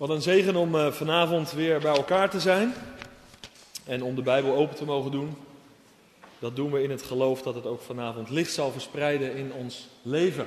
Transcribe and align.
Wat 0.00 0.08
een 0.08 0.22
zegen 0.22 0.56
om 0.56 0.74
eh, 0.74 0.92
vanavond 0.92 1.52
weer 1.52 1.80
bij 1.80 1.94
elkaar 1.94 2.30
te 2.30 2.40
zijn 2.40 2.74
en 3.84 4.02
om 4.02 4.14
de 4.14 4.22
Bijbel 4.22 4.54
open 4.54 4.76
te 4.76 4.84
mogen 4.84 5.10
doen. 5.10 5.36
Dat 6.38 6.56
doen 6.56 6.72
we 6.72 6.82
in 6.82 6.90
het 6.90 7.02
geloof 7.02 7.42
dat 7.42 7.54
het 7.54 7.66
ook 7.66 7.80
vanavond 7.80 8.30
licht 8.30 8.52
zal 8.52 8.72
verspreiden 8.72 9.34
in 9.34 9.52
ons 9.52 9.88
leven. 10.02 10.46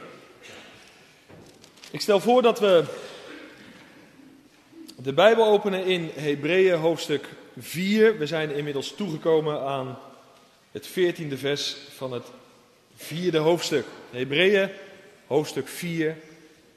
Ik 1.91 2.01
stel 2.01 2.19
voor 2.19 2.41
dat 2.41 2.59
we 2.59 2.83
de 4.95 5.13
Bijbel 5.13 5.45
openen 5.45 5.85
in 5.85 6.09
Hebreeën 6.13 6.79
hoofdstuk 6.79 7.29
4. 7.57 8.17
We 8.17 8.27
zijn 8.27 8.51
inmiddels 8.51 8.95
toegekomen 8.95 9.61
aan 9.61 9.97
het 10.71 10.89
14e 10.89 11.33
vers 11.33 11.75
van 11.95 12.11
het 12.11 12.25
vierde 12.95 13.37
hoofdstuk. 13.37 13.85
Hebreeën 14.09 14.69
hoofdstuk 15.27 15.67
4, 15.67 16.17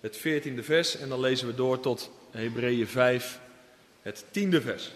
het 0.00 0.18
14e 0.18 0.60
vers. 0.60 0.96
En 0.96 1.08
dan 1.08 1.20
lezen 1.20 1.46
we 1.46 1.54
door 1.54 1.80
tot 1.80 2.10
Hebreeën 2.36 2.86
5, 2.86 3.40
het 4.02 4.24
tiende 4.30 4.60
vers. 4.60 4.92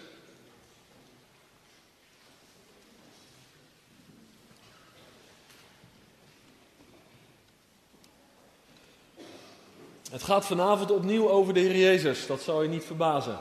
Het 10.11 10.23
gaat 10.23 10.45
vanavond 10.45 10.91
opnieuw 10.91 11.29
over 11.29 11.53
de 11.53 11.59
Heer 11.59 11.75
Jezus, 11.75 12.27
dat 12.27 12.41
zal 12.41 12.63
je 12.63 12.69
niet 12.69 12.83
verbazen. 12.83 13.39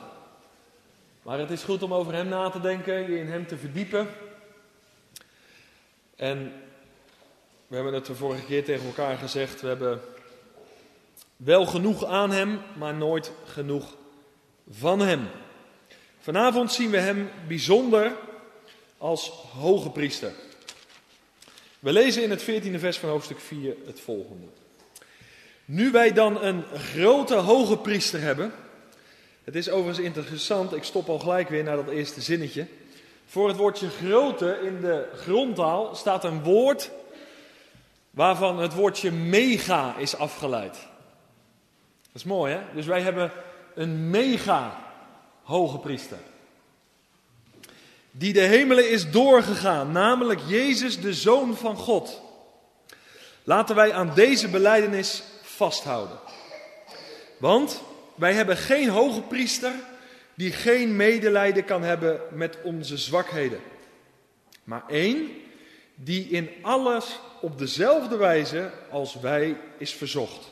Maar 1.23 1.39
het 1.39 1.51
is 1.51 1.63
goed 1.63 1.83
om 1.83 1.95
over 1.95 2.13
Hem 2.13 2.29
na 2.29 2.51
te 2.51 2.61
denken, 2.61 3.11
je 3.11 3.19
in 3.19 3.29
Hem 3.29 3.47
te 3.47 3.57
verdiepen. 3.57 4.09
En 6.17 6.53
we 7.67 7.75
hebben 7.75 7.95
het 7.95 8.07
de 8.07 8.15
vorige 8.15 8.45
keer 8.45 8.65
tegen 8.65 8.87
elkaar 8.87 9.17
gezegd, 9.17 9.61
we 9.61 9.69
hebben 9.69 10.01
wel 11.45 11.67
genoeg 11.67 12.05
aan 12.05 12.31
Hem, 12.31 12.61
maar 12.79 12.95
nooit 12.95 13.33
genoeg 13.45 13.97
van 14.71 15.01
Hem. 15.01 15.29
Vanavond 16.19 16.73
zien 16.73 16.91
we 16.91 16.99
Hem 16.99 17.31
bijzonder 17.49 18.13
als 18.99 19.29
hoge 19.59 19.91
priester. 19.91 20.33
We 21.79 21.93
lezen 21.93 22.23
in 22.23 22.31
het 22.31 22.43
14e 22.43 22.79
vers 22.79 22.99
van 22.99 23.09
hoofdstuk 23.09 23.41
4 23.41 23.75
het 23.87 24.01
volgende. 24.01 24.47
Nu 25.65 25.91
wij 25.91 26.13
dan 26.13 26.43
een 26.43 26.65
grote 26.75 27.35
hoge 27.35 27.77
priester 27.77 28.21
hebben. 28.21 28.53
Het 29.45 29.55
is 29.55 29.71
overigens 29.71 30.07
interessant, 30.07 30.75
ik 30.75 30.85
stop 30.85 31.09
al 31.09 31.19
gelijk 31.19 31.49
weer 31.49 31.65
naar 31.65 31.77
dat 31.77 31.89
eerste 31.89 32.21
zinnetje. 32.21 32.67
Voor 33.27 33.49
het 33.49 33.57
woordje 33.57 33.89
grote 33.89 34.59
in 34.63 34.81
de 34.81 35.09
grondtaal 35.15 35.95
staat 35.95 36.25
een 36.25 36.43
woord 36.43 36.91
waarvan 38.11 38.59
het 38.59 38.75
woordje 38.75 39.11
mega 39.11 39.97
is 39.97 40.17
afgeleid. 40.17 40.89
Dat 42.13 42.23
is 42.23 42.25
mooi 42.25 42.53
hè? 42.53 42.61
Dus 42.75 42.87
wij 42.87 43.01
hebben 43.01 43.33
een 43.75 44.11
mega 44.11 44.79
hoge 45.43 45.79
priester. 45.79 46.19
Die 48.11 48.33
de 48.33 48.41
hemelen 48.41 48.91
is 48.91 49.11
doorgegaan, 49.11 49.93
namelijk 49.93 50.41
Jezus, 50.47 51.01
de 51.01 51.15
Zoon 51.15 51.57
van 51.57 51.77
God. 51.77 52.21
Laten 53.45 53.75
wij 53.75 53.93
aan 53.93 54.15
deze 54.15 54.49
beleidenis 54.49 55.23
vasthouden. 55.43 56.19
Want 57.39 57.83
wij 58.15 58.33
hebben 58.33 58.57
geen 58.57 58.89
hoge 58.89 59.21
priester 59.21 59.73
die 60.35 60.53
geen 60.53 60.97
medelijden 60.97 61.65
kan 61.65 61.83
hebben 61.83 62.21
met 62.33 62.57
onze 62.63 62.97
zwakheden. 62.97 63.61
Maar 64.65 64.83
één 64.89 65.31
die 65.95 66.29
in 66.29 66.51
alles 66.63 67.21
op 67.41 67.59
dezelfde 67.59 68.17
wijze 68.17 68.71
als 68.91 69.15
wij 69.15 69.57
is 69.79 69.93
verzocht. 69.93 70.49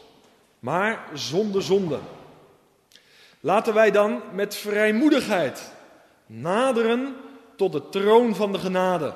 Maar 0.59 1.06
zonder 1.14 1.62
zonde. 1.62 1.98
Laten 3.41 3.75
wij 3.75 3.91
dan 3.91 4.23
met 4.33 4.56
vrijmoedigheid 4.56 5.73
naderen 6.27 7.17
tot 7.56 7.73
de 7.73 7.89
troon 7.89 8.34
van 8.34 8.53
de 8.53 8.59
genade. 8.59 9.15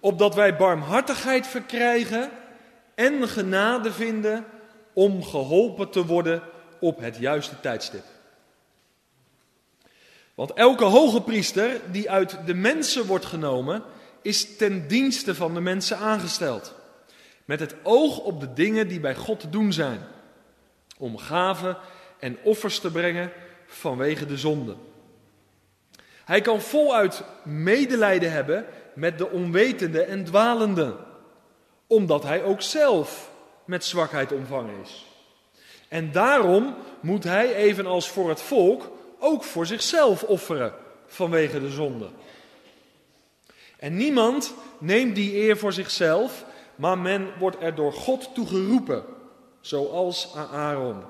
Opdat 0.00 0.34
wij 0.34 0.56
barmhartigheid 0.56 1.46
verkrijgen 1.46 2.30
en 2.94 3.28
genade 3.28 3.92
vinden 3.92 4.44
om 4.92 5.24
geholpen 5.24 5.90
te 5.90 6.06
worden 6.06 6.42
op 6.80 7.00
het 7.00 7.16
juiste 7.16 7.60
tijdstip. 7.60 8.04
Want 10.34 10.52
elke 10.52 10.84
hoge 10.84 11.22
priester 11.22 11.80
die 11.90 12.10
uit 12.10 12.38
de 12.46 12.54
mensen 12.54 13.06
wordt 13.06 13.24
genomen, 13.24 13.82
is 14.22 14.56
ten 14.56 14.88
dienste 14.88 15.34
van 15.34 15.54
de 15.54 15.60
mensen 15.60 15.98
aangesteld. 15.98 16.74
Met 17.44 17.60
het 17.60 17.74
oog 17.82 18.18
op 18.18 18.40
de 18.40 18.52
dingen 18.52 18.88
die 18.88 19.00
bij 19.00 19.14
God 19.14 19.40
te 19.40 19.50
doen 19.50 19.72
zijn. 19.72 20.00
Om 21.02 21.18
gaven 21.18 21.76
en 22.18 22.38
offers 22.42 22.78
te 22.78 22.90
brengen 22.90 23.32
vanwege 23.66 24.26
de 24.26 24.36
zonde. 24.36 24.74
Hij 26.24 26.40
kan 26.40 26.60
voluit 26.60 27.22
medelijden 27.44 28.32
hebben 28.32 28.66
met 28.94 29.18
de 29.18 29.30
onwetende 29.30 30.02
en 30.02 30.24
dwalende, 30.24 30.96
omdat 31.86 32.22
hij 32.22 32.42
ook 32.42 32.62
zelf 32.62 33.30
met 33.64 33.84
zwakheid 33.84 34.32
omvangen 34.32 34.80
is. 34.82 35.06
En 35.88 36.12
daarom 36.12 36.74
moet 37.00 37.24
hij, 37.24 37.54
evenals 37.54 38.08
voor 38.08 38.28
het 38.28 38.42
volk, 38.42 38.90
ook 39.18 39.44
voor 39.44 39.66
zichzelf 39.66 40.22
offeren 40.22 40.74
vanwege 41.06 41.60
de 41.60 41.70
zonde. 41.70 42.08
En 43.78 43.96
niemand 43.96 44.54
neemt 44.78 45.14
die 45.14 45.36
eer 45.36 45.56
voor 45.56 45.72
zichzelf, 45.72 46.44
maar 46.74 46.98
men 46.98 47.28
wordt 47.38 47.56
er 47.60 47.74
door 47.74 47.92
God 47.92 48.34
toe 48.34 48.46
geroepen, 48.46 49.04
zoals 49.62 50.34
Aaron. 50.34 51.02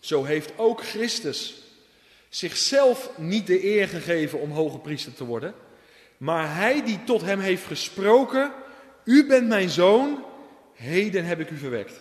Zo 0.00 0.24
heeft 0.24 0.52
ook 0.56 0.84
Christus 0.84 1.54
zichzelf 2.28 3.10
niet 3.16 3.46
de 3.46 3.64
eer 3.64 3.88
gegeven 3.88 4.40
om 4.40 4.50
hoge 4.50 4.78
priester 4.78 5.14
te 5.14 5.24
worden, 5.24 5.54
maar 6.16 6.54
hij 6.54 6.84
die 6.84 7.04
tot 7.04 7.20
hem 7.22 7.40
heeft 7.40 7.66
gesproken, 7.66 8.52
u 9.04 9.26
bent 9.26 9.48
mijn 9.48 9.68
zoon, 9.68 10.24
heden 10.74 11.24
heb 11.24 11.40
ik 11.40 11.50
u 11.50 11.56
verwekt. 11.56 12.00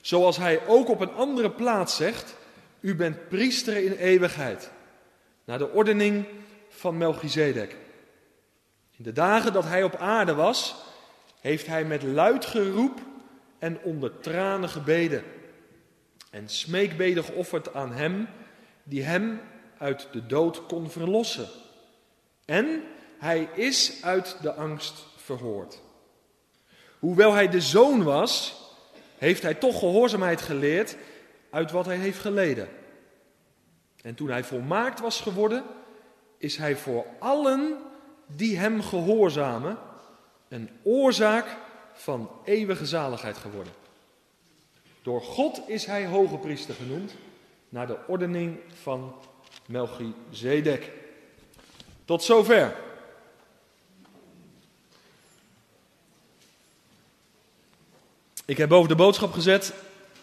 Zoals 0.00 0.36
hij 0.36 0.66
ook 0.66 0.88
op 0.88 1.00
een 1.00 1.12
andere 1.12 1.50
plaats 1.50 1.96
zegt, 1.96 2.36
u 2.80 2.94
bent 2.94 3.28
priester 3.28 3.76
in 3.76 3.92
eeuwigheid, 3.92 4.70
naar 5.44 5.58
de 5.58 5.70
ordening 5.70 6.24
van 6.68 6.96
Melchizedek. 6.96 7.76
In 8.96 9.04
de 9.04 9.12
dagen 9.12 9.52
dat 9.52 9.64
hij 9.64 9.82
op 9.82 9.96
aarde 9.96 10.34
was, 10.34 10.74
heeft 11.40 11.66
hij 11.66 11.84
met 11.84 12.02
luid 12.02 12.46
geroep 12.46 13.00
en 13.62 13.82
onder 13.82 14.20
tranen 14.20 14.68
gebeden 14.68 15.24
en 16.30 16.48
smeekbeden 16.48 17.24
geofferd 17.24 17.74
aan 17.74 17.92
hem 17.92 18.28
die 18.82 19.02
hem 19.02 19.40
uit 19.78 20.08
de 20.12 20.26
dood 20.26 20.66
kon 20.66 20.90
verlossen. 20.90 21.48
En 22.44 22.82
hij 23.18 23.48
is 23.54 24.04
uit 24.04 24.36
de 24.40 24.52
angst 24.54 25.04
verhoord. 25.16 25.80
Hoewel 26.98 27.32
hij 27.32 27.48
de 27.48 27.60
zoon 27.60 28.02
was, 28.02 28.60
heeft 29.18 29.42
hij 29.42 29.54
toch 29.54 29.78
gehoorzaamheid 29.78 30.40
geleerd 30.40 30.96
uit 31.50 31.70
wat 31.70 31.86
hij 31.86 31.96
heeft 31.96 32.18
geleden. 32.18 32.68
En 34.02 34.14
toen 34.14 34.28
hij 34.28 34.44
volmaakt 34.44 35.00
was 35.00 35.20
geworden, 35.20 35.64
is 36.38 36.56
hij 36.56 36.76
voor 36.76 37.06
allen 37.18 37.78
die 38.26 38.58
hem 38.58 38.82
gehoorzamen 38.82 39.78
een 40.48 40.70
oorzaak 40.82 41.56
van 41.94 42.30
eeuwige 42.44 42.86
zaligheid 42.86 43.36
geworden. 43.36 43.72
Door 45.02 45.22
God 45.22 45.60
is 45.66 45.84
hij 45.86 46.06
hoge 46.06 46.36
priester 46.36 46.74
genoemd, 46.74 47.14
naar 47.68 47.86
de 47.86 47.98
ordening 48.06 48.58
van 48.82 49.14
Melchizedek. 49.66 50.90
Tot 52.04 52.22
zover. 52.22 52.76
Ik 58.44 58.56
heb 58.56 58.68
boven 58.68 58.88
de 58.88 58.94
boodschap 58.94 59.32
gezet, 59.32 59.72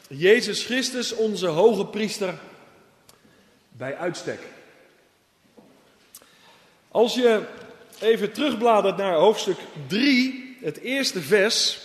Jezus 0.07 0.65
Christus, 0.65 1.15
onze 1.15 1.47
hoge 1.47 1.85
priester, 1.85 2.39
bij 3.69 3.97
uitstek. 3.97 4.39
Als 6.87 7.13
je 7.13 7.47
even 7.99 8.31
terugbladert 8.31 8.97
naar 8.97 9.13
hoofdstuk 9.13 9.57
3, 9.87 10.48
het 10.61 10.77
eerste 10.77 11.21
vers, 11.21 11.79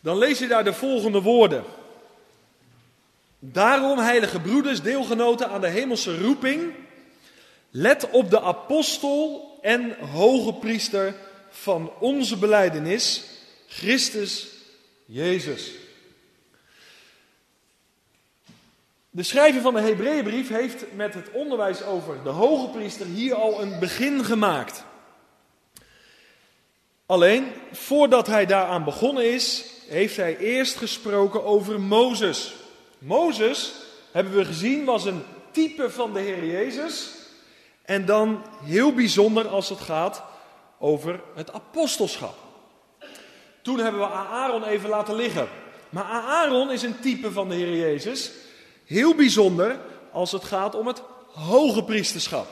dan 0.00 0.18
lees 0.18 0.38
je 0.38 0.46
daar 0.46 0.64
de 0.64 0.72
volgende 0.72 1.22
woorden. 1.22 1.64
Daarom, 3.38 3.98
heilige 3.98 4.40
broeders, 4.40 4.82
deelgenoten 4.82 5.48
aan 5.48 5.60
de 5.60 5.68
hemelse 5.68 6.20
roeping, 6.20 6.74
let 7.70 8.10
op 8.10 8.30
de 8.30 8.40
apostel 8.40 9.58
en 9.62 9.96
hoge 9.98 10.52
priester 10.52 11.14
van 11.50 11.92
onze 11.98 12.36
beleidenis, 12.36 13.24
Christus 13.66 14.46
Jezus. 15.04 15.72
De 19.10 19.22
schrijver 19.22 19.60
van 19.60 19.74
de 19.74 19.80
Hebreeënbrief 19.80 20.48
heeft 20.48 20.84
met 20.94 21.14
het 21.14 21.30
onderwijs 21.30 21.82
over 21.82 22.22
de 22.22 22.28
hoge 22.28 22.68
priester 22.68 23.06
hier 23.06 23.34
al 23.34 23.62
een 23.62 23.78
begin 23.78 24.24
gemaakt. 24.24 24.84
Alleen, 27.08 27.52
voordat 27.72 28.26
hij 28.26 28.46
daaraan 28.46 28.84
begonnen 28.84 29.32
is, 29.32 29.64
heeft 29.86 30.16
hij 30.16 30.36
eerst 30.36 30.76
gesproken 30.76 31.44
over 31.44 31.80
Mozes, 31.80 32.54
Mozes, 32.98 33.72
hebben 34.12 34.34
we 34.36 34.44
gezien, 34.44 34.84
was 34.84 35.04
een 35.04 35.22
type 35.50 35.90
van 35.90 36.12
de 36.12 36.20
Heer 36.20 36.44
Jezus. 36.44 37.10
En 37.82 38.04
dan 38.06 38.42
heel 38.62 38.92
bijzonder 38.92 39.48
als 39.48 39.68
het 39.68 39.80
gaat 39.80 40.22
over 40.78 41.20
het 41.34 41.52
apostelschap. 41.52 42.34
Toen 43.62 43.78
hebben 43.78 44.00
we 44.00 44.06
Aaron 44.06 44.64
even 44.64 44.88
laten 44.88 45.14
liggen. 45.14 45.48
Maar 45.90 46.04
Aaron 46.04 46.70
is 46.70 46.82
een 46.82 47.00
type 47.00 47.32
van 47.32 47.48
de 47.48 47.54
Heer 47.54 47.76
Jezus. 47.76 48.30
Heel 48.84 49.14
bijzonder 49.14 49.78
als 50.12 50.32
het 50.32 50.44
gaat 50.44 50.74
om 50.74 50.86
het 50.86 51.02
hoge 51.26 51.84
priesterschap. 51.84 52.46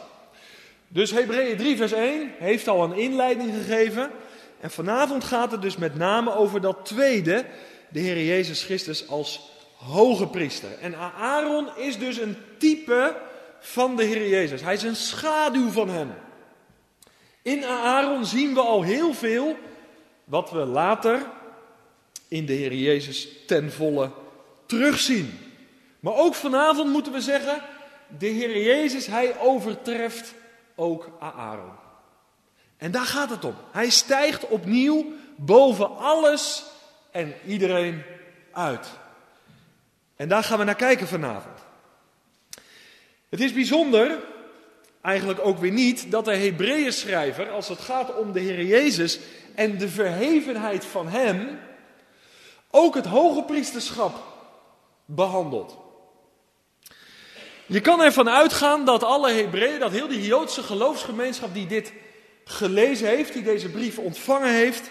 Dus 0.89 1.11
Hebreeën 1.11 1.57
3 1.57 1.77
vers 1.77 1.93
1 1.93 2.33
heeft 2.39 2.69
al 2.69 2.85
een 2.85 2.97
inleiding 2.97 3.55
gegeven. 3.55 4.11
En 4.61 4.71
vanavond 4.71 5.25
gaat 5.25 5.51
het 5.51 5.63
dus 5.63 5.77
met 5.77 5.95
name 5.95 6.35
over 6.35 6.61
dat 6.61 6.85
tweede, 6.85 7.45
de 7.89 8.01
Heer 8.01 8.25
Jezus 8.25 8.65
Christus 8.65 9.09
als 9.09 9.51
hoge 9.77 10.27
priester. 10.27 10.79
En 10.81 10.95
Aaron 11.21 11.69
is 11.77 11.99
dus 11.99 12.19
een 12.19 12.37
type 12.59 13.17
van 13.61 13.97
de 13.97 14.05
Heer 14.05 14.29
Jezus. 14.29 14.61
Hij 14.61 14.75
is 14.75 14.83
een 14.83 14.97
schaduw 14.97 15.71
van 15.71 15.89
hem. 15.89 16.15
In 17.43 17.65
Aaron 17.65 18.25
zien 18.25 18.55
we 18.55 18.61
al 18.61 18.83
heel 18.83 19.15
veel 19.15 19.57
wat 20.25 20.51
we 20.51 20.59
later 20.59 21.27
in 22.29 22.47
de 22.47 22.53
Heer 22.53 22.75
Jezus 22.75 23.29
ten 23.47 23.73
volle 23.73 24.11
terugzien. 24.67 25.39
Maar 26.01 26.15
ook 26.15 26.35
vanavond 26.35 26.93
moeten 26.93 27.13
we 27.13 27.21
zeggen, 27.21 27.63
de 28.19 28.27
Heer 28.27 28.63
Jezus, 28.63 29.07
hij 29.07 29.41
overtreft 29.41 30.35
ook 30.75 31.11
Aaron. 31.21 31.85
En 32.77 32.91
daar 32.91 33.07
gaat 33.07 33.31
het 33.31 33.45
om. 33.45 33.55
Hij 33.71 33.91
stijgt 33.91 34.47
opnieuw 34.47 35.13
boven 35.37 35.97
alles 35.97 36.65
en 37.11 37.35
iedereen 37.47 38.03
uit. 38.53 38.89
En 40.17 40.29
daar 40.29 40.45
gaan 40.45 40.59
we 40.59 40.65
naar 40.65 40.75
kijken 40.75 41.09
vanavond. 41.09 41.59
Het 43.29 43.41
is 43.41 43.53
bijzonder, 43.53 44.19
eigenlijk 45.01 45.47
ook 45.47 45.59
weer 45.59 45.73
niet, 45.73 46.11
dat 46.11 46.25
de 46.25 46.37
Hebreeën 46.37 46.93
schrijver, 46.93 47.51
als 47.51 47.69
het 47.69 47.81
gaat 47.81 48.17
om 48.17 48.33
de 48.33 48.41
Heer 48.41 48.65
Jezus 48.65 49.19
en 49.55 49.79
de 49.79 49.89
verhevenheid 49.89 50.85
van 50.85 51.09
Hem, 51.09 51.59
ook 52.71 52.95
het 52.95 53.07
hoge 53.07 53.43
priesterschap 53.43 54.25
behandelt. 55.05 55.77
Je 57.67 57.81
kan 57.81 58.01
ervan 58.01 58.29
uitgaan 58.29 58.85
dat 58.85 59.03
alle 59.03 59.33
Hebreeën, 59.33 59.81
dat 59.81 59.91
heel 59.91 60.09
die 60.09 60.23
Joodse 60.23 60.63
geloofsgemeenschap 60.63 61.55
die 61.55 61.67
dit 61.67 61.93
gelezen 62.49 63.09
heeft, 63.09 63.33
die 63.33 63.43
deze 63.43 63.69
brief 63.69 63.99
ontvangen 63.99 64.53
heeft, 64.53 64.91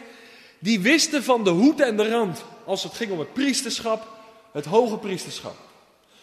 die 0.59 0.79
wisten 0.79 1.23
van 1.23 1.43
de 1.43 1.49
hoed 1.49 1.79
en 1.79 1.97
de 1.97 2.09
rand 2.09 2.43
als 2.65 2.83
het 2.83 2.93
ging 2.93 3.11
om 3.11 3.19
het 3.19 3.33
priesterschap, 3.33 4.07
het 4.51 4.65
hoge 4.65 4.97
priesterschap. 4.97 5.55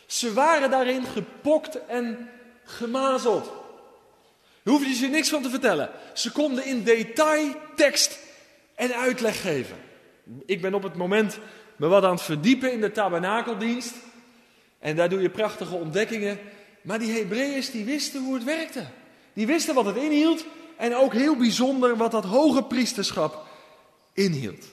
Ze 0.06 0.32
waren 0.32 0.70
daarin 0.70 1.04
gepokt 1.04 1.86
en 1.86 2.28
gemazeld. 2.64 3.52
Daar 4.62 4.80
je 4.80 4.98
je 5.00 5.08
niks 5.08 5.28
van 5.28 5.42
te 5.42 5.50
vertellen. 5.50 5.90
Ze 6.14 6.32
konden 6.32 6.64
in 6.64 6.82
detail 6.82 7.54
tekst 7.76 8.18
en 8.74 8.94
uitleg 8.94 9.40
geven. 9.40 9.76
Ik 10.46 10.60
ben 10.60 10.74
op 10.74 10.82
het 10.82 10.96
moment 10.96 11.38
me 11.76 11.86
wat 11.86 12.04
aan 12.04 12.10
het 12.10 12.22
verdiepen 12.22 12.72
in 12.72 12.80
de 12.80 12.92
tabernakeldienst. 12.92 13.94
En 14.78 14.96
daar 14.96 15.08
doe 15.08 15.20
je 15.20 15.30
prachtige 15.30 15.74
ontdekkingen. 15.74 16.38
Maar 16.82 16.98
die 16.98 17.12
Hebreeërs 17.12 17.70
die 17.70 17.84
wisten 17.84 18.24
hoe 18.24 18.34
het 18.34 18.44
werkte. 18.44 18.86
Die 19.32 19.46
wisten 19.46 19.74
wat 19.74 19.84
het 19.84 19.96
inhield. 19.96 20.44
En 20.76 20.94
ook 20.94 21.12
heel 21.12 21.36
bijzonder 21.36 21.96
wat 21.96 22.10
dat 22.10 22.24
hoge 22.24 22.62
priesterschap 22.62 23.46
inhield. 24.12 24.64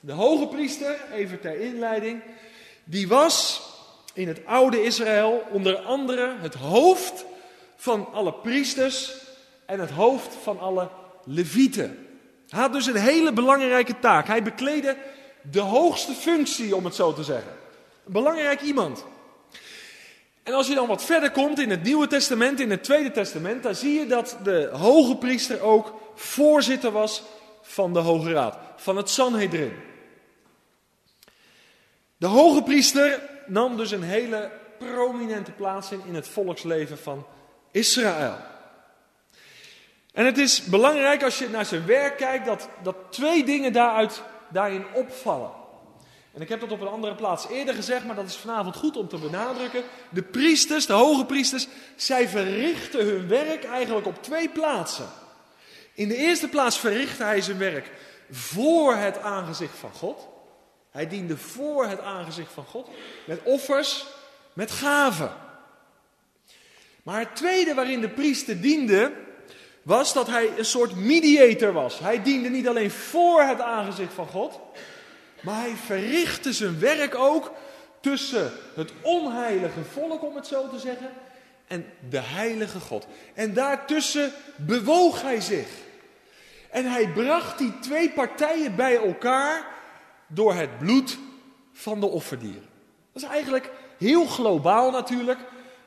De 0.00 0.12
hoge 0.12 0.46
priester, 0.46 0.96
even 1.12 1.40
ter 1.40 1.60
inleiding, 1.60 2.22
die 2.84 3.08
was 3.08 3.62
in 4.12 4.28
het 4.28 4.46
oude 4.46 4.82
Israël 4.82 5.46
onder 5.50 5.76
andere 5.76 6.34
het 6.38 6.54
hoofd 6.54 7.24
van 7.76 8.12
alle 8.12 8.32
priesters 8.32 9.14
en 9.66 9.80
het 9.80 9.90
hoofd 9.90 10.34
van 10.42 10.60
alle 10.60 10.88
levieten. 11.24 12.06
Hij 12.48 12.60
had 12.60 12.72
dus 12.72 12.86
een 12.86 12.96
hele 12.96 13.32
belangrijke 13.32 13.98
taak. 13.98 14.26
Hij 14.26 14.42
bekleedde 14.42 14.96
de 15.50 15.60
hoogste 15.60 16.12
functie, 16.12 16.76
om 16.76 16.84
het 16.84 16.94
zo 16.94 17.12
te 17.12 17.24
zeggen. 17.24 17.52
Een 18.06 18.12
belangrijk 18.12 18.60
iemand. 18.60 19.04
En 20.48 20.54
als 20.54 20.66
je 20.66 20.74
dan 20.74 20.86
wat 20.86 21.04
verder 21.04 21.30
komt 21.30 21.58
in 21.58 21.70
het 21.70 21.82
Nieuwe 21.82 22.06
Testament, 22.06 22.60
in 22.60 22.70
het 22.70 22.84
Tweede 22.84 23.10
Testament, 23.10 23.62
dan 23.62 23.74
zie 23.74 23.98
je 23.98 24.06
dat 24.06 24.36
de 24.42 24.68
hoge 24.72 25.16
priester 25.16 25.60
ook 25.60 25.94
voorzitter 26.14 26.90
was 26.90 27.22
van 27.62 27.92
de 27.92 27.98
Hoge 27.98 28.32
Raad, 28.32 28.58
van 28.76 28.96
het 28.96 29.10
Sanhedrin. 29.10 29.72
De 32.16 32.26
hoge 32.26 32.62
priester 32.62 33.22
nam 33.46 33.76
dus 33.76 33.90
een 33.90 34.02
hele 34.02 34.50
prominente 34.78 35.50
plaats 35.50 35.92
in 35.92 36.02
in 36.06 36.14
het 36.14 36.28
volksleven 36.28 36.98
van 36.98 37.26
Israël. 37.70 38.36
En 40.12 40.24
het 40.24 40.38
is 40.38 40.64
belangrijk 40.64 41.22
als 41.22 41.38
je 41.38 41.48
naar 41.48 41.66
zijn 41.66 41.86
werk 41.86 42.16
kijkt 42.16 42.46
dat, 42.46 42.68
dat 42.82 42.96
twee 43.10 43.44
dingen 43.44 43.72
daaruit, 43.72 44.22
daarin 44.48 44.84
opvallen. 44.94 45.50
En 46.34 46.40
ik 46.40 46.48
heb 46.48 46.60
dat 46.60 46.72
op 46.72 46.80
een 46.80 46.88
andere 46.88 47.14
plaats 47.14 47.48
eerder 47.48 47.74
gezegd, 47.74 48.04
maar 48.04 48.14
dat 48.14 48.28
is 48.28 48.36
vanavond 48.36 48.76
goed 48.76 48.96
om 48.96 49.08
te 49.08 49.18
benadrukken. 49.18 49.82
De 50.10 50.22
priesters, 50.22 50.86
de 50.86 50.92
hoge 50.92 51.24
priesters, 51.24 51.68
zij 51.96 52.28
verrichten 52.28 53.04
hun 53.04 53.28
werk 53.28 53.64
eigenlijk 53.64 54.06
op 54.06 54.22
twee 54.22 54.48
plaatsen. 54.48 55.08
In 55.94 56.08
de 56.08 56.16
eerste 56.16 56.48
plaats 56.48 56.78
verrichtte 56.78 57.22
hij 57.22 57.40
zijn 57.40 57.58
werk 57.58 57.90
voor 58.30 58.94
het 58.94 59.18
aangezicht 59.18 59.78
van 59.78 59.92
God. 59.92 60.28
Hij 60.90 61.08
diende 61.08 61.36
voor 61.36 61.86
het 61.86 62.00
aangezicht 62.00 62.52
van 62.52 62.64
God 62.64 62.88
met 63.26 63.40
offers, 63.42 64.06
met 64.52 64.70
gaven. 64.70 65.32
Maar 67.02 67.20
het 67.20 67.36
tweede 67.36 67.74
waarin 67.74 68.00
de 68.00 68.08
priester 68.08 68.60
diende, 68.60 69.12
was 69.82 70.12
dat 70.12 70.26
hij 70.26 70.52
een 70.58 70.64
soort 70.64 70.96
mediator 70.96 71.72
was. 71.72 71.98
Hij 71.98 72.22
diende 72.22 72.48
niet 72.48 72.68
alleen 72.68 72.90
voor 72.90 73.42
het 73.42 73.60
aangezicht 73.60 74.12
van 74.12 74.26
God, 74.26 74.60
maar 75.40 75.60
hij 75.60 75.74
verrichtte 75.74 76.52
zijn 76.52 76.78
werk 76.80 77.14
ook 77.14 77.52
tussen 78.00 78.52
het 78.74 78.92
onheilige 79.02 79.84
volk, 79.84 80.22
om 80.22 80.36
het 80.36 80.46
zo 80.46 80.68
te 80.68 80.78
zeggen, 80.78 81.10
en 81.66 81.86
de 82.08 82.20
heilige 82.20 82.80
God. 82.80 83.06
En 83.34 83.54
daartussen 83.54 84.32
bewoog 84.56 85.22
hij 85.22 85.40
zich. 85.40 85.68
En 86.70 86.84
hij 86.90 87.08
bracht 87.08 87.58
die 87.58 87.78
twee 87.78 88.10
partijen 88.10 88.76
bij 88.76 88.96
elkaar 88.96 89.66
door 90.26 90.54
het 90.54 90.78
bloed 90.78 91.18
van 91.72 92.00
de 92.00 92.06
offerdieren. 92.06 92.68
Dat 93.12 93.22
is 93.22 93.28
eigenlijk 93.28 93.70
heel 93.98 94.26
globaal 94.26 94.90
natuurlijk, 94.90 95.38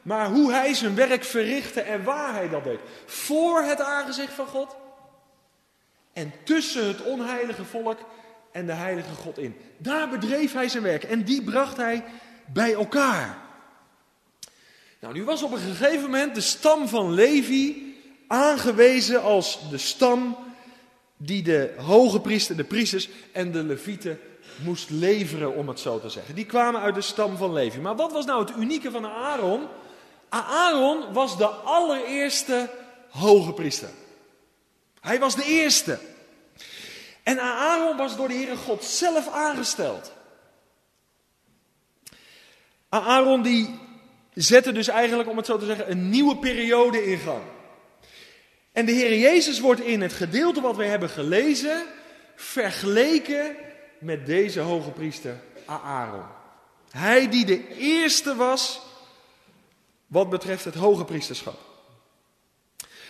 maar 0.01 0.27
hoe 0.27 0.51
hij 0.51 0.73
zijn 0.73 0.95
werk 0.95 1.23
verrichtte 1.23 1.81
en 1.81 2.03
waar 2.03 2.33
hij 2.33 2.49
dat 2.49 2.63
deed. 2.63 2.79
Voor 3.05 3.61
het 3.61 3.81
aangezicht 3.81 4.33
van 4.33 4.47
God 4.47 4.75
en 6.13 6.33
tussen 6.43 6.87
het 6.87 7.01
onheilige 7.01 7.65
volk 7.65 7.99
en 8.51 8.65
de 8.65 8.71
heilige 8.71 9.13
God 9.13 9.37
in. 9.37 9.55
Daar 9.77 10.09
bedreef 10.09 10.53
hij 10.53 10.69
zijn 10.69 10.83
werk 10.83 11.03
en 11.03 11.23
die 11.23 11.43
bracht 11.43 11.77
hij 11.77 12.03
bij 12.45 12.73
elkaar. 12.73 13.37
Nou, 14.99 15.13
nu 15.13 15.23
was 15.23 15.43
op 15.43 15.51
een 15.51 15.59
gegeven 15.59 16.01
moment 16.01 16.35
de 16.35 16.41
stam 16.41 16.87
van 16.87 17.13
Levi 17.13 17.95
aangewezen 18.27 19.21
als 19.21 19.59
de 19.69 19.77
stam 19.77 20.37
die 21.17 21.43
de 21.43 21.73
hoge 21.77 22.19
priester, 22.19 22.55
de 22.57 22.63
priesters 22.63 23.09
en 23.31 23.51
de 23.51 23.63
levieten 23.63 24.19
moest 24.63 24.89
leveren, 24.89 25.55
om 25.55 25.67
het 25.67 25.79
zo 25.79 25.99
te 25.99 26.09
zeggen. 26.09 26.35
Die 26.35 26.45
kwamen 26.45 26.81
uit 26.81 26.95
de 26.95 27.01
stam 27.01 27.37
van 27.37 27.53
Levi. 27.53 27.79
Maar 27.79 27.95
wat 27.95 28.11
was 28.11 28.25
nou 28.25 28.45
het 28.45 28.55
unieke 28.57 28.91
van 28.91 29.05
Aaron? 29.05 29.67
Aaron 30.29 31.13
was 31.13 31.37
de 31.37 31.47
allereerste 31.47 32.69
hoge 33.09 33.53
priester. 33.53 33.89
Hij 34.99 35.19
was 35.19 35.35
de 35.35 35.45
eerste. 35.45 35.99
En 37.23 37.39
Aaron 37.39 37.97
was 37.97 38.15
door 38.15 38.27
de 38.27 38.33
Heere 38.33 38.55
God 38.55 38.83
zelf 38.83 39.27
aangesteld. 39.27 40.11
Aaron 42.89 43.41
die 43.41 43.79
zette 44.33 44.71
dus 44.71 44.87
eigenlijk, 44.87 45.29
om 45.29 45.37
het 45.37 45.45
zo 45.45 45.57
te 45.57 45.65
zeggen, 45.65 45.91
een 45.91 46.09
nieuwe 46.09 46.37
periode 46.37 47.05
in 47.05 47.17
gang. 47.17 47.43
En 48.71 48.85
de 48.85 48.91
Heer 48.91 49.17
Jezus 49.17 49.59
wordt 49.59 49.81
in 49.81 50.01
het 50.01 50.13
gedeelte 50.13 50.61
wat 50.61 50.75
we 50.75 50.85
hebben 50.85 51.09
gelezen 51.09 51.83
vergeleken 52.35 53.55
met 53.99 54.25
deze 54.25 54.59
hoge 54.59 54.91
priester 54.91 55.39
Aaron. 55.65 56.25
Hij 56.91 57.29
die 57.29 57.45
de 57.45 57.77
eerste 57.77 58.35
was 58.35 58.81
wat 60.07 60.29
betreft 60.29 60.65
het 60.65 60.75
hoge 60.75 61.05
priesterschap. 61.05 61.59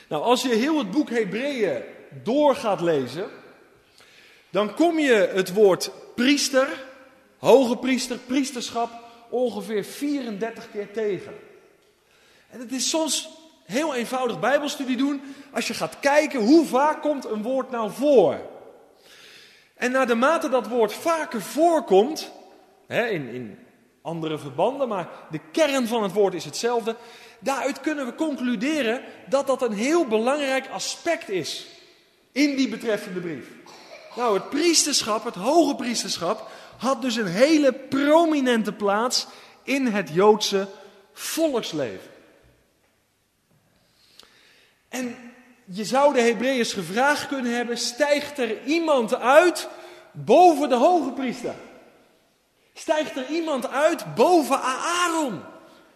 Nou, 0.09 0.23
als 0.23 0.41
je 0.41 0.55
heel 0.55 0.77
het 0.77 0.91
boek 0.91 1.09
Hebreeën 1.09 1.83
door 2.23 2.55
gaat 2.55 2.81
lezen, 2.81 3.29
dan 4.51 4.73
kom 4.73 4.99
je 4.99 5.29
het 5.33 5.53
woord 5.53 5.91
priester, 6.15 6.67
hoge 7.37 7.77
priester, 7.77 8.17
priesterschap 8.17 8.89
ongeveer 9.29 9.83
34 9.83 10.71
keer 10.71 10.91
tegen. 10.91 11.33
En 12.49 12.59
het 12.59 12.71
is 12.71 12.89
soms 12.89 13.29
heel 13.63 13.95
eenvoudig 13.95 14.39
Bijbelstudie 14.39 14.97
doen 14.97 15.21
als 15.51 15.67
je 15.67 15.73
gaat 15.73 15.99
kijken 15.99 16.39
hoe 16.39 16.65
vaak 16.65 17.01
komt 17.01 17.25
een 17.25 17.41
woord 17.41 17.71
nou 17.71 17.91
voor. 17.91 18.49
En 19.75 19.91
naar 19.91 20.07
de 20.07 20.15
mate 20.15 20.49
dat 20.49 20.67
woord 20.67 20.93
vaker 20.93 21.41
voorkomt, 21.41 22.31
hè, 22.87 23.07
in, 23.07 23.27
in 23.27 23.59
andere 24.01 24.37
verbanden, 24.37 24.87
maar 24.87 25.09
de 25.31 25.39
kern 25.51 25.87
van 25.87 26.03
het 26.03 26.13
woord 26.13 26.33
is 26.33 26.45
hetzelfde. 26.45 26.95
Daaruit 27.39 27.79
kunnen 27.79 28.05
we 28.05 28.15
concluderen 28.15 29.01
dat 29.29 29.47
dat 29.47 29.61
een 29.61 29.73
heel 29.73 30.07
belangrijk 30.07 30.67
aspect 30.69 31.29
is 31.29 31.67
in 32.31 32.55
die 32.55 32.69
betreffende 32.69 33.19
brief. 33.19 33.45
Nou, 34.15 34.33
het 34.33 34.49
priesterschap, 34.49 35.23
het 35.23 35.35
hoge 35.35 35.75
priesterschap, 35.75 36.49
had 36.77 37.01
dus 37.01 37.15
een 37.15 37.27
hele 37.27 37.73
prominente 37.73 38.73
plaats 38.73 39.27
in 39.63 39.87
het 39.87 40.09
Joodse 40.13 40.67
volksleven. 41.13 42.09
En 44.89 45.33
je 45.65 45.85
zou 45.85 46.13
de 46.13 46.21
Hebreeërs 46.21 46.73
gevraagd 46.73 47.27
kunnen 47.27 47.55
hebben: 47.55 47.77
stijgt 47.77 48.37
er 48.37 48.63
iemand 48.63 49.15
uit 49.15 49.69
boven 50.11 50.69
de 50.69 50.75
hoge 50.75 51.11
priester? 51.11 51.53
Stijgt 52.73 53.15
er 53.17 53.29
iemand 53.29 53.69
uit 53.69 54.15
boven 54.15 54.61
Aaron, 54.61 55.41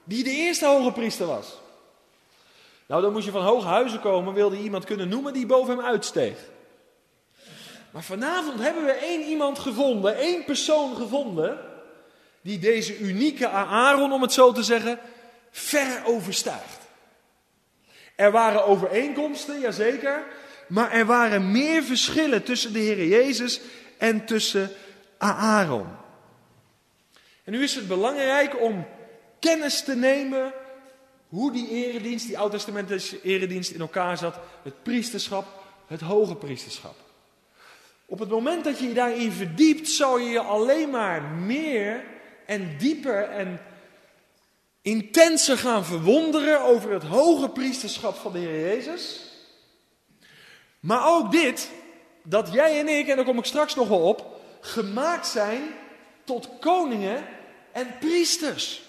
die 0.03 0.23
de 0.23 0.29
eerste 0.29 0.65
hoge 0.65 0.91
priester 0.91 1.27
was? 1.27 1.57
Nou, 2.87 3.01
dan 3.01 3.11
moest 3.11 3.25
je 3.25 3.31
van 3.31 3.43
hoge 3.43 3.67
huizen 3.67 3.99
komen, 3.99 4.33
wilde 4.33 4.61
iemand 4.61 4.85
kunnen 4.85 5.09
noemen 5.09 5.33
die 5.33 5.45
boven 5.45 5.75
hem 5.75 5.85
uitsteeg. 5.85 6.37
Maar 7.95 8.03
vanavond 8.03 8.59
hebben 8.59 8.85
we 8.85 8.91
één 8.91 9.21
iemand 9.21 9.59
gevonden, 9.59 10.17
één 10.17 10.43
persoon 10.43 10.95
gevonden, 10.95 11.59
die 12.41 12.59
deze 12.59 12.97
unieke 12.97 13.47
Aaron, 13.47 14.11
om 14.11 14.21
het 14.21 14.33
zo 14.33 14.51
te 14.51 14.63
zeggen, 14.63 14.99
ver 15.51 16.05
overstijgt. 16.05 16.79
Er 18.15 18.31
waren 18.31 18.65
overeenkomsten, 18.65 19.59
jazeker, 19.59 20.23
maar 20.67 20.91
er 20.91 21.05
waren 21.05 21.51
meer 21.51 21.83
verschillen 21.83 22.43
tussen 22.43 22.73
de 22.73 22.79
Heer 22.79 23.07
Jezus 23.07 23.61
en 23.97 24.25
tussen 24.25 24.71
Aaron. 25.17 25.87
En 27.43 27.51
nu 27.51 27.63
is 27.63 27.75
het 27.75 27.87
belangrijk 27.87 28.61
om 28.61 28.87
kennis 29.39 29.83
te 29.83 29.95
nemen 29.95 30.53
hoe 31.27 31.51
die 31.51 31.69
eredienst, 31.69 32.27
die 32.27 32.37
oud-testamentische 32.37 33.21
eredienst 33.21 33.71
in 33.71 33.79
elkaar 33.79 34.17
zat, 34.17 34.39
het 34.63 34.83
priesterschap, 34.83 35.45
het 35.87 36.01
hoge 36.01 36.35
priesterschap. 36.35 37.04
Op 38.05 38.19
het 38.19 38.29
moment 38.29 38.63
dat 38.63 38.79
je 38.79 38.87
je 38.87 38.93
daarin 38.93 39.31
verdiept, 39.31 39.89
zou 39.89 40.21
je 40.21 40.29
je 40.29 40.39
alleen 40.39 40.89
maar 40.89 41.21
meer 41.21 42.03
en 42.45 42.77
dieper 42.77 43.29
en 43.29 43.61
intenser 44.81 45.57
gaan 45.57 45.85
verwonderen 45.85 46.61
over 46.61 46.91
het 46.91 47.03
hoge 47.03 47.49
priesterschap 47.49 48.15
van 48.15 48.31
de 48.31 48.39
Heer 48.39 48.59
Jezus. 48.59 49.23
Maar 50.79 51.07
ook 51.07 51.31
dit, 51.31 51.69
dat 52.23 52.53
jij 52.53 52.79
en 52.79 52.87
ik, 52.87 53.07
en 53.07 53.15
daar 53.15 53.25
kom 53.25 53.37
ik 53.37 53.45
straks 53.45 53.75
nog 53.75 53.87
wel 53.87 54.01
op, 54.01 54.41
gemaakt 54.61 55.27
zijn 55.27 55.61
tot 56.23 56.49
koningen 56.59 57.25
en 57.71 57.97
priesters. 57.99 58.81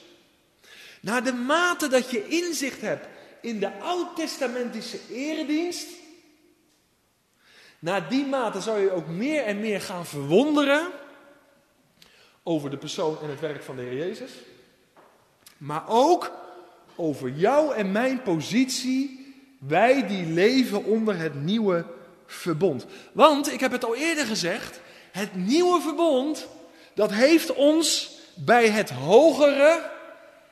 Naar 1.01 1.25
de 1.25 1.33
mate 1.33 1.89
dat 1.89 2.11
je 2.11 2.29
inzicht 2.29 2.81
hebt 2.81 3.07
in 3.41 3.61
de 3.61 3.79
oud-testamentische 3.79 4.99
eredienst, 5.11 5.87
naar 7.78 8.09
die 8.09 8.26
mate 8.26 8.61
zou 8.61 8.80
je 8.80 8.90
ook 8.90 9.06
meer 9.06 9.42
en 9.42 9.61
meer 9.61 9.80
gaan 9.80 10.06
verwonderen 10.06 10.88
over 12.42 12.71
de 12.71 12.76
persoon 12.76 13.18
en 13.23 13.28
het 13.28 13.40
werk 13.40 13.62
van 13.62 13.76
de 13.76 13.83
Heer 13.83 13.97
Jezus. 13.97 14.30
Maar 15.56 15.88
ook 15.88 16.33
over 16.97 17.30
jou 17.30 17.75
en 17.75 17.92
mijn 17.92 18.23
positie, 18.23 19.35
wij 19.59 20.06
die 20.06 20.26
leven 20.26 20.85
onder 20.85 21.18
het 21.18 21.35
nieuwe 21.35 21.85
verbond. 22.26 22.87
Want, 23.12 23.52
ik 23.52 23.61
heb 23.61 23.73
het 23.73 23.85
al 23.85 23.97
eerder 23.97 24.26
gezegd, 24.26 24.80
het 25.12 25.35
nieuwe 25.35 25.80
verbond, 25.80 26.49
dat 26.95 27.12
heeft 27.12 27.54
ons 27.54 28.18
bij 28.35 28.68
het 28.68 28.90
hogere, 28.90 29.90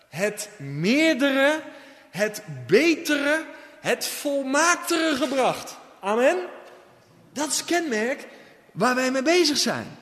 het 0.09 0.51
meerdere, 0.59 1.61
het 2.11 2.43
betere, 2.67 3.45
het 3.81 4.07
volmaaktere 4.07 5.17
gebracht. 5.17 5.77
Amen. 6.01 6.37
Dat 7.35 7.49
is 7.49 7.65
kenmerk 7.65 8.27
waar 8.73 8.95
wij 8.95 9.11
mee 9.11 9.23
bezig 9.23 9.57
zijn. 9.57 9.99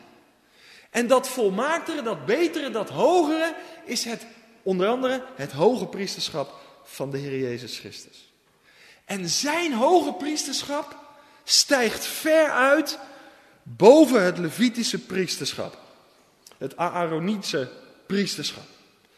En 0.90 1.06
dat 1.06 1.28
volmaaktere, 1.28 2.02
dat 2.02 2.26
betere, 2.26 2.70
dat 2.70 2.88
hogere 2.88 3.54
is 3.84 4.04
het, 4.04 4.26
onder 4.62 4.88
andere 4.88 5.24
het 5.34 5.52
hoge 5.52 5.86
priesterschap 5.86 6.60
van 6.84 7.10
de 7.10 7.18
Heer 7.18 7.38
Jezus 7.38 7.78
Christus. 7.78 8.32
En 9.04 9.28
zijn 9.28 9.72
hoge 9.72 10.12
priesterschap 10.12 10.96
stijgt 11.44 12.06
ver 12.06 12.50
uit 12.50 12.98
boven 13.62 14.24
het 14.24 14.38
Levitische 14.38 14.98
priesterschap. 14.98 15.78
Het 16.58 16.76
Aaronitische 16.76 17.70
priesterschap. 18.06 18.66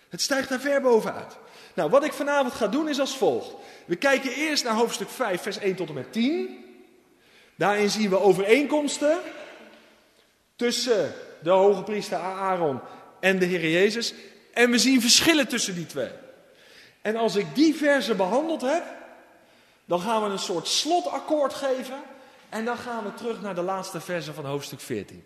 Het 0.09 0.23
stijgt 0.23 0.49
daar 0.49 0.61
ver 0.61 0.81
bovenuit. 0.81 1.37
Nou, 1.75 1.91
wat 1.91 2.05
ik 2.05 2.13
vanavond 2.13 2.55
ga 2.55 2.67
doen 2.67 2.89
is 2.89 3.01
als 3.01 3.17
volgt. 3.17 3.53
We 3.87 3.97
kijken 3.97 4.31
eerst 4.31 4.65
naar 4.65 4.75
hoofdstuk 4.75 5.09
5, 5.09 5.43
vers 5.43 5.59
1 5.59 5.75
tot 5.75 5.89
en 5.89 5.95
met 5.95 6.13
10. 6.13 6.64
Daarin 7.57 7.91
zien 7.91 8.11
we 8.11 8.21
overeenkomsten 8.21 9.19
tussen 10.57 11.15
de 11.43 11.51
hoge 11.51 11.83
priester 11.83 12.19
Aaron 12.19 12.81
en 13.21 13.39
de 13.39 13.45
Heer 13.45 13.71
Jezus. 13.71 14.15
En 14.53 14.71
we 14.71 14.79
zien 14.79 15.01
verschillen 15.01 15.49
tussen 15.49 15.75
die 15.75 15.87
twee. 15.87 16.11
En 17.03 17.17
als 17.17 17.37
ik 17.37 17.55
die 17.55 17.75
versen 17.75 18.17
behandeld 18.17 18.61
heb, 18.61 18.85
dan 19.85 20.01
gaan 20.01 20.23
we 20.23 20.29
een 20.29 20.39
soort 20.39 20.69
slotakkoord 20.69 21.55
geven. 21.55 22.03
En 22.49 22.65
dan 22.65 22.77
gaan 22.77 23.05
we 23.05 23.15
terug 23.15 23.41
naar 23.41 23.55
de 23.55 23.63
laatste 23.63 24.01
versen 24.01 24.35
van 24.35 24.45
hoofdstuk 24.45 24.81
14. 24.81 25.25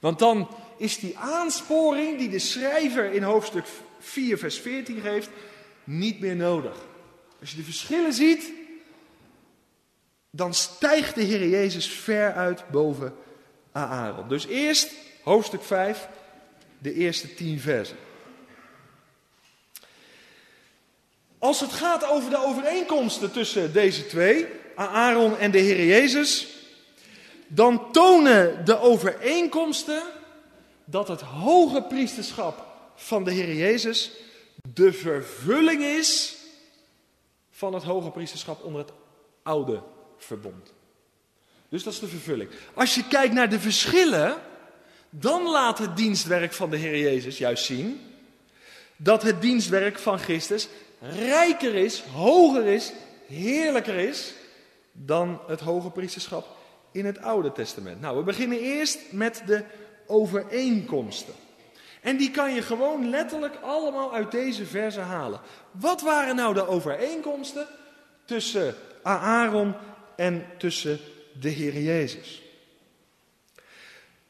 Want 0.00 0.18
dan 0.18 0.48
is 0.76 0.98
die 0.98 1.18
aansporing 1.18 2.18
die 2.18 2.28
de 2.28 2.38
schrijver 2.38 3.12
in 3.12 3.22
hoofdstuk 3.22 3.66
4, 3.98 4.38
vers 4.38 4.58
14 4.58 5.00
geeft, 5.00 5.28
niet 5.84 6.20
meer 6.20 6.36
nodig. 6.36 6.76
Als 7.40 7.50
je 7.50 7.56
de 7.56 7.62
verschillen 7.62 8.12
ziet, 8.12 8.52
dan 10.36 10.54
stijgt 10.54 11.14
de 11.14 11.22
Heer 11.22 11.48
Jezus 11.48 11.88
ver 11.88 12.32
uit 12.32 12.68
boven 12.70 13.14
Aaron. 13.72 14.28
Dus 14.28 14.46
eerst 14.46 14.92
hoofdstuk 15.22 15.62
5, 15.62 16.08
de 16.78 16.92
eerste 16.92 17.34
10 17.34 17.60
versen. 17.60 17.96
Als 21.38 21.60
het 21.60 21.72
gaat 21.72 22.08
over 22.08 22.30
de 22.30 22.44
overeenkomsten 22.46 23.32
tussen 23.32 23.72
deze 23.72 24.06
twee, 24.06 24.46
Aaron 24.74 25.38
en 25.38 25.50
de 25.50 25.58
Heer 25.58 25.84
Jezus, 25.84 26.48
dan 27.46 27.92
tonen 27.92 28.64
de 28.64 28.80
overeenkomsten 28.80 30.02
dat 30.84 31.08
het 31.08 31.20
hoge 31.20 31.82
priesterschap 31.82 32.66
van 32.94 33.24
de 33.24 33.32
Heer 33.32 33.54
Jezus 33.54 34.10
de 34.68 34.92
vervulling 34.92 35.82
is 35.82 36.36
van 37.50 37.74
het 37.74 37.82
hoge 37.82 38.10
priesterschap 38.10 38.64
onder 38.64 38.80
het 38.80 38.92
oude 39.42 39.82
verbond. 40.24 40.72
Dus 41.68 41.82
dat 41.82 41.92
is 41.92 41.98
de 41.98 42.06
vervulling. 42.06 42.50
Als 42.74 42.94
je 42.94 43.08
kijkt 43.08 43.34
naar 43.34 43.48
de 43.48 43.60
verschillen, 43.60 44.36
dan 45.10 45.42
laat 45.42 45.78
het 45.78 45.96
dienstwerk 45.96 46.52
van 46.52 46.70
de 46.70 46.76
Heer 46.76 46.98
Jezus 46.98 47.38
juist 47.38 47.64
zien 47.64 48.00
dat 48.96 49.22
het 49.22 49.40
dienstwerk 49.40 49.98
van 49.98 50.18
Christus 50.18 50.68
rijker 51.00 51.74
is, 51.74 52.00
hoger 52.00 52.66
is, 52.66 52.92
heerlijker 53.26 53.94
is 53.94 54.34
dan 54.92 55.40
het 55.46 55.60
hoge 55.60 55.90
priesterschap 55.90 56.46
in 56.92 57.04
het 57.06 57.22
Oude 57.22 57.52
Testament. 57.52 58.00
Nou, 58.00 58.16
we 58.16 58.22
beginnen 58.22 58.58
eerst 58.58 58.98
met 59.10 59.42
de 59.46 59.64
overeenkomsten. 60.06 61.34
En 62.00 62.16
die 62.16 62.30
kan 62.30 62.54
je 62.54 62.62
gewoon 62.62 63.10
letterlijk 63.10 63.54
allemaal 63.62 64.14
uit 64.14 64.30
deze 64.30 64.66
verse 64.66 65.00
halen. 65.00 65.40
Wat 65.70 66.00
waren 66.00 66.36
nou 66.36 66.54
de 66.54 66.66
overeenkomsten 66.66 67.66
tussen 68.24 68.74
Aaron 69.02 69.74
en 70.16 70.46
tussen 70.58 71.00
de 71.40 71.48
Heer 71.48 71.82
Jezus? 71.82 72.42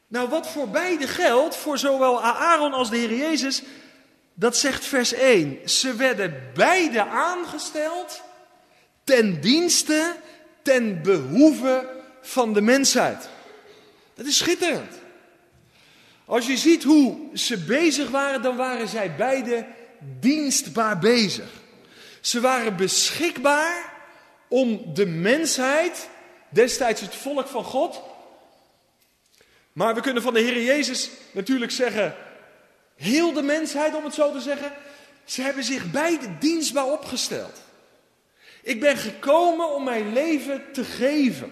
Nou, 0.07 0.29
wat 0.29 0.47
voor 0.47 0.69
beide 0.69 1.07
geldt, 1.07 1.55
voor 1.55 1.77
zowel 1.77 2.23
Aaron 2.23 2.73
als 2.73 2.89
de 2.89 2.97
Heer 2.97 3.15
Jezus, 3.15 3.63
dat 4.33 4.57
zegt 4.57 4.85
vers 4.85 5.13
1. 5.13 5.69
Ze 5.69 5.95
werden 5.95 6.51
beide 6.53 7.05
aangesteld 7.05 8.21
ten 9.03 9.41
dienste, 9.41 10.15
ten 10.61 11.01
behoeve 11.01 11.89
van 12.21 12.53
de 12.53 12.61
mensheid. 12.61 13.29
Dat 14.13 14.25
is 14.25 14.37
schitterend. 14.37 14.91
Als 16.25 16.47
je 16.47 16.57
ziet 16.57 16.83
hoe 16.83 17.17
ze 17.33 17.57
bezig 17.57 18.09
waren, 18.09 18.41
dan 18.41 18.55
waren 18.55 18.87
zij 18.87 19.15
beide 19.15 19.65
dienstbaar 20.19 20.99
bezig. 20.99 21.49
Ze 22.21 22.39
waren 22.39 22.75
beschikbaar 22.75 23.93
om 24.47 24.93
de 24.93 25.05
mensheid, 25.05 26.09
destijds 26.49 27.01
het 27.01 27.15
volk 27.15 27.47
van 27.47 27.63
God. 27.63 28.01
Maar 29.73 29.95
we 29.95 30.01
kunnen 30.01 30.23
van 30.23 30.33
de 30.33 30.39
Heer 30.39 30.63
Jezus 30.63 31.09
natuurlijk 31.31 31.71
zeggen, 31.71 32.15
heel 32.95 33.33
de 33.33 33.41
mensheid 33.41 33.95
om 33.95 34.03
het 34.03 34.13
zo 34.13 34.31
te 34.31 34.41
zeggen, 34.41 34.71
ze 35.25 35.41
hebben 35.41 35.63
zich 35.63 35.91
beide 35.91 36.37
dienstbaar 36.37 36.91
opgesteld. 36.91 37.61
Ik 38.61 38.79
ben 38.79 38.97
gekomen 38.97 39.75
om 39.75 39.83
mijn 39.83 40.13
leven 40.13 40.63
te 40.73 40.83
geven 40.83 41.51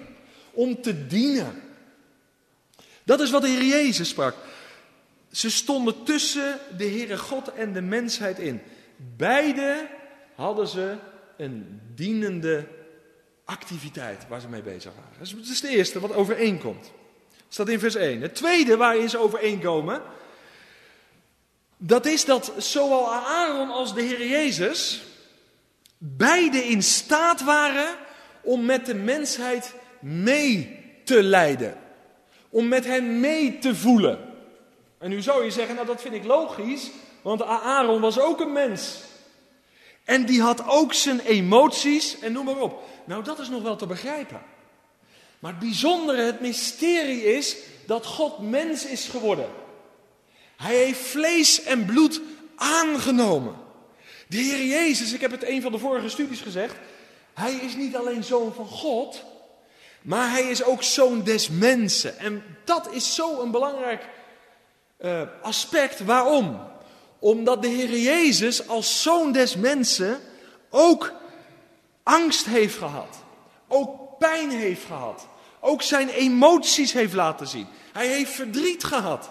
om 0.51 0.81
te 0.81 1.07
dienen. 1.07 1.61
Dat 3.03 3.19
is 3.19 3.31
wat 3.31 3.41
de 3.41 3.47
Heer 3.47 3.63
Jezus 3.63 4.09
sprak. 4.09 4.35
Ze 5.31 5.51
stonden 5.51 6.03
tussen 6.03 6.59
de 6.77 6.85
Heere 6.85 7.17
God 7.17 7.53
en 7.53 7.73
de 7.73 7.81
mensheid 7.81 8.39
in. 8.39 8.61
Beide 9.17 9.87
hadden 10.35 10.67
ze 10.67 10.95
een 11.37 11.81
dienende 11.95 12.67
activiteit 13.45 14.27
waar 14.27 14.41
ze 14.41 14.47
mee 14.47 14.61
bezig 14.61 14.91
waren. 14.95 15.33
Dat 15.33 15.47
is 15.49 15.61
het 15.61 15.69
eerste 15.69 15.99
wat 15.99 16.13
overeenkomt. 16.13 16.83
Dat 16.83 17.45
staat 17.47 17.69
in 17.69 17.79
vers 17.79 17.95
1. 17.95 18.21
Het 18.21 18.35
tweede 18.35 18.77
waarin 18.77 19.09
ze 19.09 19.17
overeenkomen, 19.17 20.01
dat 21.77 22.05
is 22.05 22.25
dat 22.25 22.53
zowel 22.57 23.13
Aaron 23.13 23.69
als 23.69 23.93
de 23.93 24.01
Heer 24.01 24.27
Jezus 24.27 25.01
beide 25.97 26.57
in 26.57 26.83
staat 26.83 27.43
waren 27.43 27.95
om 28.41 28.65
met 28.65 28.85
de 28.85 28.95
mensheid 28.95 29.73
mee 29.99 30.79
te 31.03 31.23
leiden. 31.23 31.77
Om 32.49 32.67
met 32.67 32.85
hen 32.85 33.19
mee 33.19 33.59
te 33.59 33.75
voelen. 33.75 34.19
En 34.97 35.09
nu 35.09 35.21
zou 35.21 35.43
je 35.43 35.51
zeggen, 35.51 35.75
nou 35.75 35.87
dat 35.87 36.01
vind 36.01 36.13
ik 36.13 36.23
logisch, 36.23 36.89
want 37.21 37.41
Aaron 37.41 38.01
was 38.01 38.19
ook 38.19 38.39
een 38.39 38.51
mens. 38.51 39.01
En 40.03 40.25
die 40.25 40.41
had 40.41 40.67
ook 40.67 40.93
zijn 40.93 41.19
emoties 41.19 42.19
en 42.19 42.31
noem 42.31 42.45
maar 42.45 42.59
op. 42.59 42.83
Nou, 43.05 43.23
dat 43.23 43.39
is 43.39 43.49
nog 43.49 43.61
wel 43.61 43.75
te 43.75 43.85
begrijpen. 43.85 44.41
Maar 45.39 45.51
het 45.51 45.61
bijzondere, 45.61 46.21
het 46.21 46.39
mysterie 46.39 47.23
is 47.23 47.55
dat 47.85 48.05
God 48.05 48.39
mens 48.39 48.85
is 48.85 49.07
geworden. 49.07 49.49
Hij 50.55 50.75
heeft 50.75 50.99
vlees 50.99 51.63
en 51.63 51.85
bloed 51.85 52.21
aangenomen. 52.55 53.55
De 54.27 54.37
Heer 54.37 54.65
Jezus, 54.65 55.13
ik 55.13 55.21
heb 55.21 55.31
het 55.31 55.47
een 55.47 55.61
van 55.61 55.71
de 55.71 55.77
vorige 55.77 56.09
studies 56.09 56.41
gezegd, 56.41 56.75
hij 57.33 57.53
is 57.53 57.75
niet 57.75 57.95
alleen 57.95 58.23
zoon 58.23 58.53
van 58.53 58.67
God, 58.67 59.23
maar 60.01 60.31
hij 60.31 60.43
is 60.43 60.63
ook 60.63 60.83
zoon 60.83 61.23
des 61.23 61.49
mensen. 61.49 62.19
En 62.19 62.43
dat 62.63 62.91
is 62.91 63.15
zo 63.15 63.41
een 63.41 63.51
belangrijk 63.51 64.05
uh, 64.99 65.21
aspect. 65.41 65.99
Waarom? 65.99 66.59
Omdat 67.19 67.61
de 67.61 67.67
Heer 67.67 67.97
Jezus 67.97 68.67
als 68.67 69.01
zoon 69.01 69.31
des 69.31 69.55
mensen 69.55 70.19
ook 70.69 71.13
angst 72.03 72.45
heeft 72.45 72.77
gehad. 72.77 73.23
Ook 73.67 74.17
pijn 74.17 74.49
heeft 74.49 74.85
gehad. 74.85 75.27
Ook 75.59 75.81
zijn 75.81 76.09
emoties 76.09 76.93
heeft 76.93 77.13
laten 77.13 77.47
zien. 77.47 77.67
Hij 77.93 78.07
heeft 78.07 78.31
verdriet 78.31 78.83
gehad. 78.83 79.29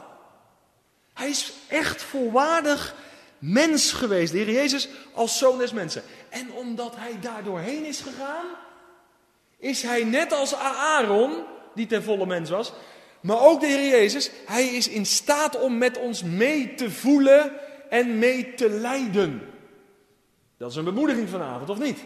Hij 1.14 1.28
is 1.28 1.52
echt 1.68 2.02
volwaardig 2.02 2.94
mens 3.38 3.92
geweest. 3.92 4.32
De 4.32 4.38
Heer 4.38 4.50
Jezus 4.50 4.88
als 5.12 5.38
zoon 5.38 5.58
des 5.58 5.72
mensen. 5.72 6.02
En 6.28 6.52
omdat 6.52 6.96
hij 6.96 7.20
daar 7.20 7.44
doorheen 7.44 7.84
is 7.84 8.00
gegaan, 8.00 8.44
is 9.58 9.82
hij 9.82 10.04
net 10.04 10.32
als 10.32 10.54
Aaron, 10.54 11.44
die 11.74 11.86
ten 11.86 12.02
volle 12.02 12.26
mens 12.26 12.50
was, 12.50 12.72
maar 13.20 13.40
ook 13.40 13.60
de 13.60 13.66
Heer 13.66 13.88
Jezus, 13.88 14.30
hij 14.46 14.66
is 14.66 14.88
in 14.88 15.06
staat 15.06 15.60
om 15.60 15.78
met 15.78 15.98
ons 15.98 16.22
mee 16.22 16.74
te 16.74 16.90
voelen 16.90 17.52
en 17.88 18.18
mee 18.18 18.54
te 18.54 18.70
lijden. 18.70 19.42
Dat 20.58 20.70
is 20.70 20.76
een 20.76 20.84
bemoediging 20.84 21.28
vanavond, 21.28 21.70
of 21.70 21.78
niet? 21.78 21.98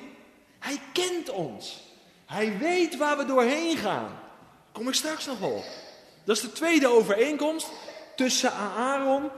Hij 0.59 0.81
kent 0.93 1.31
ons. 1.31 1.85
Hij 2.27 2.59
weet 2.59 2.97
waar 2.97 3.17
we 3.17 3.25
doorheen 3.25 3.77
gaan. 3.77 4.19
Kom 4.73 4.89
ik 4.89 4.95
straks 4.95 5.27
nog 5.27 5.43
op. 5.43 5.65
Dat 6.25 6.37
is 6.37 6.43
de 6.43 6.53
tweede 6.53 6.89
overeenkomst 6.89 7.71
tussen 8.17 8.53
Aaron 8.53 9.31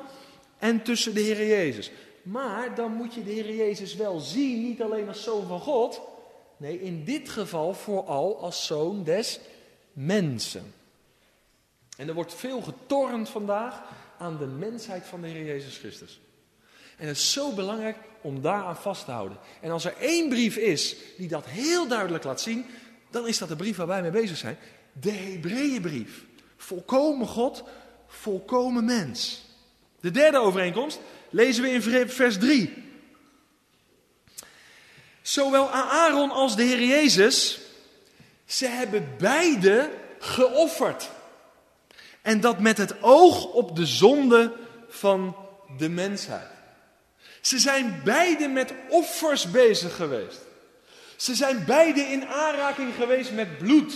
en 0.59 0.83
tussen 0.83 1.15
de 1.15 1.21
Heer 1.21 1.47
Jezus. 1.47 1.91
Maar 2.23 2.75
dan 2.75 2.93
moet 2.93 3.15
je 3.15 3.25
de 3.25 3.31
Heer 3.31 3.55
Jezus 3.55 3.95
wel 3.95 4.19
zien, 4.19 4.63
niet 4.63 4.83
alleen 4.83 5.09
als 5.09 5.23
zoon 5.23 5.47
van 5.47 5.61
God. 5.61 6.01
Nee, 6.57 6.81
in 6.81 7.05
dit 7.05 7.29
geval 7.29 7.75
vooral 7.75 8.41
als 8.41 8.67
zoon 8.67 9.05
des 9.05 9.41
mensen. 9.93 10.75
En 11.97 12.09
er 12.09 12.15
wordt 12.15 12.35
veel 12.35 12.61
getornd 12.61 13.29
vandaag 13.29 13.83
aan 14.19 14.39
de 14.39 14.47
mensheid 14.47 15.07
van 15.07 15.21
de 15.21 15.29
Heer 15.29 15.45
Jezus 15.45 15.79
Christus. 15.79 16.21
En 16.99 17.07
het 17.07 17.17
is 17.17 17.33
zo 17.33 17.53
belangrijk 17.53 17.97
om 18.21 18.41
daaraan 18.41 18.77
vast 18.77 19.05
te 19.05 19.11
houden. 19.11 19.39
En 19.61 19.71
als 19.71 19.85
er 19.85 19.95
één 20.01 20.29
brief 20.29 20.57
is 20.57 20.97
die 21.17 21.29
dat 21.29 21.45
heel 21.47 21.89
duidelijk 21.89 22.25
laat 22.25 22.41
zien, 22.41 22.67
dan 23.11 23.29
is 23.29 23.39
dat 23.39 23.49
de 23.49 23.57
brief 23.57 23.77
waar 23.77 23.87
wij 23.87 24.03
mee 24.03 24.11
bezig 24.11 24.37
zijn. 24.37 24.59
De 24.93 25.11
Hebreeënbrief. 25.11 26.25
Volkomen 26.57 27.27
God, 27.27 27.65
volkomen 28.07 28.85
mens. 28.85 29.47
De 30.01 30.11
derde 30.11 30.39
overeenkomst 30.39 31.01
lezen 31.31 31.63
we 31.63 31.71
in 31.71 32.09
vers 32.09 32.39
3. 32.39 32.87
Zowel 35.23 35.71
Aaron 35.71 36.31
als 36.31 36.57
de 36.57 36.63
Heer 36.63 36.83
Jezus, 36.83 37.59
ze 38.45 38.67
hebben 38.67 39.15
beide 39.19 39.91
geofferd. 40.19 41.11
En 42.23 42.41
dat 42.41 42.59
met 42.59 42.79
het 42.79 43.03
oog 43.03 43.45
op 43.45 43.77
de 43.77 43.87
zonde 43.87 44.53
van 44.89 45.37
de 45.77 45.89
mensheid. 45.89 46.58
Ze 47.41 47.59
zijn 47.59 48.01
beide 48.05 48.49
met 48.49 48.73
offers 48.89 49.51
bezig 49.51 49.97
geweest. 49.97 50.41
Ze 51.17 51.35
zijn 51.35 51.65
beide 51.67 52.01
in 52.01 52.27
aanraking 52.27 52.95
geweest 52.95 53.33
met 53.33 53.59
bloed. 53.59 53.95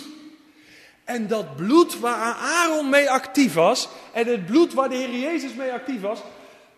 En 1.04 1.26
dat 1.26 1.56
bloed 1.56 1.98
waar 1.98 2.34
Aaron 2.34 2.90
mee 2.90 3.10
actief 3.10 3.54
was 3.54 3.88
en 4.12 4.26
het 4.26 4.46
bloed 4.46 4.72
waar 4.72 4.88
de 4.88 4.96
Heer 4.96 5.18
Jezus 5.18 5.54
mee 5.54 5.72
actief 5.72 6.00
was, 6.00 6.18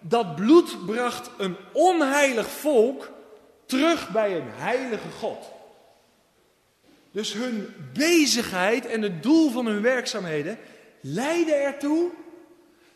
dat 0.00 0.36
bloed 0.36 0.86
bracht 0.86 1.30
een 1.38 1.56
onheilig 1.72 2.50
volk 2.50 3.10
terug 3.66 4.10
bij 4.10 4.36
een 4.36 4.48
heilige 4.48 5.10
God. 5.18 5.52
Dus 7.10 7.32
hun 7.32 7.74
bezigheid 7.92 8.86
en 8.86 9.02
het 9.02 9.22
doel 9.22 9.50
van 9.50 9.66
hun 9.66 9.82
werkzaamheden 9.82 10.58
leidde 11.00 11.54
ertoe 11.54 12.10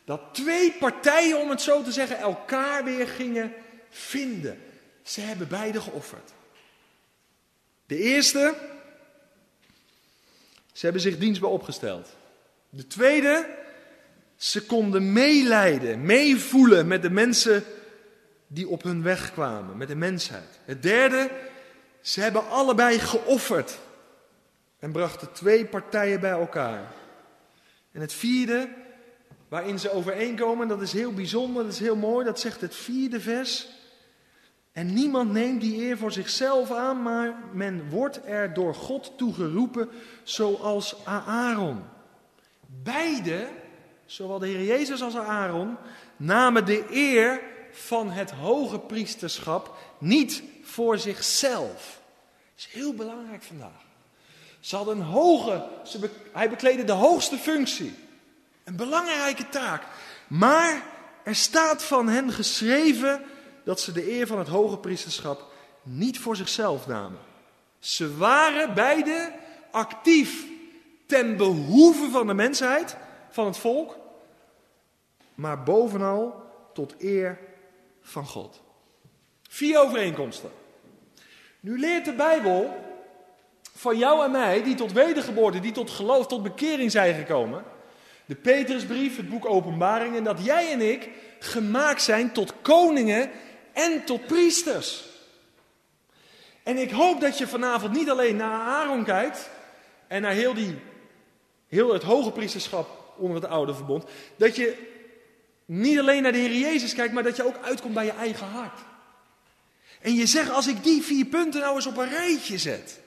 dat 0.09 0.21
twee 0.33 0.73
partijen, 0.73 1.41
om 1.41 1.51
het 1.51 1.61
zo 1.61 1.83
te 1.83 1.93
zeggen, 1.93 2.19
elkaar 2.19 2.85
weer 2.85 3.09
gingen 3.09 3.53
vinden. 3.91 4.59
Ze 5.03 5.21
hebben 5.21 5.49
beide 5.49 5.81
geofferd. 5.81 6.33
De 7.87 7.97
eerste, 7.97 8.55
ze 10.73 10.85
hebben 10.85 11.03
zich 11.03 11.19
dienstbaar 11.19 11.51
opgesteld. 11.51 12.17
De 12.71 12.87
tweede, 12.87 13.47
ze 14.37 14.67
konden 14.67 15.13
meeleiden, 15.13 16.03
meevoelen 16.03 16.87
met 16.87 17.03
de 17.03 17.11
mensen 17.11 17.65
die 18.47 18.69
op 18.69 18.83
hun 18.83 19.03
weg 19.03 19.33
kwamen, 19.33 19.77
met 19.77 19.89
de 19.89 19.97
mensheid. 19.97 20.59
Het 20.65 20.83
derde, 20.83 21.31
ze 22.01 22.21
hebben 22.21 22.49
allebei 22.49 22.99
geofferd 22.99 23.79
en 24.79 24.93
brachten 24.93 25.33
twee 25.33 25.65
partijen 25.65 26.21
bij 26.21 26.31
elkaar. 26.31 26.93
En 27.93 28.01
het 28.01 28.13
vierde, 28.13 28.87
waarin 29.49 29.79
ze 29.79 29.93
overeenkomen, 29.93 30.69
dat 30.69 30.83
is 30.83 30.93
heel 30.93 31.13
bijzonder, 31.13 31.63
dat 31.63 31.73
is 31.73 31.79
heel 31.79 31.97
mooi, 31.97 32.25
dat 32.25 32.41
zegt 32.41 32.61
het 32.61 32.75
vierde 32.75 33.21
vers. 33.21 33.69
En 34.73 34.95
niemand 34.95 35.33
neemt 35.33 35.61
die 35.61 35.83
eer 35.83 35.99
voor 35.99 36.13
zichzelf 36.13 36.73
aan, 36.73 37.03
maar 37.03 37.43
men 37.53 37.91
wordt 37.91 38.21
er 38.25 38.55
door 38.55 38.75
God 38.75 39.13
toegeroepen, 39.17 39.89
zoals 40.23 40.97
Aaron. 41.05 41.83
Beide, 42.67 43.49
zowel 44.07 44.39
de 44.39 44.47
Heer 44.47 44.65
Jezus 44.65 45.03
als 45.03 45.17
Aaron, 45.17 45.77
namen 46.17 46.65
de 46.65 46.85
eer 46.91 47.41
van 47.71 48.11
het 48.11 48.31
hoge 48.31 48.79
priesterschap 48.79 49.77
niet 49.99 50.43
voor 50.63 50.99
zichzelf. 50.99 52.01
Dat 52.55 52.67
is 52.67 52.69
heel 52.73 52.95
belangrijk 52.95 53.43
vandaag. 53.43 53.87
Ze 54.61 54.77
hadden 54.77 54.97
een 54.97 55.05
hoge, 55.05 55.67
hij 56.33 56.49
bekleedde 56.49 56.85
de 56.85 56.93
hoogste 56.93 57.37
functie. 57.37 57.95
Een 58.69 58.77
belangrijke 58.77 59.49
taak. 59.49 59.83
Maar 60.27 60.83
er 61.23 61.35
staat 61.35 61.83
van 61.83 62.09
hen 62.09 62.33
geschreven 62.33 63.23
dat 63.65 63.81
ze 63.81 63.93
de 63.93 64.11
eer 64.13 64.27
van 64.27 64.39
het 64.39 64.49
hoge 64.49 64.79
priesterschap 64.79 65.53
niet 65.83 66.19
voor 66.19 66.37
zichzelf 66.37 66.87
namen. 66.87 67.19
Ze 67.79 68.17
waren 68.17 68.75
beide 68.75 69.33
actief 69.71 70.47
ten 71.07 71.37
behoeve 71.37 72.11
van 72.11 72.27
de 72.27 72.35
mensheid, 72.35 72.97
van 73.31 73.47
het 73.47 73.57
volk, 73.57 73.97
maar 75.35 75.63
bovenal 75.63 76.43
tot 76.73 76.95
eer 76.99 77.39
van 78.03 78.27
God. 78.27 78.61
Vier 79.49 79.81
overeenkomsten. 79.81 80.51
Nu 81.61 81.79
leert 81.79 82.05
de 82.05 82.15
Bijbel 82.15 82.77
van 83.75 83.99
jou 83.99 84.25
en 84.25 84.31
mij, 84.31 84.63
die 84.63 84.75
tot 84.75 84.93
wedergeboorte, 84.93 85.61
die 85.61 85.73
tot 85.73 85.91
geloof, 85.91 86.27
tot 86.27 86.43
bekering 86.43 86.91
zijn 86.91 87.15
gekomen. 87.15 87.77
De 88.29 88.35
Petrusbrief, 88.35 89.17
het 89.17 89.29
boek 89.29 89.47
Openbaringen, 89.47 90.25
dat 90.25 90.45
jij 90.45 90.73
en 90.73 90.81
ik 90.81 91.09
gemaakt 91.39 92.03
zijn 92.03 92.33
tot 92.33 92.55
koningen 92.63 93.31
en 93.73 94.05
tot 94.05 94.27
priesters. 94.27 95.05
En 96.63 96.77
ik 96.77 96.91
hoop 96.91 97.21
dat 97.21 97.39
je 97.39 97.47
vanavond 97.47 97.93
niet 97.93 98.11
alleen 98.11 98.37
naar 98.37 98.61
Aaron 98.61 99.05
kijkt 99.05 99.51
en 100.07 100.23
naar 100.23 100.33
heel, 100.33 100.55
die, 100.55 100.79
heel 101.69 101.93
het 101.93 102.03
hoge 102.03 102.31
priesterschap 102.31 103.15
onder 103.17 103.43
het 103.43 103.51
oude 103.51 103.75
verbond. 103.75 104.05
Dat 104.37 104.57
je 104.57 104.87
niet 105.65 105.99
alleen 105.99 106.23
naar 106.23 106.33
de 106.33 106.39
Heer 106.39 106.57
Jezus 106.57 106.95
kijkt, 106.95 107.15
maar 107.15 107.23
dat 107.23 107.37
je 107.37 107.47
ook 107.47 107.59
uitkomt 107.63 107.95
bij 107.95 108.05
je 108.05 108.13
eigen 108.13 108.47
hart. 108.47 108.81
En 110.01 110.15
je 110.15 110.27
zegt, 110.27 110.51
als 110.51 110.67
ik 110.67 110.83
die 110.83 111.03
vier 111.03 111.25
punten 111.25 111.61
nou 111.61 111.75
eens 111.75 111.87
op 111.87 111.97
een 111.97 112.11
rijtje 112.11 112.59
zet. 112.59 113.01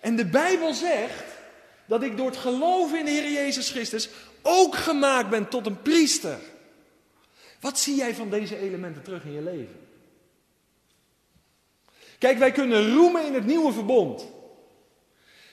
En 0.00 0.16
de 0.16 0.26
Bijbel 0.26 0.74
zegt 0.74 1.35
dat 1.86 2.02
ik 2.02 2.16
door 2.16 2.26
het 2.26 2.36
geloven 2.36 2.98
in 2.98 3.04
de 3.04 3.10
Heer 3.10 3.32
Jezus 3.32 3.70
Christus 3.70 4.08
ook 4.42 4.74
gemaakt 4.74 5.30
ben 5.30 5.48
tot 5.48 5.66
een 5.66 5.82
priester. 5.82 6.38
Wat 7.60 7.78
zie 7.78 7.94
jij 7.94 8.14
van 8.14 8.30
deze 8.30 8.58
elementen 8.58 9.02
terug 9.02 9.24
in 9.24 9.32
je 9.32 9.42
leven? 9.42 9.86
Kijk, 12.18 12.38
wij 12.38 12.52
kunnen 12.52 12.94
roemen 12.94 13.26
in 13.26 13.34
het 13.34 13.46
nieuwe 13.46 13.72
verbond. 13.72 14.26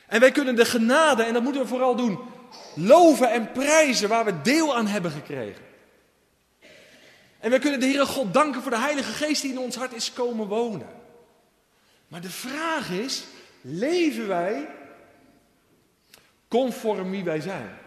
En 0.08 0.20
wij 0.20 0.32
kunnen 0.32 0.56
de 0.56 0.66
genade, 0.66 1.24
en 1.24 1.34
dat 1.34 1.44
moeten 1.44 1.62
we 1.62 1.68
vooral 1.68 1.96
doen, 1.96 2.20
loven 2.76 3.32
en 3.32 3.52
prijzen 3.52 4.10
waar 4.10 4.26
we 4.26 4.42
deel 4.42 4.76
aan 4.76 4.88
hebben 4.88 5.12
gekregen. 5.12 5.66
En 7.40 7.50
wij 7.50 7.60
kunnen 7.60 7.80
de 7.80 7.86
Heere 7.86 8.06
God 8.06 8.34
danken 8.34 8.62
voor 8.62 8.72
de 8.72 8.80
Heilige 8.80 9.12
Geest 9.12 9.42
die 9.42 9.52
in 9.52 9.60
ons 9.60 9.76
hart 9.76 9.94
is 9.94 10.14
komen 10.14 10.48
wonen. 10.48 10.88
Maar 12.08 12.22
de 12.22 12.30
vraag 12.30 12.90
is, 12.90 13.24
leven 13.62 14.28
wij 14.28 14.68
conform 16.54 17.12
wie 17.12 17.24
wij 17.24 17.42
zijn? 17.42 17.78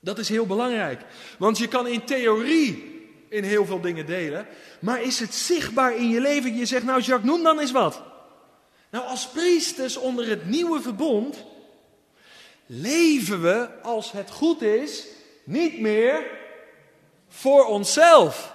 Dat 0.00 0.18
is 0.18 0.28
heel 0.28 0.46
belangrijk. 0.46 1.00
Want 1.38 1.58
je 1.58 1.68
kan 1.68 1.86
in 1.86 2.04
theorie 2.04 2.96
in 3.28 3.44
heel 3.44 3.66
veel 3.66 3.80
dingen 3.80 4.06
delen. 4.06 4.46
Maar 4.80 5.02
is 5.02 5.20
het 5.20 5.34
zichtbaar 5.34 5.96
in 5.96 6.08
je 6.08 6.20
leven? 6.20 6.56
Je 6.56 6.66
zegt, 6.66 6.84
nou 6.84 7.00
Jacques, 7.00 7.30
noem 7.30 7.42
dan 7.42 7.58
eens 7.58 7.72
wat. 7.72 8.02
Nou, 8.90 9.06
als 9.06 9.28
priesters 9.28 9.96
onder 9.96 10.28
het 10.28 10.46
nieuwe 10.46 10.80
verbond 10.80 11.44
leven 12.66 13.42
we, 13.42 13.68
als 13.82 14.12
het 14.12 14.30
goed 14.30 14.62
is, 14.62 15.06
niet 15.44 15.80
meer 15.80 16.26
voor 17.28 17.64
onszelf. 17.64 18.54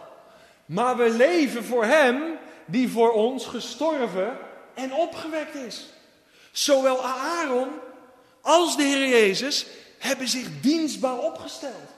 Maar 0.65 0.97
we 0.97 1.10
leven 1.10 1.63
voor 1.63 1.86
Hem 1.86 2.21
die 2.65 2.89
voor 2.89 3.12
ons 3.12 3.45
gestorven 3.45 4.38
en 4.73 4.93
opgewekt 4.93 5.56
is. 5.56 5.93
Zowel 6.53 7.05
Aaron 7.05 7.69
als 8.41 8.77
de 8.77 8.83
Heer 8.83 9.07
Jezus 9.07 9.65
hebben 9.97 10.27
zich 10.27 10.47
dienstbaar 10.61 11.19
opgesteld. 11.19 11.89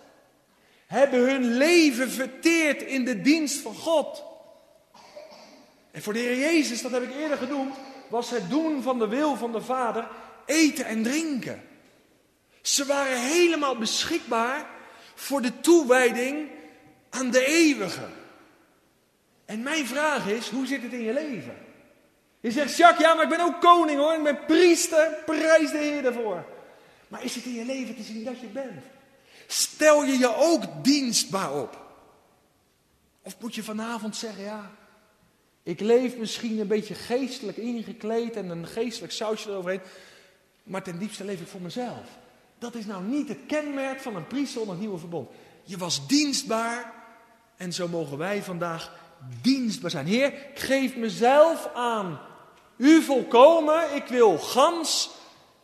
Hebben 0.88 1.20
hun 1.20 1.58
leven 1.58 2.12
verteerd 2.12 2.82
in 2.82 3.06
de 3.06 3.22
dienst 3.22 3.58
van 3.58 3.76
God. 3.76 4.24
En 5.92 6.02
voor 6.02 6.14
de 6.14 6.20
Heer 6.20 6.38
Jezus, 6.38 6.82
dat 6.82 6.92
heb 6.92 7.04
ik 7.04 7.16
eerder 7.16 7.38
genoemd, 7.38 7.76
was 8.10 8.30
het 8.30 8.50
doen 8.50 8.82
van 8.82 9.00
de 9.00 9.08
wil 9.08 9.36
van 9.36 9.52
de 9.52 9.62
Vader 9.62 10.08
eten 10.46 10.86
en 10.86 11.04
drinken. 11.04 11.64
Ze 12.62 12.86
waren 12.86 13.20
helemaal 13.20 13.78
beschikbaar 13.78 14.70
voor 15.16 15.42
de 15.42 15.60
toewijding 15.60 16.50
aan 17.10 17.32
de 17.32 17.46
eeuwige. 17.46 18.08
En 19.46 19.64
mijn 19.64 19.88
vraag 19.88 20.28
is, 20.28 20.50
hoe 20.50 20.68
zit 20.68 20.82
het 20.82 20.94
in 20.94 21.02
je 21.02 21.14
leven? 21.14 21.65
Je 22.46 22.52
zegt, 22.52 22.78
Jacques, 22.78 23.08
ja, 23.08 23.14
maar 23.14 23.24
ik 23.24 23.30
ben 23.30 23.40
ook 23.40 23.62
koning 23.62 24.00
hoor, 24.00 24.14
ik 24.14 24.24
ben 24.24 24.46
priester, 24.46 25.18
prijs 25.26 25.72
de 25.72 25.78
Heer 25.78 26.02
daarvoor. 26.02 26.46
Maar 27.08 27.24
is 27.24 27.36
het 27.36 27.46
in 27.46 27.54
je 27.54 27.66
leven 27.66 27.96
te 27.96 28.04
zien 28.04 28.24
dat 28.24 28.40
je 28.40 28.48
bent? 28.48 28.84
Stel 29.48 30.04
je 30.04 30.18
je 30.18 30.36
ook 30.36 30.64
dienstbaar 30.84 31.62
op? 31.62 31.86
Of 33.22 33.36
moet 33.40 33.56
je 33.56 33.64
vanavond 33.64 34.16
zeggen, 34.16 34.44
ja, 34.44 34.72
ik 35.64 35.80
leef 35.80 36.18
misschien 36.18 36.60
een 36.60 36.68
beetje 36.68 36.94
geestelijk 36.94 37.58
ingekleed 37.58 38.36
en 38.36 38.50
een 38.50 38.68
geestelijk 38.68 39.14
sausje 39.14 39.50
eroverheen, 39.50 39.82
maar 40.64 40.84
ten 40.84 41.00
diepste 41.00 41.24
leef 41.24 41.42
ik 41.42 41.48
voor 41.48 41.62
mezelf. 41.62 42.08
Dat 42.60 42.76
is 42.76 42.86
nou 42.86 43.04
niet 43.04 43.28
het 43.28 43.40
kenmerk 43.48 44.00
van 44.00 44.16
een 44.16 44.28
priester 44.28 44.60
onder 44.60 44.76
het 44.76 44.84
nieuwe 44.84 45.00
verbond. 45.00 45.30
Je 45.64 45.78
was 45.78 46.08
dienstbaar 46.08 46.94
en 47.58 47.74
zo 47.74 47.88
mogen 47.88 48.18
wij 48.18 48.44
vandaag 48.44 48.94
dienstbaar 49.42 49.92
zijn. 49.92 50.06
Heer, 50.06 50.34
ik 50.34 50.60
geef 50.60 50.96
mezelf 50.96 51.70
aan 51.74 52.20
u 52.78 53.02
volkomen. 53.02 53.96
Ik 53.96 54.08
wil 54.08 54.38
gans 54.38 55.10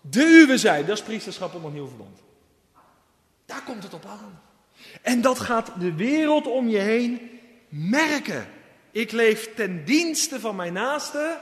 de 0.01 0.23
uwe 0.23 0.57
zijn. 0.57 0.85
Dat 0.85 0.97
is 0.97 1.03
priesterschap 1.03 1.47
onder 1.47 1.63
het 1.63 1.73
nieuwe 1.73 1.89
verbond. 1.89 2.19
Daar 3.45 3.63
komt 3.63 3.83
het 3.83 3.93
op 3.93 4.05
aan. 4.05 4.41
En 5.01 5.21
dat 5.21 5.39
gaat 5.39 5.71
de 5.79 5.93
wereld 5.93 6.47
om 6.47 6.67
je 6.69 6.77
heen 6.77 7.39
merken. 7.69 8.47
Ik 8.91 9.11
leef 9.11 9.53
ten 9.55 9.85
dienste 9.85 10.39
van 10.39 10.55
mijn 10.55 10.73
naaste 10.73 11.39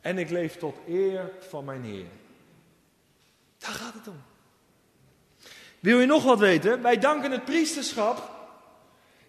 en 0.00 0.18
ik 0.18 0.30
leef 0.30 0.56
tot 0.56 0.76
eer 0.86 1.32
van 1.48 1.64
mijn 1.64 1.82
Heer. 1.82 2.06
Daar 3.58 3.70
gaat 3.70 3.94
het 3.94 4.08
om. 4.08 4.22
Wil 5.80 6.00
je 6.00 6.06
nog 6.06 6.24
wat 6.24 6.38
weten? 6.38 6.82
Wij 6.82 6.98
danken 6.98 7.30
het 7.30 7.44
priesterschap 7.44 8.36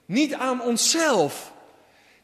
niet 0.05 0.33
aan 0.33 0.61
onszelf. 0.61 1.53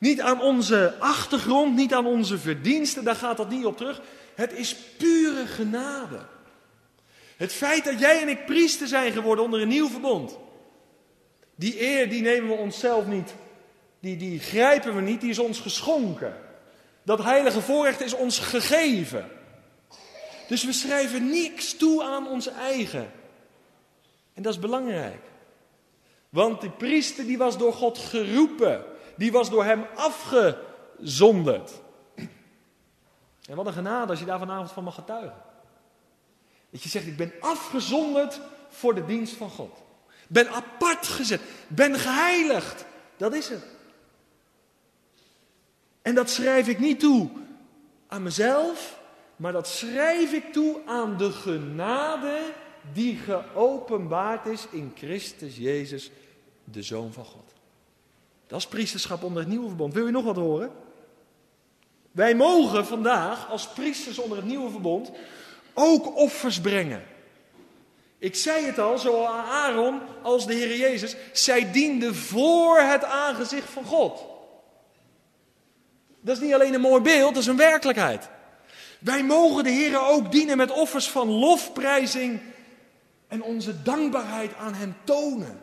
Niet 0.06 0.22
aan 0.22 0.42
onze 0.42 0.96
achtergrond, 1.00 1.76
niet 1.76 1.94
aan 1.94 2.06
onze 2.06 2.38
verdiensten, 2.38 3.04
daar 3.04 3.16
gaat 3.16 3.38
dat 3.38 3.50
niet 3.50 3.66
op 3.66 3.78
terug. 3.78 4.02
Het 4.36 4.54
is 4.54 4.76
pure 4.76 5.46
genade. 5.46 6.20
Het 7.38 7.54
feit 7.54 7.86
dat 7.86 8.00
jij 8.00 8.22
en 8.22 8.30
ik 8.30 8.46
priester 8.46 8.88
zijn 8.88 9.12
geworden 9.12 9.44
onder 9.44 9.62
een 9.62 9.68
nieuw 9.68 9.90
verbond. 9.90 10.38
Die 11.56 11.82
eer, 11.82 12.10
die 12.10 12.22
nemen 12.22 12.50
we 12.50 12.56
onszelf 12.56 13.06
niet. 13.06 13.34
Die, 14.00 14.18
die 14.18 14.40
grijpen 14.40 14.96
we 14.96 15.02
niet, 15.02 15.22
die 15.22 15.30
is 15.30 15.40
ons 15.40 15.60
geschonken. 15.60 16.38
Dat 17.04 17.24
heilige 17.24 17.62
voorrecht 17.62 18.02
is 18.02 18.14
ons 18.14 18.40
gegeven. 18.40 19.30
Dus 20.48 20.64
we 20.64 20.74
schrijven 20.74 21.30
niks 21.30 21.74
toe 21.74 22.04
aan 22.04 22.28
ons 22.28 22.48
eigen. 22.48 23.12
En 24.34 24.44
dat 24.44 24.54
is 24.54 24.60
belangrijk. 24.60 25.22
Want 26.30 26.62
die 26.62 26.72
priester 26.72 27.26
die 27.26 27.38
was 27.38 27.58
door 27.58 27.74
God 27.74 27.98
geroepen. 27.98 28.94
Die 29.18 29.32
was 29.32 29.50
door 29.50 29.64
hem 29.64 29.86
afgezonderd. 29.96 31.72
En 33.50 33.56
wat 33.56 33.66
een 33.66 33.74
genade 33.74 34.12
als 34.12 34.20
je 34.20 34.26
daar 34.26 34.40
vanavond 34.40 34.72
van 34.72 34.84
mag 34.84 34.96
getuigen. 34.96 35.42
Dat 36.70 36.84
je 36.84 36.90
zegt, 36.90 37.08
ik 37.08 37.18
ben 37.18 37.34
afgezonderd 37.40 38.40
voor 38.70 38.96
de 38.96 39.06
dienst 39.06 39.34
van 39.34 39.50
God. 39.50 39.84
Ben 40.28 40.50
apart 40.50 41.08
gezet. 41.08 41.42
Ben 41.68 41.96
geheiligd. 41.96 42.86
Dat 43.18 43.34
is 43.34 43.50
het. 43.50 43.66
En 46.02 46.16
dat 46.16 46.30
schrijf 46.30 46.68
ik 46.68 46.80
niet 46.80 47.00
toe 47.00 47.30
aan 48.08 48.24
mezelf, 48.24 49.00
maar 49.36 49.52
dat 49.52 49.68
schrijf 49.68 50.32
ik 50.34 50.54
toe 50.54 50.82
aan 50.86 51.18
de 51.18 51.32
genade 51.32 52.40
die 52.94 53.18
geopenbaard 53.18 54.46
is 54.46 54.68
in 54.70 54.92
Christus 54.96 55.58
Jezus, 55.58 56.12
de 56.64 56.82
Zoon 56.82 57.14
van 57.14 57.26
God. 57.26 57.45
Dat 58.48 58.60
is 58.60 58.68
priesterschap 58.68 59.24
onder 59.24 59.42
het 59.42 59.52
nieuwe 59.52 59.68
verbond. 59.68 59.94
Wil 59.94 60.06
je 60.06 60.12
nog 60.12 60.24
wat 60.24 60.36
horen? 60.36 60.72
Wij 62.12 62.36
mogen 62.36 62.86
vandaag 62.86 63.50
als 63.50 63.68
priesters 63.68 64.20
onder 64.20 64.38
het 64.38 64.46
nieuwe 64.46 64.70
verbond 64.70 65.12
ook 65.74 66.16
offers 66.18 66.60
brengen. 66.62 67.04
Ik 68.18 68.36
zei 68.36 68.66
het 68.66 68.80
al, 68.80 68.98
zowel 68.98 69.28
Aaron 69.28 70.02
als 70.22 70.48
de 70.48 70.54
Heer 70.54 70.78
Jezus, 70.78 71.16
zij 71.34 71.72
dienden 71.72 72.16
voor 72.16 72.80
het 72.80 73.04
aangezicht 73.04 73.70
van 73.70 73.86
God. 73.86 74.24
Dat 76.22 76.36
is 76.38 76.44
niet 76.44 76.54
alleen 76.54 76.74
een 76.74 76.82
mooi 76.82 77.02
beeld, 77.02 77.34
dat 77.34 77.44
is 77.44 77.50
een 77.50 77.58
werkelijkheid. 77.58 78.30
Wij 79.00 79.24
mogen 79.24 79.64
de 79.64 79.70
Heer 79.70 80.08
ook 80.08 80.32
dienen 80.32 80.58
met 80.58 80.72
offers 80.72 81.10
van 81.10 81.28
lofprijzing 81.28 82.40
en 83.28 83.44
onze 83.44 83.82
dankbaarheid 83.82 84.56
aan 84.56 84.74
Hem 84.74 84.96
tonen. 85.04 85.60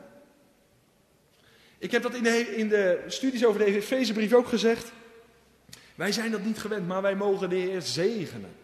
Ik 1.83 1.91
heb 1.91 2.03
dat 2.03 2.15
in 2.15 2.23
de, 2.23 2.57
in 2.57 2.69
de 2.69 3.05
studies 3.07 3.45
over 3.45 3.59
de 3.61 3.65
Efezebrief 3.65 4.33
ook 4.33 4.47
gezegd. 4.47 4.93
Wij 5.95 6.13
zijn 6.13 6.31
dat 6.31 6.45
niet 6.45 6.59
gewend, 6.59 6.87
maar 6.87 7.03
wij 7.03 7.15
mogen 7.15 7.49
de 7.49 7.57
Heer 7.57 7.83
zegenen. 7.83 8.55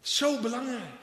Zo 0.00 0.40
belangrijk. 0.40 1.00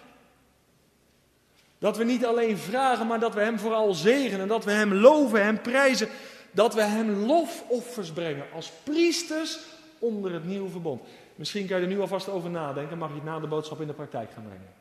Dat 1.77 1.97
we 1.97 2.03
niet 2.03 2.25
alleen 2.25 2.57
vragen, 2.57 3.07
maar 3.07 3.19
dat 3.19 3.33
we 3.33 3.39
Hem 3.41 3.59
vooral 3.59 3.93
zegenen. 3.93 4.47
Dat 4.47 4.65
we 4.65 4.71
Hem 4.71 4.93
loven, 4.93 5.43
Hem 5.43 5.61
prijzen. 5.61 6.07
Dat 6.51 6.73
we 6.73 6.81
Hem 6.81 7.09
lofoffers 7.09 8.11
brengen 8.11 8.45
als 8.53 8.71
priesters 8.83 9.59
onder 9.99 10.33
het 10.33 10.45
nieuwe 10.45 10.69
verbond. 10.69 11.01
Misschien 11.35 11.67
kan 11.67 11.77
je 11.77 11.83
er 11.83 11.89
nu 11.89 11.99
alvast 11.99 12.29
over 12.29 12.49
nadenken. 12.49 12.97
Mag 12.97 13.09
je 13.09 13.15
het 13.15 13.23
na 13.23 13.39
de 13.39 13.47
boodschap 13.47 13.81
in 13.81 13.87
de 13.87 13.93
praktijk 13.93 14.31
gaan 14.31 14.45
brengen? 14.47 14.73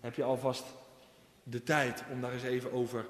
Heb 0.00 0.14
je 0.14 0.22
alvast 0.22 0.64
de 1.42 1.62
tijd 1.62 2.02
om 2.12 2.20
daar 2.20 2.32
eens 2.32 2.42
even 2.42 2.72
over 2.72 3.06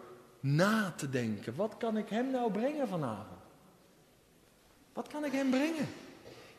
na 0.55 0.95
te 0.97 1.11
denken. 1.11 1.57
Wat 1.57 1.75
kan 1.79 1.97
ik 1.97 2.09
Hem 2.09 2.31
nou 2.31 2.51
brengen 2.51 2.89
vanavond? 2.89 3.41
Wat 4.93 5.09
kan 5.09 5.25
ik 5.25 5.33
Hem 5.33 5.51
brengen? 5.51 5.89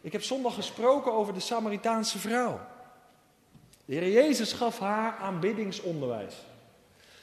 Ik 0.02 0.12
heb 0.12 0.24
zondag 0.24 0.54
gesproken 0.54 1.14
over 1.14 1.34
de 1.34 1.40
Samaritaanse 1.40 2.20
vrouw. 2.20 2.60
De 3.86 3.94
Heer 3.94 4.12
Jezus 4.12 4.54
gaf 4.54 4.80
haar 4.80 5.18
aanbiddingsonderwijs. 5.18 6.36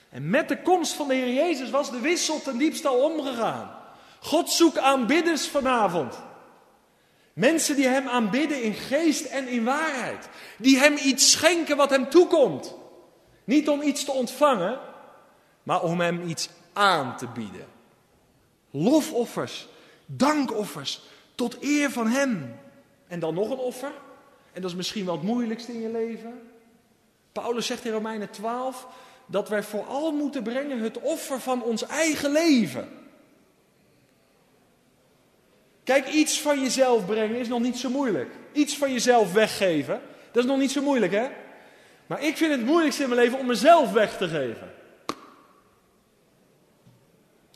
En 0.08 0.30
met 0.30 0.48
de 0.48 0.62
komst 0.62 0.92
van 0.92 1.08
de 1.08 1.14
Heer 1.14 1.34
Jezus 1.34 1.70
was 1.70 1.90
de 1.90 2.00
wissel 2.00 2.42
ten 2.42 2.58
diepste 2.58 2.88
al 2.88 3.10
omgegaan. 3.10 3.70
God 4.20 4.50
zoekt 4.50 4.78
aanbidders 4.78 5.48
vanavond. 5.48 6.22
Mensen 7.32 7.76
die 7.76 7.86
Hem 7.86 8.08
aanbidden 8.08 8.62
in 8.62 8.74
geest 8.74 9.24
en 9.24 9.48
in 9.48 9.64
waarheid. 9.64 10.28
Die 10.58 10.78
Hem 10.78 10.96
iets 10.96 11.30
schenken 11.30 11.76
wat 11.76 11.90
Hem 11.90 12.10
toekomt. 12.10 12.74
Niet 13.44 13.68
om 13.68 13.82
iets 13.82 14.04
te 14.04 14.12
ontvangen, 14.12 14.80
maar 15.64 15.82
om 15.82 16.00
Hem 16.00 16.28
iets 16.28 16.48
aan 16.72 17.16
te 17.16 17.26
bieden. 17.26 17.66
Lofoffers, 18.70 19.68
dankoffers, 20.06 21.02
tot 21.34 21.56
eer 21.60 21.90
van 21.90 22.06
Hem. 22.06 22.60
En 23.06 23.20
dan 23.20 23.34
nog 23.34 23.50
een 23.50 23.58
offer. 23.58 23.92
En 24.52 24.60
dat 24.60 24.70
is 24.70 24.76
misschien 24.76 25.04
wel 25.04 25.14
het 25.14 25.22
moeilijkste 25.22 25.72
in 25.72 25.80
je 25.80 25.90
leven. 25.90 26.40
Paulus 27.32 27.66
zegt 27.66 27.84
in 27.84 27.92
Romeinen 27.92 28.30
12, 28.30 28.86
dat 29.26 29.48
wij 29.48 29.62
vooral 29.62 30.12
moeten 30.12 30.42
brengen 30.42 30.80
het 30.80 31.00
offer 31.00 31.40
van 31.40 31.62
ons 31.62 31.86
eigen 31.86 32.30
leven. 32.30 32.88
Kijk, 35.84 36.08
iets 36.08 36.40
van 36.40 36.60
jezelf 36.60 37.06
brengen 37.06 37.36
is 37.36 37.48
nog 37.48 37.60
niet 37.60 37.78
zo 37.78 37.90
moeilijk. 37.90 38.30
Iets 38.52 38.76
van 38.76 38.92
jezelf 38.92 39.32
weggeven, 39.32 40.00
dat 40.32 40.44
is 40.44 40.50
nog 40.50 40.58
niet 40.58 40.72
zo 40.72 40.82
moeilijk, 40.82 41.12
hè? 41.12 41.28
Maar 42.06 42.22
ik 42.22 42.36
vind 42.36 42.50
het 42.50 42.64
moeilijkste 42.64 43.02
in 43.02 43.08
mijn 43.08 43.20
leven 43.20 43.38
om 43.38 43.46
mezelf 43.46 43.92
weg 43.92 44.16
te 44.16 44.28
geven. 44.28 44.72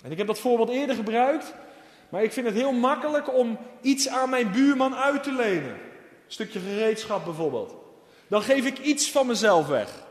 En 0.02 0.10
ik 0.10 0.18
heb 0.18 0.26
dat 0.26 0.38
voorbeeld 0.38 0.68
eerder 0.68 0.96
gebruikt, 0.96 1.54
maar 2.08 2.22
ik 2.22 2.32
vind 2.32 2.46
het 2.46 2.54
heel 2.54 2.72
makkelijk 2.72 3.34
om 3.34 3.58
iets 3.80 4.08
aan 4.08 4.30
mijn 4.30 4.52
buurman 4.52 4.94
uit 4.94 5.22
te 5.22 5.32
lenen. 5.32 5.70
Een 5.70 6.34
stukje 6.34 6.60
gereedschap 6.60 7.24
bijvoorbeeld. 7.24 7.74
Dan 8.28 8.42
geef 8.42 8.66
ik 8.66 8.78
iets 8.78 9.10
van 9.10 9.26
mezelf 9.26 9.66
weg. 9.66 10.06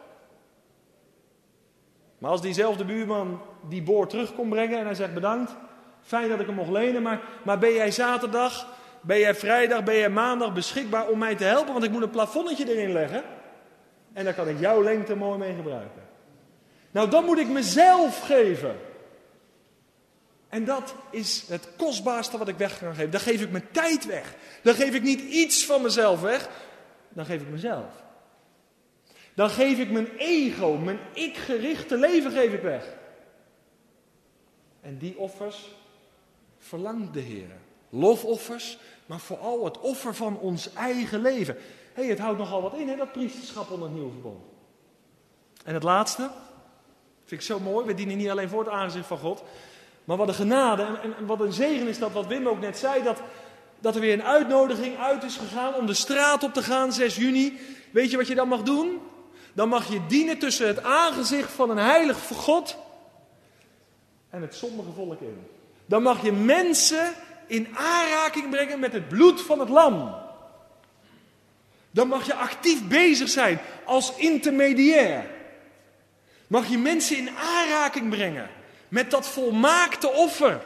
Maar 2.17 2.31
als 2.31 2.41
diezelfde 2.41 2.85
buurman 2.85 3.41
die 3.69 3.83
boor 3.83 4.07
terug 4.07 4.35
komt 4.35 4.49
brengen 4.49 4.79
en 4.79 4.85
hij 4.85 4.95
zegt 4.95 5.13
bedankt, 5.13 5.55
fijn 6.01 6.29
dat 6.29 6.39
ik 6.39 6.45
hem 6.45 6.55
mocht 6.55 6.71
lenen, 6.71 7.01
maar, 7.01 7.21
maar 7.43 7.59
ben 7.59 7.73
jij 7.73 7.91
zaterdag, 7.91 8.67
ben 9.01 9.19
jij 9.19 9.35
vrijdag, 9.35 9.83
ben 9.83 9.97
jij 9.97 10.09
maandag 10.09 10.53
beschikbaar 10.53 11.07
om 11.07 11.17
mij 11.17 11.35
te 11.35 11.43
helpen, 11.43 11.73
want 11.73 11.85
ik 11.85 11.91
moet 11.91 12.01
een 12.01 12.09
plafonnetje 12.09 12.75
erin 12.75 12.91
leggen 12.91 13.23
en 14.13 14.23
daar 14.23 14.33
kan 14.33 14.47
ik 14.47 14.59
jouw 14.59 14.83
lengte 14.83 15.15
mooi 15.15 15.37
mee 15.37 15.55
gebruiken. 15.55 16.01
Nou, 16.91 17.09
dan 17.09 17.25
moet 17.25 17.37
ik 17.37 17.47
mezelf 17.47 18.19
geven. 18.19 18.75
En 20.49 20.65
dat 20.65 20.95
is 21.09 21.43
het 21.47 21.67
kostbaarste 21.77 22.37
wat 22.37 22.47
ik 22.47 22.57
weg 22.57 22.79
kan 22.79 22.95
geven. 22.95 23.11
Dan 23.11 23.19
geef 23.19 23.41
ik 23.41 23.51
mijn 23.51 23.71
tijd 23.71 24.05
weg. 24.05 24.35
Dan 24.63 24.73
geef 24.73 24.93
ik 24.93 25.03
niet 25.03 25.21
iets 25.21 25.65
van 25.65 25.81
mezelf 25.81 26.21
weg. 26.21 26.49
Dan 27.09 27.25
geef 27.25 27.41
ik 27.41 27.49
mezelf. 27.49 28.05
Dan 29.37 29.49
geef 29.49 29.79
ik 29.79 29.91
mijn 29.91 30.09
ego, 30.17 30.77
mijn 30.77 30.99
ik-gerichte 31.13 31.97
leven 31.97 32.31
geef 32.31 32.53
ik 32.53 32.61
weg. 32.61 32.95
En 34.81 34.97
die 34.97 35.17
offers 35.17 35.75
verlangt 36.57 37.13
de 37.13 37.19
Heer. 37.19 37.49
Lofoffers, 37.89 38.77
maar 39.05 39.19
vooral 39.19 39.65
het 39.65 39.79
offer 39.79 40.15
van 40.15 40.39
ons 40.39 40.73
eigen 40.73 41.21
leven. 41.21 41.55
Hé, 41.93 42.01
hey, 42.01 42.05
het 42.05 42.19
houdt 42.19 42.37
nogal 42.37 42.61
wat 42.61 42.73
in, 42.73 42.87
hè, 42.87 42.95
dat 42.95 43.11
priesterschap 43.11 43.69
onder 43.69 43.87
het 43.87 43.97
nieuwe 43.97 44.11
verbond. 44.11 44.43
En 45.63 45.73
het 45.73 45.83
laatste, 45.83 46.29
vind 47.25 47.41
ik 47.41 47.47
zo 47.47 47.59
mooi, 47.59 47.85
we 47.85 47.93
dienen 47.93 48.17
niet 48.17 48.29
alleen 48.29 48.49
voor 48.49 48.63
het 48.63 48.73
aangezicht 48.73 49.07
van 49.07 49.17
God, 49.17 49.43
maar 50.07 50.17
wat 50.17 50.27
een 50.27 50.33
genade 50.33 50.83
en, 50.83 51.25
wat 51.25 51.39
een 51.39 51.53
zegen 51.53 51.87
is 51.87 51.99
dat 51.99 52.11
wat 52.11 52.27
Wim 52.27 52.47
ook 52.47 52.59
net 52.59 52.77
zei, 52.77 53.03
dat, 53.03 53.21
dat 53.79 53.95
er 53.95 54.01
weer 54.01 54.13
een 54.13 54.23
uitnodiging 54.23 54.97
uit 54.97 55.23
is 55.23 55.35
gegaan 55.35 55.75
om 55.75 55.85
de 55.85 55.93
straat 55.93 56.43
op 56.43 56.53
te 56.53 56.63
gaan 56.63 56.93
6 56.93 57.15
juni. 57.15 57.59
Weet 57.91 58.11
je 58.11 58.17
wat 58.17 58.27
je 58.27 58.35
dan 58.35 58.47
mag 58.47 58.63
doen? 58.63 59.01
Dan 59.53 59.69
mag 59.69 59.91
je 59.91 60.05
dienen 60.07 60.37
tussen 60.37 60.67
het 60.67 60.83
aangezicht 60.83 61.51
van 61.51 61.69
een 61.69 61.77
heilig 61.77 62.17
God 62.33 62.77
en 64.29 64.41
het 64.41 64.55
zondige 64.55 64.91
volk 64.91 65.21
in. 65.21 65.47
Dan 65.85 66.01
mag 66.01 66.23
je 66.23 66.31
mensen 66.31 67.13
in 67.47 67.67
aanraking 67.77 68.49
brengen 68.49 68.79
met 68.79 68.93
het 68.93 69.07
bloed 69.07 69.41
van 69.41 69.59
het 69.59 69.69
lam. 69.69 70.15
Dan 71.91 72.07
mag 72.07 72.25
je 72.25 72.33
actief 72.33 72.87
bezig 72.87 73.29
zijn 73.29 73.59
als 73.85 74.15
intermediair. 74.15 75.29
Mag 76.47 76.67
je 76.67 76.77
mensen 76.77 77.17
in 77.17 77.29
aanraking 77.29 78.09
brengen 78.09 78.49
met 78.87 79.11
dat 79.11 79.27
volmaakte 79.27 80.11
offer. 80.11 80.65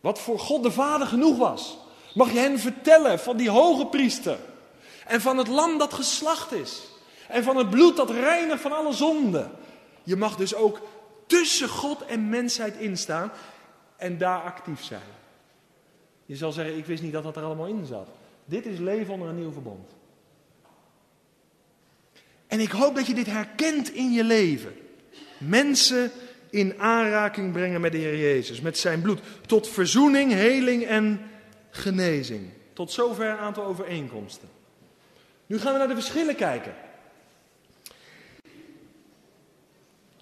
Wat 0.00 0.20
voor 0.20 0.38
God 0.38 0.62
de 0.62 0.70
Vader 0.70 1.06
genoeg 1.06 1.38
was. 1.38 1.78
Mag 2.14 2.32
je 2.32 2.38
hen 2.38 2.58
vertellen 2.58 3.18
van 3.18 3.36
die 3.36 3.50
hoge 3.50 3.86
priester. 3.86 4.38
En 5.06 5.20
van 5.20 5.38
het 5.38 5.48
lam 5.48 5.78
dat 5.78 5.94
geslacht 5.94 6.52
is. 6.52 6.82
En 7.28 7.42
van 7.42 7.56
het 7.56 7.70
bloed 7.70 7.96
dat 7.96 8.10
reinigt 8.10 8.60
van 8.60 8.72
alle 8.72 8.92
zonden. 8.92 9.50
Je 10.02 10.16
mag 10.16 10.36
dus 10.36 10.54
ook 10.54 10.80
tussen 11.26 11.68
God 11.68 12.04
en 12.04 12.28
mensheid 12.28 12.76
instaan 12.76 13.32
en 13.96 14.18
daar 14.18 14.42
actief 14.42 14.82
zijn. 14.84 15.12
Je 16.26 16.36
zal 16.36 16.52
zeggen, 16.52 16.76
ik 16.76 16.86
wist 16.86 17.02
niet 17.02 17.12
dat 17.12 17.22
dat 17.22 17.36
er 17.36 17.42
allemaal 17.42 17.66
in 17.66 17.86
zat. 17.86 18.08
Dit 18.44 18.66
is 18.66 18.78
leven 18.78 19.12
onder 19.12 19.28
een 19.28 19.38
nieuw 19.38 19.52
verbond. 19.52 19.90
En 22.46 22.60
ik 22.60 22.70
hoop 22.70 22.94
dat 22.94 23.06
je 23.06 23.14
dit 23.14 23.26
herkent 23.26 23.90
in 23.90 24.12
je 24.12 24.24
leven. 24.24 24.83
Mensen 25.48 26.10
in 26.50 26.74
aanraking 26.78 27.52
brengen 27.52 27.80
met 27.80 27.92
de 27.92 27.98
Heer 27.98 28.18
Jezus, 28.18 28.60
met 28.60 28.78
zijn 28.78 29.00
bloed. 29.00 29.20
Tot 29.46 29.68
verzoening, 29.68 30.32
heling 30.32 30.84
en 30.84 31.20
genezing. 31.70 32.48
Tot 32.72 32.92
zover 32.92 33.26
een 33.26 33.36
aantal 33.36 33.64
overeenkomsten. 33.64 34.48
Nu 35.46 35.58
gaan 35.58 35.72
we 35.72 35.78
naar 35.78 35.88
de 35.88 35.94
verschillen 35.94 36.36
kijken. 36.36 36.74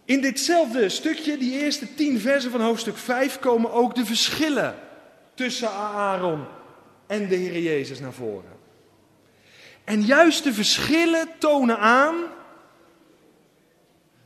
In 0.04 0.20
ditzelfde 0.20 0.88
stukje, 0.88 1.38
die 1.38 1.60
eerste 1.60 1.94
tien 1.94 2.20
versen 2.20 2.50
van 2.50 2.60
hoofdstuk 2.60 2.96
5, 2.96 3.38
komen 3.38 3.72
ook 3.72 3.94
de 3.94 4.04
verschillen 4.04 4.74
tussen 5.34 5.70
Aaron 5.70 6.44
en 7.06 7.28
de 7.28 7.34
Heer 7.34 7.62
Jezus 7.62 8.00
naar 8.00 8.12
voren. 8.12 8.52
En 9.84 10.02
juist 10.02 10.44
de 10.44 10.52
verschillen 10.52 11.28
tonen 11.38 11.78
aan 11.78 12.14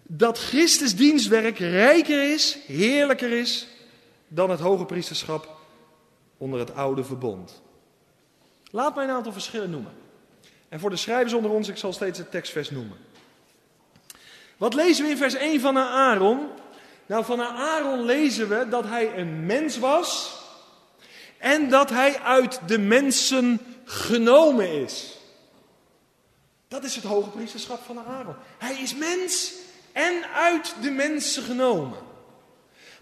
dat 0.06 0.38
Christus 0.38 0.96
dienstwerk 0.96 1.58
rijker 1.58 2.32
is, 2.32 2.58
heerlijker 2.66 3.32
is 3.32 3.66
dan 4.28 4.50
het 4.50 4.60
hoge 4.60 4.84
priesterschap 4.84 5.56
onder 6.38 6.60
het 6.60 6.74
oude 6.74 7.04
verbond. 7.04 7.62
Laat 8.70 8.94
mij 8.94 9.04
een 9.04 9.10
aantal 9.10 9.32
verschillen 9.32 9.70
noemen. 9.70 9.92
En 10.68 10.80
voor 10.80 10.90
de 10.90 10.96
schrijvers 10.96 11.32
onder 11.32 11.50
ons, 11.50 11.68
ik 11.68 11.76
zal 11.76 11.92
steeds 11.92 12.18
het 12.18 12.30
tekstvers 12.30 12.70
noemen. 12.70 12.96
Wat 14.56 14.74
lezen 14.74 15.04
we 15.04 15.10
in 15.10 15.16
vers 15.16 15.34
1 15.34 15.60
van 15.60 15.78
Aaron? 15.78 16.48
Nou, 17.06 17.24
van 17.24 17.40
Aaron 17.40 18.04
lezen 18.04 18.48
we 18.48 18.68
dat 18.68 18.84
hij 18.84 19.18
een 19.18 19.46
mens 19.46 19.78
was 19.78 20.40
en 21.38 21.68
dat 21.68 21.90
hij 21.90 22.20
uit 22.20 22.60
de 22.66 22.78
mensen 22.78 23.60
genomen 23.84 24.82
is. 24.82 25.18
Dat 26.68 26.84
is 26.84 26.94
het 26.94 27.04
hoge 27.04 27.30
priesterschap 27.30 27.80
van 27.84 27.98
Aaron. 27.98 28.34
Hij 28.58 28.74
is 28.74 28.94
mens 28.94 29.52
en 29.96 30.24
uit 30.34 30.74
de 30.80 30.90
mensen 30.90 31.42
genomen. 31.42 31.98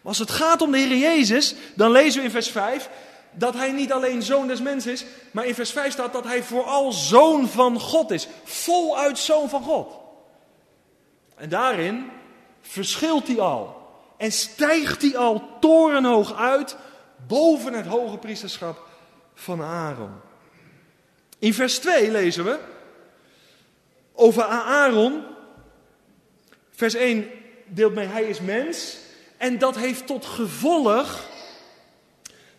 Maar 0.01 0.13
als 0.13 0.19
het 0.19 0.31
gaat 0.31 0.63
om 0.63 0.71
de 0.71 0.79
Heer 0.79 0.97
Jezus, 0.97 1.55
dan 1.75 1.91
lezen 1.91 2.19
we 2.19 2.27
in 2.27 2.33
vers 2.33 2.51
5 2.51 2.91
dat 3.31 3.55
hij 3.55 3.73
niet 3.73 3.93
alleen 3.93 4.23
zoon 4.23 4.47
des 4.47 4.61
mensen 4.61 4.93
is, 4.93 5.05
maar 5.31 5.47
in 5.47 5.55
vers 5.55 5.71
5 5.71 5.93
staat 5.93 6.13
dat 6.13 6.25
hij 6.25 6.43
vooral 6.43 6.93
zoon 6.93 7.49
van 7.49 7.81
God 7.81 8.11
is. 8.11 8.29
Voluit 8.45 9.19
zoon 9.19 9.49
van 9.49 9.63
God. 9.63 9.93
En 11.35 11.49
daarin 11.49 12.11
verschilt 12.61 13.27
hij 13.27 13.41
al. 13.41 13.83
En 14.17 14.33
stijgt 14.33 15.03
hij 15.03 15.17
al 15.17 15.59
torenhoog 15.61 16.35
uit 16.35 16.77
boven 17.27 17.73
het 17.73 17.87
hoge 17.87 18.19
priesterschap 18.19 18.87
van 19.35 19.63
Aaron. 19.63 20.13
In 21.39 21.55
vers 21.55 21.79
2 21.79 22.11
lezen 22.11 22.45
we 22.45 22.59
over 24.13 24.45
Aaron. 24.45 25.33
Vers 26.75 26.95
1 26.95 27.31
deelt 27.67 27.95
mee, 27.95 28.07
hij 28.07 28.25
is 28.25 28.41
mens. 28.41 28.97
En 29.37 29.59
dat 29.59 29.77
heeft 29.77 30.07
tot 30.07 30.27
gevolg 30.27 31.29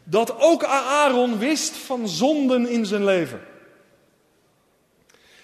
dat 0.03 0.39
ook 0.39 0.63
Aaron 0.63 1.37
wist 1.37 1.75
van 1.75 2.07
zonden 2.07 2.67
in 2.67 2.85
zijn 2.85 3.03
leven. 3.03 3.41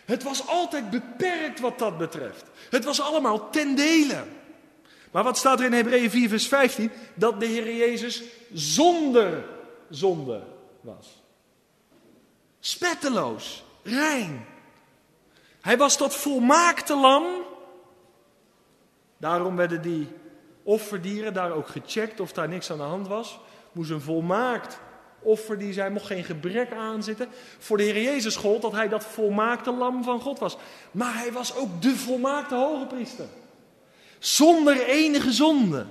Het 0.06 0.24
was 0.24 0.48
altijd 0.48 0.90
beperkt 0.90 1.60
wat 1.60 1.80
dat 1.80 1.98
betreft. 1.98 2.44
Het 2.70 2.84
was 2.84 3.02
allemaal 3.02 3.50
ten 3.50 3.76
dele. 3.76 4.24
Maar 5.12 5.24
wat 5.24 5.38
staat 5.38 5.60
er 5.60 5.66
in 5.66 5.74
Hebreeën 5.74 6.10
4, 6.10 6.30
vers 6.30 6.48
15? 6.48 6.92
Dat 7.14 7.40
de 7.40 7.46
Heer 7.46 7.76
Jezus 7.76 8.24
zonder 8.54 9.46
zonde 9.90 10.44
was. 10.82 11.08
Spetteloos, 12.60 13.64
rein. 13.84 14.46
Hij 15.62 15.78
was 15.78 15.98
dat 15.98 16.16
volmaakte 16.16 16.96
lam. 16.96 17.26
Daarom 19.22 19.56
werden 19.56 19.82
die 19.82 20.08
offerdieren 20.64 21.34
daar 21.34 21.52
ook 21.52 21.68
gecheckt 21.68 22.20
of 22.20 22.32
daar 22.32 22.48
niks 22.48 22.72
aan 22.72 22.78
de 22.78 22.84
hand 22.84 23.08
was. 23.08 23.40
Moest 23.72 23.90
een 23.90 24.02
volmaakt 24.02 24.80
offer 25.20 25.58
die 25.58 25.74
zij 25.74 25.90
mocht 25.90 26.06
geen 26.06 26.24
gebrek 26.24 26.72
aanzitten. 26.72 27.28
Voor 27.60 27.78
de 27.78 27.84
Heer 27.84 28.02
Jezus 28.02 28.36
gold 28.36 28.62
dat 28.62 28.72
hij 28.72 28.88
dat 28.88 29.04
volmaakte 29.04 29.72
lam 29.72 30.04
van 30.04 30.22
God 30.22 30.40
was. 30.40 30.58
Maar 30.92 31.14
hij 31.14 31.32
was 31.32 31.56
ook 31.56 31.82
de 31.82 31.96
volmaakte 31.96 32.56
hoge 32.56 32.86
priester. 32.86 33.26
Zonder 34.20 34.86
enige 34.86 35.32
zonde. 35.32 35.86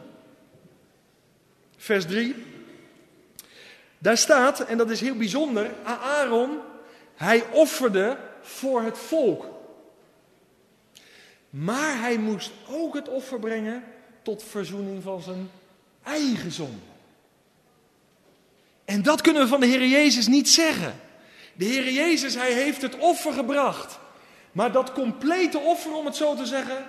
Vers 1.76 2.06
3. 2.06 2.44
Daar 3.98 4.16
staat, 4.16 4.60
en 4.60 4.78
dat 4.78 4.90
is 4.90 5.00
heel 5.00 5.16
bijzonder, 5.16 5.70
Aaron, 5.84 6.58
hij 7.14 7.44
offerde 7.50 8.16
voor 8.42 8.82
het 8.82 8.98
volk. 8.98 9.59
Maar 11.50 12.00
hij 12.00 12.18
moest 12.18 12.50
ook 12.68 12.94
het 12.94 13.08
offer 13.08 13.38
brengen 13.38 13.84
tot 14.22 14.42
verzoening 14.42 15.02
van 15.02 15.22
zijn 15.22 15.50
eigen 16.02 16.52
zonde. 16.52 16.88
En 18.84 19.02
dat 19.02 19.20
kunnen 19.20 19.42
we 19.42 19.48
van 19.48 19.60
de 19.60 19.66
Heer 19.66 19.86
Jezus 19.86 20.26
niet 20.26 20.48
zeggen. 20.48 21.00
De 21.54 21.64
Heer 21.64 21.92
Jezus, 21.92 22.34
hij 22.34 22.52
heeft 22.52 22.82
het 22.82 22.98
offer 22.98 23.32
gebracht. 23.32 23.98
Maar 24.52 24.72
dat 24.72 24.92
complete 24.92 25.58
offer, 25.58 25.92
om 25.92 26.04
het 26.06 26.16
zo 26.16 26.34
te 26.34 26.46
zeggen, 26.46 26.86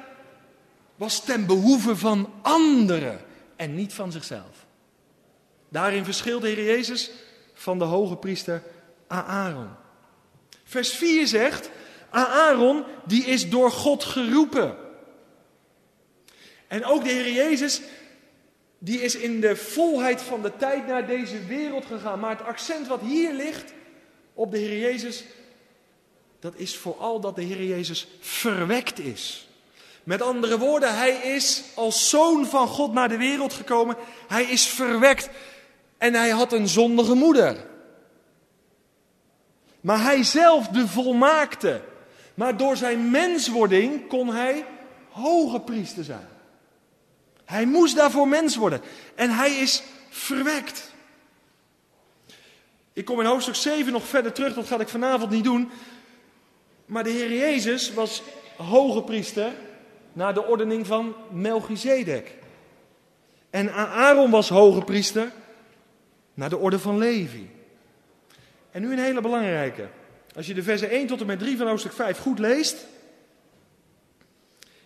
was 0.96 1.24
ten 1.24 1.46
behoeve 1.46 1.96
van 1.96 2.34
anderen 2.42 3.22
en 3.56 3.76
niet 3.76 3.94
van 3.94 4.12
zichzelf. 4.12 4.66
Daarin 5.70 6.06
verschilt 6.06 6.42
de 6.42 6.48
Heer 6.48 6.64
Jezus 6.64 7.12
van 7.54 7.80
de 7.80 7.84
hoge 7.84 8.16
priester 8.16 8.64
Aaron. 9.08 9.70
Vers 10.64 10.94
4 10.94 11.28
zegt, 11.28 11.70
Aaron 12.12 12.84
die 13.06 13.26
is 13.26 13.50
door 13.50 13.72
God 13.72 14.04
geroepen. 14.04 14.76
En 16.68 16.86
ook 16.86 17.04
de 17.04 17.10
Heer 17.10 17.32
Jezus, 17.32 17.82
die 18.78 19.02
is 19.02 19.16
in 19.16 19.42
de 19.42 19.56
volheid 19.56 20.22
van 20.22 20.42
de 20.42 20.58
tijd 20.58 20.88
naar 20.88 21.08
deze 21.08 21.46
wereld 21.46 21.86
gegaan. 21.86 22.20
Maar 22.20 22.38
het 22.38 22.48
accent 22.48 22.88
wat 22.88 23.02
hier 23.02 23.34
ligt 23.34 23.74
op 24.34 24.52
de 24.52 24.58
Heer 24.58 24.80
Jezus, 24.80 25.24
dat 26.40 26.54
is 26.56 26.78
vooral 26.78 27.20
dat 27.20 27.36
de 27.36 27.44
Heer 27.44 27.64
Jezus 27.64 28.08
verwekt 28.20 29.00
is. 29.00 29.50
Met 30.04 30.22
andere 30.22 30.58
woorden, 30.58 30.98
hij 30.98 31.12
is 31.12 31.64
als 31.76 32.10
zoon 32.10 32.46
van 32.46 32.68
God 32.68 32.94
naar 32.94 33.10
de 33.10 33.18
wereld 33.18 33.54
gekomen. 33.54 33.96
Hij 34.28 34.44
is 34.44 34.68
verwekt 34.68 35.30
en 35.98 36.14
hij 36.14 36.30
had 36.30 36.54
een 36.54 36.68
zondige 36.68 37.14
moeder. 37.14 37.70
Maar 39.82 40.04
hij 40.04 40.24
zelf, 40.24 40.68
de 40.68 40.88
volmaakte. 40.88 41.82
Maar 42.42 42.58
door 42.58 42.78
zijn 42.78 43.12
menswording 43.12 44.08
kon 44.08 44.34
hij 44.34 44.66
hoge 45.10 45.60
priester 45.60 46.04
zijn. 46.04 46.28
Hij 47.46 47.66
moest 47.66 47.96
daarvoor 47.96 48.28
mens 48.28 48.56
worden. 48.56 48.82
En 49.16 49.30
hij 49.30 49.52
is 49.52 49.84
verwekt. 50.10 50.94
Ik 52.94 53.06
kom 53.06 53.20
in 53.20 53.26
hoofdstuk 53.26 53.56
7 53.56 53.92
nog 53.92 54.08
verder 54.08 54.32
terug, 54.32 54.54
dat 54.54 54.68
ga 54.68 54.80
ik 54.80 54.88
vanavond 54.88 55.32
niet 55.32 55.44
doen. 55.44 55.70
Maar 56.86 57.04
de 57.04 57.10
Heer 57.10 57.32
Jezus 57.32 57.94
was 57.94 58.24
hoge 58.58 59.02
priester 59.02 59.52
naar 60.14 60.34
de 60.34 60.46
ordening 60.46 60.88
van 60.88 61.16
Melchizedek. 61.32 62.38
En 63.50 63.74
Aaron 63.74 64.32
was 64.32 64.50
hoge 64.50 64.82
priester 64.82 65.32
naar 66.34 66.50
de 66.50 66.58
orde 66.58 66.80
van 66.80 66.98
Levi. 66.98 67.50
En 68.72 68.82
nu 68.82 68.92
een 68.92 69.00
hele 69.00 69.22
belangrijke. 69.22 69.90
Als 70.36 70.48
je 70.48 70.54
de 70.54 70.64
versen 70.64 70.90
1 70.90 71.08
tot 71.08 71.20
en 71.20 71.26
met 71.26 71.40
3 71.40 71.58
van 71.58 71.68
hoofdstuk 71.68 71.94
5 71.94 72.18
goed 72.18 72.40
leest. 72.40 72.86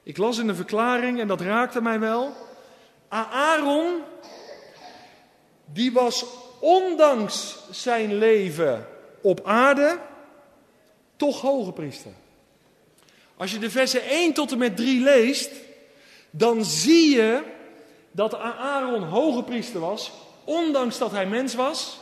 Ik 0.04 0.18
las 0.18 0.38
in 0.38 0.48
de 0.48 0.56
verklaring 0.56 1.20
en 1.20 1.28
dat 1.28 1.42
raakte 1.42 1.82
mij 1.82 2.00
wel. 2.00 2.34
Aaron, 3.10 4.02
die 5.66 5.92
was 5.92 6.26
ondanks 6.60 7.58
zijn 7.72 8.18
leven 8.18 8.88
op 9.22 9.46
aarde 9.46 10.00
toch 11.16 11.42
hoge 11.42 11.72
priester. 11.72 12.12
Als 13.38 13.52
je 13.52 13.60
de 13.60 13.70
versen 13.70 14.02
1 14.02 14.34
tot 14.34 14.52
en 14.52 14.58
met 14.58 14.78
3 14.78 15.04
leest, 15.04 15.52
dan 16.30 16.66
zie 16.66 17.16
je 17.16 17.44
dat 18.12 18.36
Aaron 18.36 19.04
hoge 19.04 19.44
priester 19.44 19.80
was, 19.80 20.12
ondanks 20.44 20.98
dat 20.98 21.12
hij 21.12 21.28
mens 21.28 21.54
was, 21.54 22.00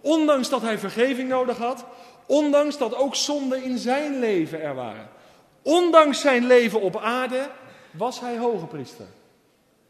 ondanks 0.00 0.48
dat 0.48 0.62
hij 0.62 0.78
vergeving 0.78 1.28
nodig 1.28 1.56
had, 1.56 1.84
ondanks 2.26 2.78
dat 2.78 2.94
ook 2.94 3.14
zonden 3.14 3.62
in 3.62 3.78
zijn 3.78 4.18
leven 4.18 4.60
er 4.62 4.74
waren. 4.74 5.08
Ondanks 5.62 6.20
zijn 6.20 6.46
leven 6.46 6.80
op 6.80 6.96
aarde 6.96 7.50
was 7.90 8.20
hij 8.20 8.38
hoge 8.38 8.66
priester. 8.66 9.06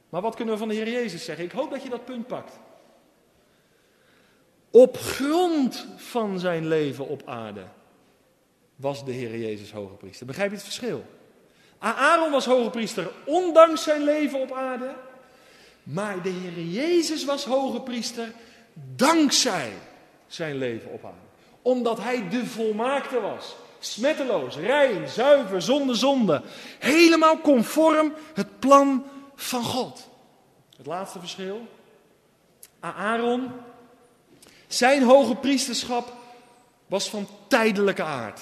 Maar 0.08 0.22
wat 0.22 0.34
kunnen 0.34 0.54
we 0.54 0.60
van 0.60 0.68
de 0.68 0.74
Heer 0.74 0.90
Jezus 0.90 1.24
zeggen? 1.24 1.44
Ik 1.44 1.52
hoop 1.52 1.70
dat 1.70 1.82
je 1.82 1.88
dat 1.88 2.04
punt 2.04 2.26
pakt. 2.26 2.52
Op 4.70 4.96
grond 4.96 5.86
van 5.96 6.38
zijn 6.38 6.68
leven 6.68 7.08
op 7.08 7.22
aarde 7.24 7.64
was 8.76 9.04
de 9.04 9.12
Heer 9.12 9.38
Jezus 9.38 9.72
hoge 9.72 9.94
priester. 9.94 10.26
Begrijp 10.26 10.48
je 10.48 10.56
het 10.56 10.64
verschil? 10.64 11.04
Aaron 11.78 12.30
was 12.30 12.44
hoge 12.44 12.70
priester 12.70 13.10
ondanks 13.24 13.82
zijn 13.82 14.02
leven 14.02 14.40
op 14.40 14.52
aarde. 14.52 14.94
Maar 15.82 16.22
de 16.22 16.28
Heer 16.28 16.64
Jezus 16.64 17.24
was 17.24 17.44
hoge 17.44 17.80
priester 17.80 18.32
dankzij 18.96 19.72
zijn 20.26 20.56
leven 20.56 20.90
op 20.90 21.04
aarde. 21.04 21.23
Omdat 21.64 21.98
hij 22.00 22.28
de 22.28 22.46
volmaakte 22.46 23.20
was. 23.20 23.54
Smetteloos, 23.78 24.56
rein, 24.56 25.08
zuiver, 25.08 25.62
zonder 25.62 25.96
zonde. 25.96 26.42
Helemaal 26.78 27.40
conform 27.40 28.14
het 28.34 28.58
plan 28.58 29.06
van 29.34 29.64
God. 29.64 30.08
Het 30.76 30.86
laatste 30.86 31.18
verschil. 31.18 31.66
Aaron, 32.80 33.50
zijn 34.66 35.02
hoge 35.02 35.34
priesterschap 35.34 36.12
was 36.86 37.10
van 37.10 37.28
tijdelijke 37.48 38.02
aard. 38.02 38.40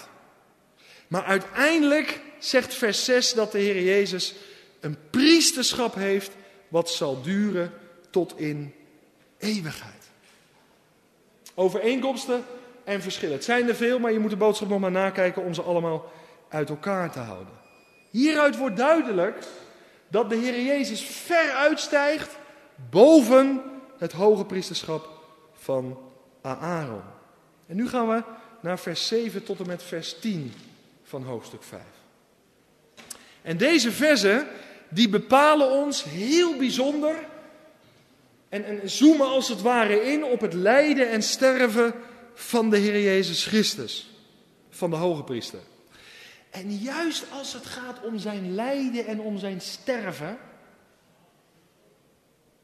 Maar 1.08 1.24
uiteindelijk 1.24 2.20
zegt 2.38 2.74
vers 2.74 3.04
6 3.04 3.34
dat 3.34 3.52
de 3.52 3.58
Heer 3.58 3.82
Jezus 3.82 4.34
een 4.80 4.96
priesterschap 5.10 5.94
heeft 5.94 6.30
wat 6.68 6.90
zal 6.90 7.22
duren 7.22 7.72
tot 8.10 8.38
in 8.38 8.74
eeuwigheid. 9.38 10.10
Overeenkomsten 11.54 12.44
en 12.84 13.02
verschillen. 13.02 13.34
Het 13.34 13.44
zijn 13.44 13.68
er 13.68 13.74
veel, 13.74 13.98
maar 13.98 14.12
je 14.12 14.18
moet 14.18 14.30
de 14.30 14.36
boodschap 14.36 14.68
nog 14.68 14.80
maar 14.80 14.90
nakijken 14.90 15.44
om 15.44 15.54
ze 15.54 15.62
allemaal 15.62 16.12
uit 16.48 16.68
elkaar 16.68 17.10
te 17.10 17.18
houden. 17.18 17.54
Hieruit 18.10 18.56
wordt 18.56 18.76
duidelijk 18.76 19.44
dat 20.08 20.30
de 20.30 20.36
Heer 20.36 20.62
Jezus 20.62 21.02
ver 21.02 21.50
uitstijgt 21.50 22.38
boven 22.90 23.62
het 23.98 24.12
hoge 24.12 24.44
priesterschap 24.44 25.08
van 25.52 25.98
Aaron. 26.42 27.02
En 27.66 27.76
nu 27.76 27.88
gaan 27.88 28.08
we 28.08 28.22
naar 28.60 28.78
vers 28.78 29.06
7 29.06 29.44
tot 29.44 29.60
en 29.60 29.66
met 29.66 29.82
vers 29.82 30.18
10 30.18 30.52
van 31.02 31.22
hoofdstuk 31.22 31.62
5. 31.62 31.82
En 33.42 33.56
deze 33.56 33.92
versen, 33.92 34.46
die 34.88 35.08
bepalen 35.08 35.70
ons 35.70 36.04
heel 36.04 36.56
bijzonder 36.56 37.14
en, 38.48 38.64
en 38.64 38.90
zoomen 38.90 39.26
als 39.26 39.48
het 39.48 39.62
ware 39.62 40.02
in 40.02 40.24
op 40.24 40.40
het 40.40 40.54
lijden 40.54 41.10
en 41.10 41.22
sterven 41.22 41.94
van 42.34 42.70
de 42.70 42.76
Heer 42.76 43.00
Jezus 43.00 43.46
Christus, 43.46 44.10
van 44.70 44.90
de 44.90 44.96
hoge 44.96 45.22
priester. 45.22 45.60
En 46.50 46.76
juist 46.76 47.24
als 47.32 47.52
het 47.52 47.66
gaat 47.66 48.02
om 48.02 48.18
zijn 48.18 48.54
lijden 48.54 49.06
en 49.06 49.20
om 49.20 49.38
zijn 49.38 49.60
sterven, 49.60 50.38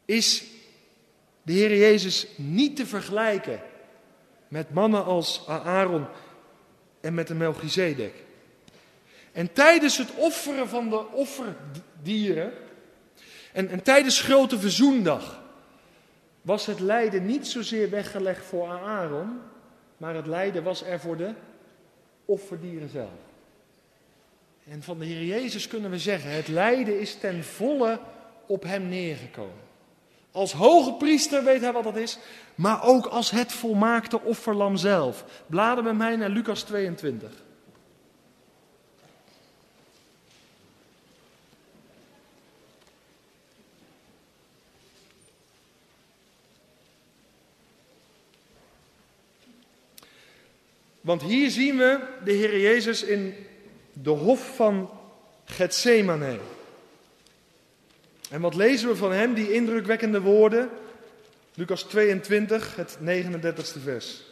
is 0.05 0.45
de 1.43 1.53
Heer 1.53 1.77
Jezus 1.77 2.27
niet 2.37 2.77
te 2.77 2.87
vergelijken 2.87 3.61
met 4.49 4.75
mannen 4.75 5.05
als 5.05 5.47
Aaron 5.47 6.07
en 7.01 7.15
met 7.15 7.27
de 7.27 7.35
Melchizedek. 7.35 8.15
En 9.33 9.53
tijdens 9.53 9.99
het 9.99 10.15
offeren 10.15 10.69
van 10.69 10.91
de 10.91 11.07
offerdieren 11.07 12.53
en, 13.53 13.69
en 13.69 13.83
tijdens 13.83 14.21
grote 14.21 14.59
verzoendag 14.59 15.43
was 16.43 16.67
het 16.67 16.81
lijden 16.81 17.27
niet 17.27 17.47
zozeer 17.47 17.91
weggelegd 17.91 18.45
voor 18.45 18.69
Aaron, 18.69 19.41
maar 19.99 20.15
het 20.15 20.27
lijden 20.27 20.63
was 20.63 20.85
er 20.85 21.01
voor 21.01 21.17
de 21.17 21.35
offerdieren 22.25 22.89
zelf. 22.89 23.27
En 24.69 24.83
van 24.83 24.99
de 24.99 25.05
Heer 25.05 25.25
Jezus 25.25 25.69
kunnen 25.69 25.91
we 25.91 25.99
zeggen, 25.99 26.31
het 26.31 26.49
lijden 26.49 27.01
is 27.01 27.15
ten 27.15 27.45
volle 27.45 28.01
op 28.47 28.63
hem 28.63 28.89
neergekomen. 28.89 29.67
Als 30.33 30.53
hoge 30.53 30.93
priester 30.93 31.45
weet 31.45 31.61
hij 31.61 31.73
wat 31.73 31.85
dat 31.85 31.97
is, 31.97 32.19
maar 32.55 32.85
ook 32.85 33.07
als 33.07 33.31
het 33.31 33.53
volmaakte 33.53 34.21
offerlam 34.21 34.77
zelf. 34.77 35.25
Bladen 35.47 35.85
met 35.85 35.97
mij 35.97 36.17
naar 36.17 36.29
Lucas 36.29 36.63
22. 36.63 37.31
Want 51.09 51.23
hier 51.23 51.51
zien 51.51 51.77
we 51.77 52.01
de 52.25 52.33
Heer 52.33 52.61
Jezus 52.61 53.03
in 53.03 53.35
de 53.93 54.11
hof 54.11 54.55
van 54.57 54.91
Gethsemane. 55.45 56.39
En 58.31 58.41
wat 58.41 58.55
lezen 58.55 58.89
we 58.89 58.97
van 58.97 59.13
hem, 59.13 59.35
die 59.35 59.53
indrukwekkende 59.53 60.21
woorden? 60.21 60.71
Lucas 61.55 61.83
22, 61.83 62.77
het 62.77 62.99
39ste 63.01 63.83
vers. 63.83 64.23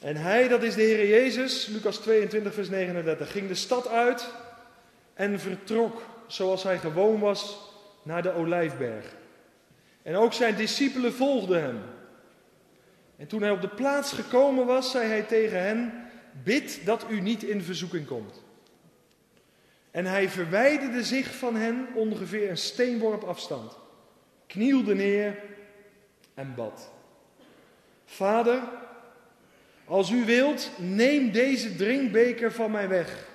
En 0.00 0.16
hij, 0.16 0.48
dat 0.48 0.62
is 0.62 0.74
de 0.74 0.82
Heer 0.82 1.08
Jezus, 1.08 1.66
Lucas 1.66 1.96
22, 1.96 2.54
vers 2.54 2.68
39, 2.68 3.32
ging 3.32 3.48
de 3.48 3.54
stad 3.54 3.88
uit 3.88 4.28
en 5.14 5.40
vertrok, 5.40 6.02
zoals 6.26 6.62
hij 6.62 6.78
gewoon 6.78 7.20
was, 7.20 7.58
naar 8.02 8.22
de 8.22 8.34
olijfberg. 8.34 9.20
En 10.02 10.16
ook 10.16 10.32
zijn 10.32 10.56
discipelen 10.56 11.12
volgden 11.12 11.62
hem. 11.62 11.80
En 13.16 13.26
toen 13.26 13.42
hij 13.42 13.50
op 13.50 13.60
de 13.60 13.68
plaats 13.68 14.12
gekomen 14.12 14.66
was, 14.66 14.90
zei 14.90 15.08
hij 15.08 15.22
tegen 15.22 15.62
hen: 15.62 15.92
Bid 16.44 16.80
dat 16.84 17.06
u 17.10 17.20
niet 17.20 17.42
in 17.42 17.62
verzoeking 17.62 18.06
komt. 18.06 18.42
En 19.90 20.06
hij 20.06 20.28
verwijderde 20.28 21.04
zich 21.04 21.34
van 21.34 21.56
hen 21.56 21.86
ongeveer 21.94 22.50
een 22.50 22.56
steenworp 22.56 23.22
afstand, 23.22 23.78
knielde 24.46 24.94
neer 24.94 25.38
en 26.34 26.54
bad. 26.54 26.90
Vader, 28.04 28.62
Als 29.84 30.10
u 30.10 30.24
wilt, 30.24 30.70
neem 30.78 31.32
deze 31.32 31.76
drinkbeker 31.76 32.52
van 32.52 32.70
mij 32.70 32.88
weg. 32.88 33.26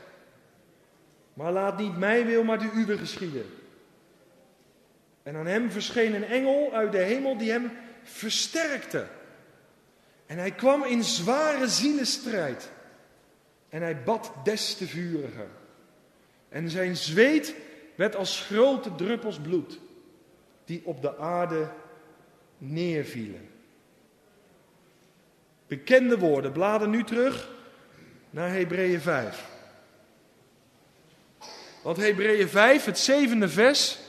Maar 1.34 1.52
laat 1.52 1.78
niet 1.78 1.98
mijn 1.98 2.26
wil, 2.26 2.44
maar 2.44 2.60
de 2.60 2.72
uwe 2.76 2.98
geschieden. 2.98 3.46
En 5.28 5.36
aan 5.36 5.48
hem 5.48 5.72
verscheen 5.72 6.14
een 6.14 6.26
engel 6.26 6.74
uit 6.74 6.92
de 6.92 6.98
hemel 6.98 7.38
die 7.38 7.52
hem 7.52 7.72
versterkte. 8.04 9.08
En 10.26 10.38
hij 10.38 10.52
kwam 10.52 10.84
in 10.84 11.04
zware 11.04 11.68
zielenstrijd. 11.68 12.72
En 13.70 13.82
hij 13.82 14.04
bad 14.04 14.32
des 14.44 14.76
te 14.76 14.88
vuriger. 14.88 15.48
En 16.50 16.70
zijn 16.70 16.98
zweet 16.98 17.56
werd 17.96 18.16
als 18.16 18.42
grote 18.42 18.96
druppels 18.96 19.40
bloed 19.40 19.80
die 20.66 20.82
op 20.84 21.02
de 21.02 21.18
aarde 21.18 21.70
neervielen. 22.58 23.50
Bekende 25.68 26.18
woorden. 26.18 26.52
Bladen 26.52 26.90
nu 26.90 27.04
terug 27.04 27.50
naar 28.30 28.52
Hebreeën 28.52 29.02
5. 29.02 29.46
Want 31.84 31.98
Hebreeën 31.98 32.50
5, 32.50 32.86
het 32.86 33.00
zevende 33.00 33.50
vers, 33.50 34.06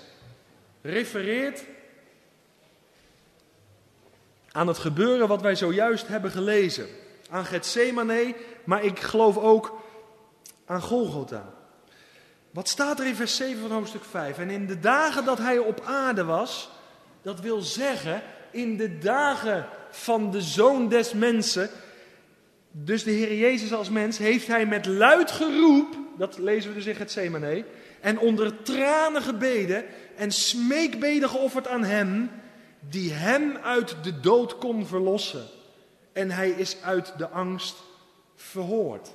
refereert 0.88 1.64
aan 4.52 4.66
het 4.66 4.78
gebeuren 4.78 5.28
wat 5.28 5.42
wij 5.42 5.54
zojuist 5.54 6.08
hebben 6.08 6.30
gelezen. 6.30 6.86
Aan 7.30 7.44
Gethsemane, 7.44 8.34
maar 8.64 8.84
ik 8.84 9.00
geloof 9.00 9.36
ook 9.36 9.80
aan 10.66 10.82
Golgotha. 10.82 11.54
Wat 12.50 12.68
staat 12.68 13.00
er 13.00 13.06
in 13.06 13.14
vers 13.14 13.36
7 13.36 13.60
van 13.60 13.70
hoofdstuk 13.70 14.04
5? 14.04 14.38
En 14.38 14.50
in 14.50 14.66
de 14.66 14.80
dagen 14.80 15.24
dat 15.24 15.38
hij 15.38 15.58
op 15.58 15.80
aarde 15.84 16.24
was, 16.24 16.70
dat 17.22 17.40
wil 17.40 17.60
zeggen 17.60 18.22
in 18.50 18.76
de 18.76 18.98
dagen 18.98 19.66
van 19.90 20.30
de 20.30 20.40
zoon 20.40 20.88
des 20.88 21.12
mensen, 21.12 21.70
dus 22.70 23.02
de 23.02 23.10
Heer 23.10 23.34
Jezus 23.34 23.72
als 23.72 23.90
mens, 23.90 24.18
heeft 24.18 24.46
hij 24.46 24.66
met 24.66 24.86
luid 24.86 25.30
geroep, 25.30 25.96
dat 26.16 26.38
lezen 26.38 26.70
we 26.70 26.76
dus 26.76 26.86
in 26.86 26.94
Gethsemane, 26.94 27.64
en 28.00 28.18
onder 28.18 28.62
tranen 28.62 29.22
gebeden 29.22 29.84
en 30.18 30.32
smeekbeden 30.32 31.28
geofferd 31.28 31.68
aan 31.68 31.84
hem, 31.84 32.30
die 32.80 33.12
hem 33.12 33.56
uit 33.56 33.96
de 34.02 34.20
dood 34.20 34.58
kon 34.58 34.86
verlossen. 34.86 35.46
En 36.12 36.30
hij 36.30 36.50
is 36.50 36.76
uit 36.82 37.12
de 37.18 37.28
angst 37.28 37.76
verhoord. 38.36 39.08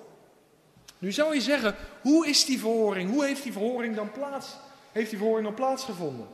Nu 0.97 1.11
zou 1.11 1.33
je 1.33 1.41
zeggen, 1.41 1.75
hoe 2.01 2.27
is 2.27 2.45
die 2.45 2.59
verhoring? 2.59 3.09
Hoe 3.09 3.25
heeft 3.25 3.43
die 3.43 3.51
verhoring 3.51 3.95
dan 3.95 4.11
plaats? 4.11 4.47
Heeft 4.91 5.09
die 5.09 5.17
verhoring 5.17 5.47
dan 5.47 5.55
plaatsgevonden? 5.55 6.27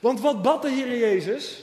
Want 0.00 0.20
wat 0.20 0.42
bad 0.42 0.62
de 0.62 0.70
Heer 0.70 0.98
Jezus 0.98 1.62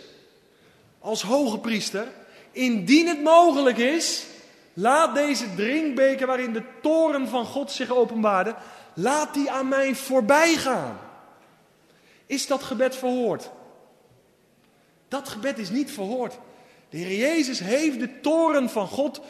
als 1.00 1.22
hoge 1.22 1.60
priester? 1.60 2.08
Indien 2.52 3.08
het 3.08 3.24
mogelijk 3.24 3.78
is, 3.78 4.26
laat 4.74 5.16
deze 5.16 5.56
drinkbeker 5.56 6.28
waarin 6.28 6.54
de 6.54 6.64
toren 6.82 7.28
van 7.28 7.46
God 7.46 7.72
zich 7.72 7.90
openbaarde, 7.90 8.56
laat 8.94 9.34
die 9.34 9.52
aan 9.52 9.68
mij 9.68 9.96
voorbij 9.96 10.56
gaan. 10.56 11.00
Is 12.34 12.48
dat 12.48 12.64
gebed 12.64 12.96
verhoord? 12.96 13.52
Dat 15.08 15.30
gebed 15.30 15.58
is 15.58 15.70
niet 15.70 15.92
verhoord. 15.92 16.40
De 16.90 16.98
Heer 16.98 17.18
Jezus 17.18 17.60
heeft 17.60 18.00
de 18.00 18.20
toren 18.20 18.70
van 18.70 18.88
God, 18.88 19.22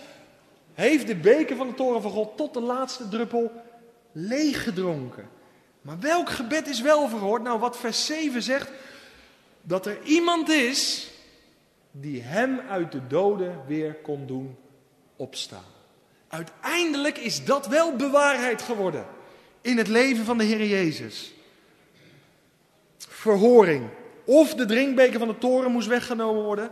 heeft 0.73 1.07
de 1.07 1.15
beker 1.15 1.55
van 1.55 1.67
de 1.67 1.73
toren 1.73 2.01
van 2.01 2.11
God 2.11 2.37
tot 2.37 2.53
de 2.53 2.61
laatste 2.61 3.07
druppel 3.07 3.51
leeggedronken. 4.11 5.29
Maar 5.81 5.99
welk 5.99 6.29
gebed 6.29 6.67
is 6.67 6.81
wel 6.81 7.07
verhoord? 7.09 7.43
Nou, 7.43 7.59
wat 7.59 7.77
vers 7.77 8.05
7 8.05 8.43
zegt, 8.43 8.71
dat 9.61 9.85
er 9.85 10.03
iemand 10.03 10.49
is 10.49 11.11
die 11.91 12.21
hem 12.21 12.59
uit 12.69 12.91
de 12.91 13.07
doden 13.07 13.61
weer 13.67 13.93
kon 13.93 14.27
doen 14.27 14.55
opstaan. 15.15 15.71
Uiteindelijk 16.27 17.17
is 17.17 17.45
dat 17.45 17.67
wel 17.67 17.95
bewaarheid 17.95 18.61
geworden 18.61 19.05
in 19.61 19.77
het 19.77 19.87
leven 19.87 20.25
van 20.25 20.37
de 20.37 20.43
Heer 20.43 20.65
Jezus. 20.65 21.33
Verhoring. 23.09 23.89
Of 24.25 24.53
de 24.53 24.65
drinkbeker 24.65 25.19
van 25.19 25.27
de 25.27 25.37
toren 25.37 25.71
moest 25.71 25.87
weggenomen 25.87 26.43
worden, 26.43 26.71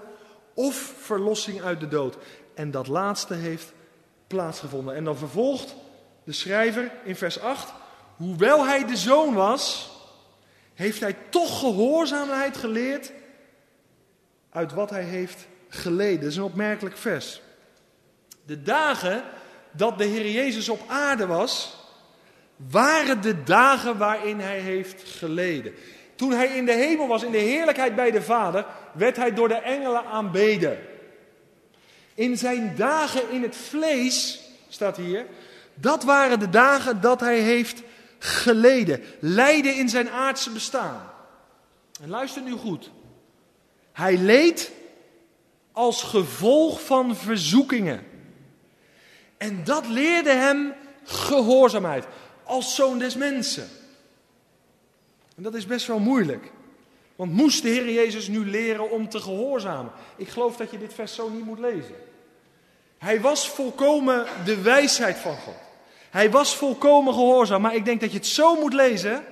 of 0.54 0.94
verlossing 1.00 1.62
uit 1.62 1.80
de 1.80 1.88
dood. 1.88 2.18
En 2.54 2.72
dat 2.72 2.88
laatste 2.88 3.34
heeft 3.34 3.74
plaatsgevonden. 4.28 4.96
En 4.96 5.04
dan 5.04 5.18
vervolgt 5.18 5.76
de 6.24 6.32
schrijver 6.32 6.92
in 7.04 7.16
vers 7.16 7.40
8, 7.40 7.74
hoewel 8.16 8.66
hij 8.66 8.86
de 8.86 8.98
zoon 8.98 9.34
was, 9.34 9.92
heeft 10.74 11.00
hij 11.00 11.16
toch 11.30 11.60
gehoorzaamheid 11.60 12.58
geleerd 12.58 13.12
uit 14.50 14.74
wat 14.74 14.90
hij 14.90 15.04
heeft 15.04 15.48
geleden. 15.70 16.22
Dat 16.22 16.30
is 16.30 16.38
een 16.38 16.44
opmerkelijk 16.44 16.98
vers. 16.98 17.42
De 18.46 18.62
dagen 18.62 19.24
dat 19.72 19.98
de 19.98 20.06
Heer 20.06 20.32
Jezus 20.32 20.70
op 20.70 20.82
aarde 20.88 21.26
was, 21.26 21.76
waren 22.56 23.22
de 23.22 23.44
dagen 23.44 23.98
waarin 23.98 24.40
hij 24.40 24.60
heeft 24.60 25.04
geleden. 25.10 25.74
Toen 26.22 26.32
hij 26.32 26.48
in 26.48 26.66
de 26.66 26.74
hemel 26.74 27.08
was, 27.08 27.24
in 27.24 27.32
de 27.32 27.38
heerlijkheid 27.38 27.96
bij 27.96 28.12
de 28.12 28.22
Vader, 28.22 28.66
werd 28.94 29.16
hij 29.16 29.34
door 29.34 29.48
de 29.48 29.56
engelen 29.56 30.06
aanbeden. 30.06 30.80
In 32.14 32.38
zijn 32.38 32.74
dagen 32.76 33.32
in 33.32 33.42
het 33.42 33.56
vlees, 33.56 34.42
staat 34.70 34.98
hier, 34.98 35.26
dat 35.74 36.04
waren 36.04 36.40
de 36.40 36.50
dagen 36.50 37.02
dat 37.02 37.20
hij 37.20 37.40
heeft 37.40 37.82
geleden. 38.20 39.04
Lijden 39.20 39.76
in 39.76 39.90
zijn 39.90 40.10
aardse 40.10 40.50
bestaan. 40.50 41.12
En 42.02 42.10
luister 42.10 42.42
nu 42.42 42.52
goed. 42.52 42.92
Hij 43.92 44.18
leed 44.18 44.72
als 45.72 46.04
gevolg 46.04 46.86
van 46.86 47.16
verzoekingen. 47.16 48.04
En 49.38 49.64
dat 49.64 49.88
leerde 49.88 50.32
hem 50.32 50.74
gehoorzaamheid 51.04 52.06
als 52.44 52.76
zoon 52.76 53.00
des 53.00 53.16
mensen. 53.16 53.70
En 55.36 55.44
dat 55.44 55.54
is 55.54 55.66
best 55.66 55.88
wel 55.88 56.00
moeilijk. 56.00 56.52
Want 57.16 57.34
moest 57.34 57.64
de 57.64 57.70
Heer 57.70 57.92
Jezus 57.92 58.28
nu 58.28 58.50
leren 58.50 58.90
om 58.92 59.10
te 59.10 59.20
gehoorzamen? 59.20 59.92
Ik 60.16 60.30
geloof 60.30 60.58
dat 60.58 60.72
je 60.72 60.78
dit 60.78 60.94
vers 60.94 61.16
zo 61.16 61.30
niet 61.30 61.46
moet 61.46 61.60
lezen. 61.60 61.96
Hij 62.98 63.22
was 63.22 63.50
volkomen 63.50 64.26
de 64.46 64.62
wijsheid 64.62 65.18
van 65.18 65.36
God. 65.38 65.56
Hij 66.10 66.32
was 66.32 66.56
volkomen 66.56 67.14
gehoorzaam. 67.14 67.62
Maar 67.62 67.76
ik 67.76 67.86
denk 67.86 68.02
dat 68.02 68.12
je 68.12 68.18
het 68.18 68.28
zo 68.28 68.56
moet 68.56 68.74
lezen. 68.74 69.24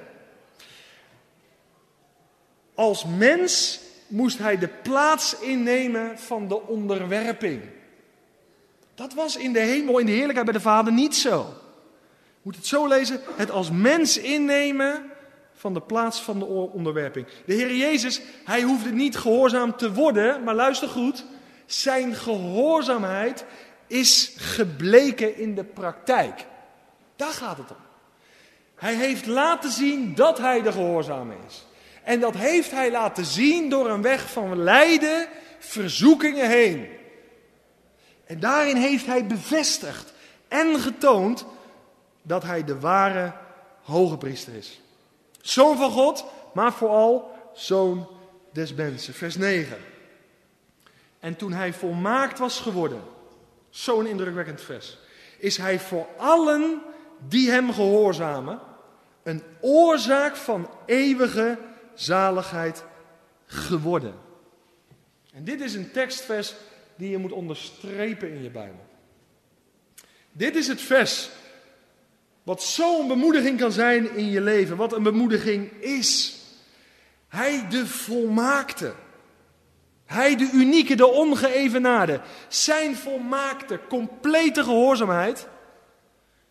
Als 2.74 3.06
mens 3.06 3.80
moest 4.08 4.38
hij 4.38 4.58
de 4.58 4.68
plaats 4.68 5.40
innemen 5.40 6.20
van 6.20 6.48
de 6.48 6.62
onderwerping. 6.62 7.62
Dat 8.96 9.14
was 9.14 9.36
in 9.36 9.54
de 9.54 9.60
hemel, 9.60 9.98
in 9.98 10.06
de 10.06 10.12
heerlijkheid 10.12 10.46
bij 10.46 10.56
de 10.56 10.62
Vader 10.62 10.94
niet 10.94 11.16
zo. 11.16 11.38
Je 12.24 12.42
moet 12.42 12.56
het 12.56 12.68
zo 12.68 12.88
lezen, 12.88 13.22
het 13.36 13.52
als 13.52 13.72
mens 13.72 14.18
innemen 14.18 15.09
van 15.60 15.74
de 15.74 15.82
plaats 15.82 16.22
van 16.22 16.40
de 16.40 16.46
onderwerping. 16.46 17.28
De 17.46 17.54
Heer 17.54 17.76
Jezus, 17.76 18.22
hij 18.46 18.62
hoefde 18.62 18.92
niet 18.92 19.18
gehoorzaam 19.18 19.78
te 19.78 19.94
worden, 19.94 20.44
maar 20.44 20.56
luister 20.56 20.88
goed, 20.88 21.26
zijn 21.66 22.16
gehoorzaamheid 22.16 23.46
is 23.88 24.34
gebleken 24.38 25.38
in 25.38 25.56
de 25.56 25.64
praktijk. 25.64 26.46
Daar 27.16 27.32
gaat 27.32 27.58
het 27.58 27.72
om. 27.72 27.78
Hij 28.76 28.96
heeft 28.96 29.26
laten 29.26 29.72
zien 29.72 30.16
dat 30.16 30.38
hij 30.38 30.62
de 30.62 30.72
gehoorzame 30.72 31.34
is. 31.48 31.66
En 32.04 32.20
dat 32.20 32.36
heeft 32.36 32.72
hij 32.72 32.92
laten 32.92 33.26
zien 33.26 33.70
door 33.70 33.90
een 33.90 34.02
weg 34.02 34.32
van 34.32 34.64
lijden, 34.64 35.28
verzoekingen 35.60 36.50
heen. 36.50 36.88
En 38.26 38.40
daarin 38.40 38.76
heeft 38.76 39.06
hij 39.06 39.26
bevestigd 39.26 40.14
en 40.48 40.80
getoond 40.80 41.46
dat 42.22 42.44
hij 42.44 42.64
de 42.64 42.80
ware 42.80 43.34
hoge 43.82 44.18
priester 44.18 44.54
is. 44.56 44.82
Zoon 45.42 45.78
van 45.78 45.92
God, 45.92 46.26
maar 46.54 46.74
vooral 46.74 47.32
zoon 47.54 48.08
des 48.52 48.74
mensen. 48.74 49.14
Vers 49.14 49.36
9. 49.36 49.78
En 51.20 51.36
toen 51.36 51.54
hij 51.54 51.74
volmaakt 51.74 52.40
was 52.40 52.60
geworden, 52.60 53.02
zo'n 53.70 54.06
indrukwekkend 54.06 54.62
vers, 54.62 54.98
is 55.38 55.58
hij 55.58 55.80
voor 55.80 56.08
allen 56.18 56.82
die 57.28 57.50
hem 57.50 57.74
gehoorzamen 57.74 58.60
een 59.24 59.44
oorzaak 59.60 60.36
van 60.36 60.70
eeuwige 60.86 61.58
zaligheid 61.94 62.84
geworden. 63.46 64.14
En 65.34 65.44
dit 65.44 65.62
is 65.62 65.74
een 65.74 65.92
tekstvers 65.92 66.56
die 66.96 67.10
je 67.10 67.18
moet 67.18 67.32
onderstrepen 67.32 68.30
in 68.32 68.44
je 68.44 68.50
Bijbel. 68.50 68.86
Dit 70.32 70.56
is 70.56 70.68
het 70.68 70.82
vers 70.82 71.30
wat 72.44 72.64
zo'n 72.64 73.08
bemoediging 73.08 73.60
kan 73.60 73.72
zijn 73.72 74.16
in 74.16 74.30
je 74.30 74.42
leven, 74.42 74.78
wat 74.78 74.94
een 74.94 75.04
bemoediging 75.04 75.72
is. 75.72 76.38
Hij 77.28 77.68
de 77.70 77.88
volmaakte. 77.88 78.94
Hij 80.06 80.36
de 80.36 80.50
unieke, 80.54 80.96
de 80.96 81.08
ongeëvenaarde. 81.08 82.22
Zijn 82.48 82.96
volmaakte, 82.96 83.80
complete 83.90 84.64
gehoorzaamheid. 84.64 85.48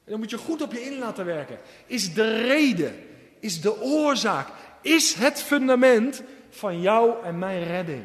En 0.05 0.11
dan 0.11 0.19
moet 0.19 0.31
je 0.31 0.39
goed 0.39 0.63
op 0.63 0.73
je 0.73 0.85
in 0.85 0.99
laten 0.99 1.25
werken. 1.25 1.59
Is 1.87 2.15
de 2.15 2.41
reden, 2.41 2.95
is 3.41 3.61
de 3.61 3.81
oorzaak, 3.81 4.49
is 4.83 5.15
het 5.15 5.43
fundament 5.43 6.23
van 6.51 6.81
jou 6.81 7.25
en 7.25 7.39
mijn 7.39 7.65
redding. 7.65 8.05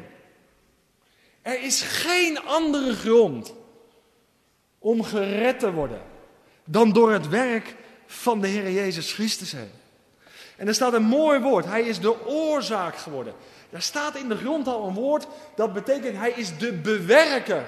Er 1.42 1.62
is 1.62 1.82
geen 1.82 2.40
andere 2.40 2.94
grond 2.94 3.54
om 4.78 5.02
gered 5.02 5.58
te 5.58 5.72
worden 5.72 6.12
dan 6.64 6.92
door 6.92 7.12
het 7.12 7.28
werk 7.28 7.74
van 8.06 8.40
de 8.40 8.48
Heer 8.48 8.70
Jezus 8.70 9.12
Christus 9.12 9.52
heen. 9.52 9.70
En 10.56 10.68
er 10.68 10.74
staat 10.74 10.92
een 10.92 11.02
mooi 11.02 11.40
woord. 11.40 11.64
Hij 11.64 11.82
is 11.82 12.00
de 12.00 12.26
oorzaak 12.26 12.96
geworden. 12.96 13.34
Daar 13.70 13.82
staat 13.82 14.16
in 14.16 14.28
de 14.28 14.36
grond 14.36 14.66
al 14.66 14.88
een 14.88 14.94
woord 14.94 15.26
dat 15.56 15.72
betekent 15.72 16.16
hij 16.16 16.30
is 16.30 16.58
de 16.58 16.72
bewerker. 16.72 17.64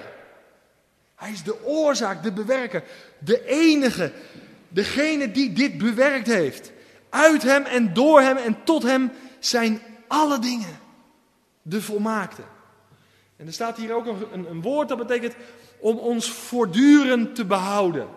Hij 1.15 1.31
is 1.31 1.43
de 1.43 1.65
oorzaak, 1.65 2.23
de 2.23 2.31
bewerker. 2.31 2.83
De 3.19 3.45
enige, 3.45 4.11
degene 4.69 5.31
die 5.31 5.53
dit 5.53 5.77
bewerkt 5.77 6.27
heeft. 6.27 6.71
Uit 7.09 7.43
hem 7.43 7.63
en 7.63 7.93
door 7.93 8.21
hem 8.21 8.37
en 8.37 8.63
tot 8.63 8.83
hem 8.83 9.11
zijn 9.39 9.81
alle 10.07 10.39
dingen. 10.39 10.79
De 11.61 11.81
volmaakte. 11.81 12.41
En 13.35 13.47
er 13.47 13.53
staat 13.53 13.77
hier 13.77 13.93
ook 13.93 14.05
een, 14.05 14.49
een 14.49 14.61
woord 14.61 14.87
dat 14.87 14.97
betekent 14.97 15.35
om 15.79 15.97
ons 15.97 16.29
voortdurend 16.31 17.35
te 17.35 17.45
behouden. 17.45 18.07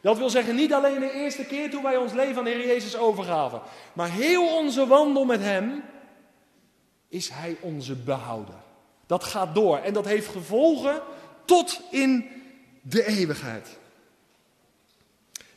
Dat 0.00 0.18
wil 0.18 0.30
zeggen, 0.30 0.54
niet 0.54 0.72
alleen 0.72 1.00
de 1.00 1.12
eerste 1.12 1.44
keer 1.44 1.70
toen 1.70 1.82
wij 1.82 1.96
ons 1.96 2.12
leven 2.12 2.38
aan 2.38 2.44
de 2.44 2.50
Heer 2.50 2.66
Jezus 2.66 2.96
overgaven, 2.96 3.60
maar 3.92 4.10
heel 4.10 4.56
onze 4.56 4.86
wandel 4.86 5.24
met 5.24 5.40
Hem 5.40 5.82
is 7.08 7.28
Hij 7.28 7.56
onze 7.60 7.94
behouder. 7.94 8.54
Dat 9.06 9.24
gaat 9.24 9.54
door 9.54 9.78
en 9.78 9.92
dat 9.92 10.04
heeft 10.04 10.28
gevolgen 10.28 11.02
tot 11.44 11.80
in 11.90 12.30
de 12.82 13.06
eeuwigheid. 13.06 13.78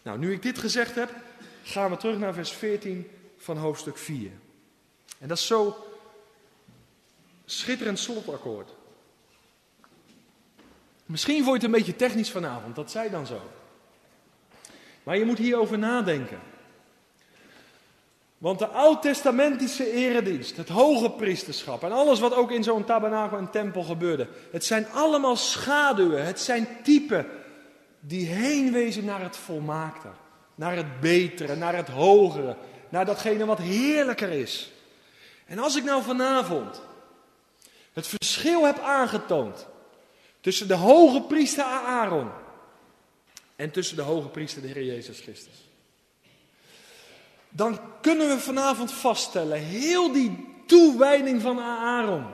Nou, 0.02 0.20
nu 0.20 0.34
ik 0.34 0.42
dit 0.42 0.58
gezegd 0.58 0.96
heb, 0.96 1.14
gaan 1.64 1.90
we 1.90 1.98
terug 1.98 2.18
naar 2.18 2.34
vers 2.34 2.52
14 2.52 3.08
van 3.38 3.58
hoofdstuk 3.58 3.98
4. 3.98 4.32
En 5.20 5.28
dat 5.28 5.38
is 5.38 5.48
zo 5.48 5.88
schitterend 7.46 8.00
slotakkoord. 8.00 8.70
Misschien 11.06 11.44
vond 11.44 11.48
je 11.48 11.54
het 11.54 11.64
een 11.64 11.72
beetje 11.72 11.96
technisch 11.96 12.32
vanavond, 12.32 12.76
dat 12.76 12.92
zei 12.92 13.10
dan 13.10 13.26
zo. 13.28 13.42
Maar 15.04 15.18
je 15.18 15.26
moet 15.26 15.38
hierover 15.38 15.78
nadenken. 15.78 16.40
Want 18.38 18.60
de 18.60 18.68
oud-testamentische 18.68 19.92
eredienst, 19.92 20.58
het 20.58 20.70
hoge 20.70 21.12
priesterschap 21.12 21.84
en 21.84 21.92
alles 21.92 22.20
wat 22.20 22.34
ook 22.34 22.52
in 22.52 22.64
zo'n 22.64 22.84
tabernakel 22.84 23.38
en 23.38 23.50
tempel 23.50 23.84
gebeurde, 23.84 24.28
het 24.52 24.66
zijn 24.66 24.88
allemaal 24.94 25.36
schaduwen, 25.36 26.26
het 26.26 26.40
zijn 26.40 26.68
typen 26.84 27.26
die 28.00 28.26
heen 28.26 28.72
wezen 28.72 29.06
naar 29.06 29.22
het 29.22 29.38
volmaakte, 29.38 30.08
naar 30.56 30.76
het 30.76 31.00
betere, 31.00 31.56
naar 31.56 31.76
het 31.76 31.88
hogere, 31.88 32.56
naar 32.90 33.06
datgene 33.06 33.46
wat 33.46 33.60
heerlijker 33.60 34.30
is. 34.30 34.72
En 35.46 35.60
als 35.60 35.76
ik 35.76 35.84
nou 35.84 36.04
vanavond 36.04 36.82
het 37.94 38.08
verschil 38.08 38.66
heb 38.66 38.80
aangetoond 38.80 39.68
tussen 40.40 40.68
de 40.68 40.74
hoge 40.74 41.22
priester 41.22 41.64
Aaron 41.64 42.30
en 43.62 43.72
tussen 43.72 43.96
de 43.96 44.02
hoge 44.02 44.28
priester 44.28 44.62
de 44.62 44.68
Heer 44.68 44.84
Jezus 44.84 45.20
Christus. 45.20 45.70
Dan 47.50 47.80
kunnen 48.02 48.28
we 48.28 48.40
vanavond 48.40 48.92
vaststellen, 48.92 49.58
heel 49.58 50.12
die 50.12 50.48
toewijding 50.66 51.42
van 51.42 51.60
Aaron 51.60 52.26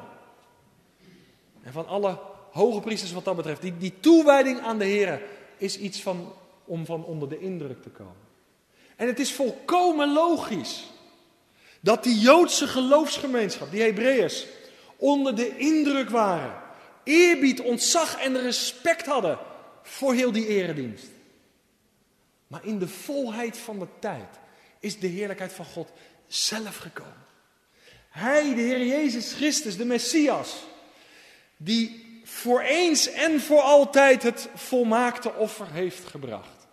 en 1.63 1.71
van 1.71 1.87
alle 1.87 2.19
hoge 2.51 2.79
priesters 2.79 3.11
wat 3.11 3.25
dat 3.25 3.35
betreft, 3.35 3.61
die, 3.61 3.77
die 3.77 3.93
toewijding 3.99 4.59
aan 4.59 4.77
de 4.77 4.85
Heer 4.85 5.21
is 5.57 5.77
iets 5.77 6.01
van, 6.01 6.33
om 6.65 6.85
van 6.85 7.03
onder 7.03 7.29
de 7.29 7.39
indruk 7.39 7.81
te 7.81 7.89
komen. 7.89 8.25
En 8.95 9.07
het 9.07 9.19
is 9.19 9.33
volkomen 9.33 10.13
logisch 10.13 10.83
dat 11.79 12.03
die 12.03 12.19
Joodse 12.19 12.67
geloofsgemeenschap, 12.67 13.71
die 13.71 13.81
Hebreeërs, 13.81 14.45
onder 14.95 15.35
de 15.35 15.57
indruk 15.57 16.09
waren, 16.09 16.53
eerbied, 17.03 17.61
ontzag 17.61 18.19
en 18.19 18.41
respect 18.41 19.05
hadden 19.05 19.39
voor 19.81 20.13
heel 20.13 20.31
die 20.31 20.47
eredienst. 20.47 21.15
Maar 22.47 22.65
in 22.65 22.79
de 22.79 22.87
volheid 22.87 23.57
van 23.57 23.79
de 23.79 23.87
tijd 23.99 24.39
is 24.79 24.99
de 24.99 25.07
heerlijkheid 25.07 25.53
van 25.53 25.65
God 25.65 25.91
zelf 26.27 26.77
gekomen. 26.77 27.25
Hij, 28.09 28.55
de 28.55 28.61
Heer 28.61 28.85
Jezus 28.85 29.33
Christus, 29.33 29.77
de 29.77 29.85
Messias, 29.85 30.63
die 31.57 32.05
voor 32.23 32.61
eens 32.61 33.11
en 33.11 33.41
voor 33.41 33.61
altijd 33.61 34.23
het 34.23 34.49
volmaakte 34.55 35.33
offer 35.33 35.71
heeft 35.71 36.05
gebracht. 36.05 36.67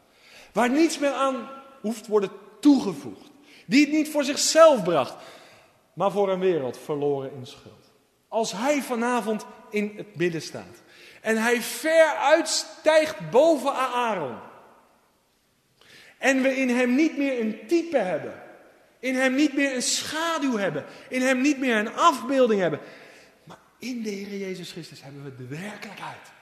Waar 0.52 0.70
niets 0.70 0.98
meer 0.98 1.12
aan 1.12 1.48
hoeft 1.80 2.06
worden 2.06 2.30
toegevoegd. 2.60 3.30
Die 3.66 3.80
het 3.80 3.92
niet 3.94 4.08
voor 4.08 4.24
zichzelf 4.24 4.82
bracht, 4.82 5.14
maar 5.92 6.10
voor 6.10 6.28
een 6.28 6.40
wereld 6.40 6.78
verloren 6.78 7.32
in 7.32 7.46
schuld. 7.46 7.92
Als 8.28 8.52
hij 8.52 8.82
vanavond 8.82 9.46
in 9.70 9.92
het 9.96 10.16
midden 10.16 10.42
staat 10.42 10.82
en 11.20 11.42
hij 11.42 11.62
ver 11.62 12.16
uitstijgt 12.16 13.30
boven 13.30 13.72
Aaron 13.74 14.38
en 16.24 16.42
we 16.42 16.56
in 16.56 16.68
hem 16.68 16.94
niet 16.94 17.16
meer 17.16 17.40
een 17.40 17.66
type 17.66 17.98
hebben. 17.98 18.42
In 18.98 19.14
hem 19.14 19.34
niet 19.34 19.54
meer 19.54 19.74
een 19.74 19.82
schaduw 19.82 20.56
hebben. 20.56 20.84
In 21.08 21.22
hem 21.22 21.40
niet 21.40 21.58
meer 21.58 21.76
een 21.76 21.94
afbeelding 21.94 22.60
hebben. 22.60 22.80
Maar 23.44 23.58
in 23.78 24.02
de 24.02 24.10
Heer 24.10 24.38
Jezus 24.38 24.72
Christus 24.72 25.02
hebben 25.02 25.24
we 25.24 25.36
de 25.36 25.46
werkelijkheid 25.46 26.32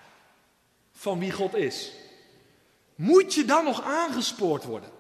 van 0.93 1.19
wie 1.19 1.31
God 1.31 1.55
is. 1.55 1.93
Moet 2.95 3.35
je 3.35 3.45
dan 3.45 3.65
nog 3.65 3.83
aangespoord 3.83 4.65
worden? 4.65 4.91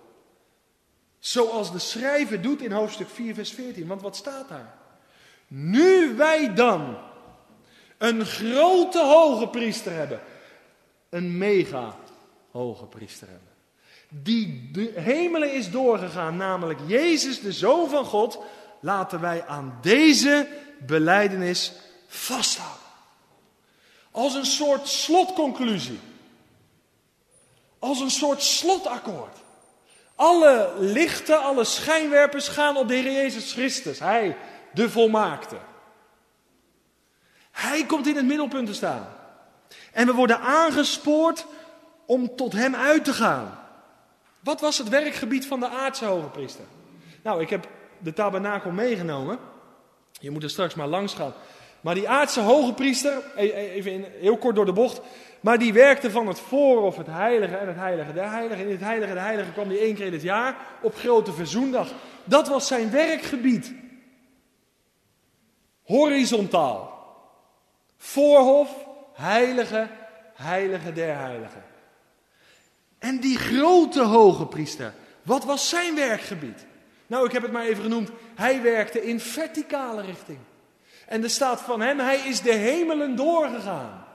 Zoals 1.19 1.73
de 1.73 1.79
schrijver 1.79 2.43
doet 2.43 2.63
in 2.63 2.73
hoofdstuk 2.73 3.09
4, 3.09 3.35
vers 3.35 3.53
14. 3.53 3.87
Want 3.87 4.03
wat 4.03 4.17
staat 4.17 4.49
daar? 4.49 4.75
Nu 5.47 6.15
wij 6.17 6.55
dan 6.55 6.99
een 7.99 8.25
grote 8.25 9.05
hoge 9.05 9.49
priester 9.49 9.93
hebben. 9.93 10.21
Een 11.09 11.39
mega 11.39 11.99
hoge 12.51 12.87
priester 12.87 13.29
hebben 13.29 13.52
die 14.15 14.71
de 14.73 14.93
hemelen 14.95 15.55
is 15.55 15.71
doorgegaan, 15.71 16.37
namelijk 16.37 16.79
Jezus, 16.87 17.41
de 17.41 17.53
Zoon 17.53 17.89
van 17.89 18.05
God, 18.05 18.39
laten 18.81 19.21
wij 19.21 19.47
aan 19.47 19.79
deze 19.81 20.49
beleidenis 20.79 21.73
vasthouden. 22.07 22.81
Als 24.11 24.35
een 24.35 24.47
soort 24.47 24.89
slotconclusie. 24.89 26.01
Als 27.79 28.01
een 28.01 28.11
soort 28.11 28.43
slotakkoord. 28.43 29.37
Alle 30.15 30.73
lichten, 30.79 31.43
alle 31.43 31.65
schijnwerpers 31.65 32.49
gaan 32.49 32.77
op 32.77 32.89
de 32.89 32.95
Heer 32.95 33.13
Jezus 33.13 33.53
Christus. 33.53 33.99
Hij, 33.99 34.37
de 34.73 34.91
volmaakte. 34.91 35.57
Hij 37.51 37.85
komt 37.87 38.07
in 38.07 38.17
het 38.17 38.27
middelpunt 38.27 38.67
te 38.67 38.75
staan. 38.75 39.09
En 39.93 40.07
we 40.07 40.13
worden 40.13 40.41
aangespoord 40.41 41.47
om 42.07 42.37
tot 42.37 42.53
Hem 42.53 42.75
uit 42.75 43.05
te 43.05 43.13
gaan. 43.13 43.62
Wat 44.43 44.61
was 44.61 44.79
het 44.79 44.89
werkgebied 44.89 45.47
van 45.47 45.61
de 45.61 45.69
aardse 45.69 46.05
hoge 46.05 46.29
priester? 46.29 46.65
Nou, 47.23 47.41
ik 47.41 47.51
heb 47.51 47.69
de 47.99 48.13
tabernakel 48.13 48.71
meegenomen. 48.71 49.39
Je 50.13 50.31
moet 50.31 50.43
er 50.43 50.51
straks 50.51 50.75
maar 50.75 50.87
langs 50.87 51.15
gaan. 51.15 51.33
Maar 51.81 51.95
die 51.95 52.09
aardse 52.09 52.41
hoge 52.41 52.73
priester, 52.73 53.23
e- 53.37 53.47
e- 53.47 53.71
even 53.71 54.05
heel 54.21 54.37
kort 54.37 54.55
door 54.55 54.65
de 54.65 54.73
bocht, 54.73 55.01
maar 55.41 55.59
die 55.59 55.73
werkte 55.73 56.11
van 56.11 56.27
het 56.27 56.41
voor 56.41 56.83
of 56.83 56.97
het 56.97 57.07
heilige 57.07 57.57
en 57.57 57.67
het 57.67 57.77
heilige 57.77 58.13
der 58.13 58.31
heilige. 58.31 58.63
In 58.63 58.71
het 58.71 58.81
heilige 58.81 59.13
der 59.13 59.23
heilige 59.23 59.53
kwam 59.53 59.69
hij 59.69 59.79
één 59.79 59.95
keer 59.95 60.07
in 60.07 60.13
het 60.13 60.23
jaar 60.23 60.57
op 60.83 60.95
grote 60.95 61.33
verzoendag. 61.33 61.89
Dat 62.25 62.49
was 62.49 62.67
zijn 62.67 62.91
werkgebied. 62.91 63.75
Horizontaal. 65.83 66.91
Voorhof, 67.97 68.87
heilige, 69.15 69.89
heilige 70.35 70.93
der 70.93 71.17
heiligen. 71.17 71.62
En 73.03 73.19
die 73.19 73.39
grote 73.39 74.03
hoge 74.03 74.47
priester, 74.47 74.95
wat 75.23 75.45
was 75.45 75.69
zijn 75.69 75.95
werkgebied? 75.95 76.67
Nou, 77.07 77.27
ik 77.27 77.33
heb 77.33 77.43
het 77.43 77.53
maar 77.53 77.65
even 77.65 77.83
genoemd. 77.83 78.11
Hij 78.35 78.63
werkte 78.63 79.05
in 79.05 79.21
verticale 79.21 80.03
richting. 80.03 80.39
En 81.07 81.23
er 81.23 81.31
staat 81.31 81.61
van 81.61 81.81
hem, 81.81 81.99
hij 81.99 82.19
is 82.19 82.41
de 82.41 82.53
hemelen 82.53 83.17
doorgegaan. 83.17 84.07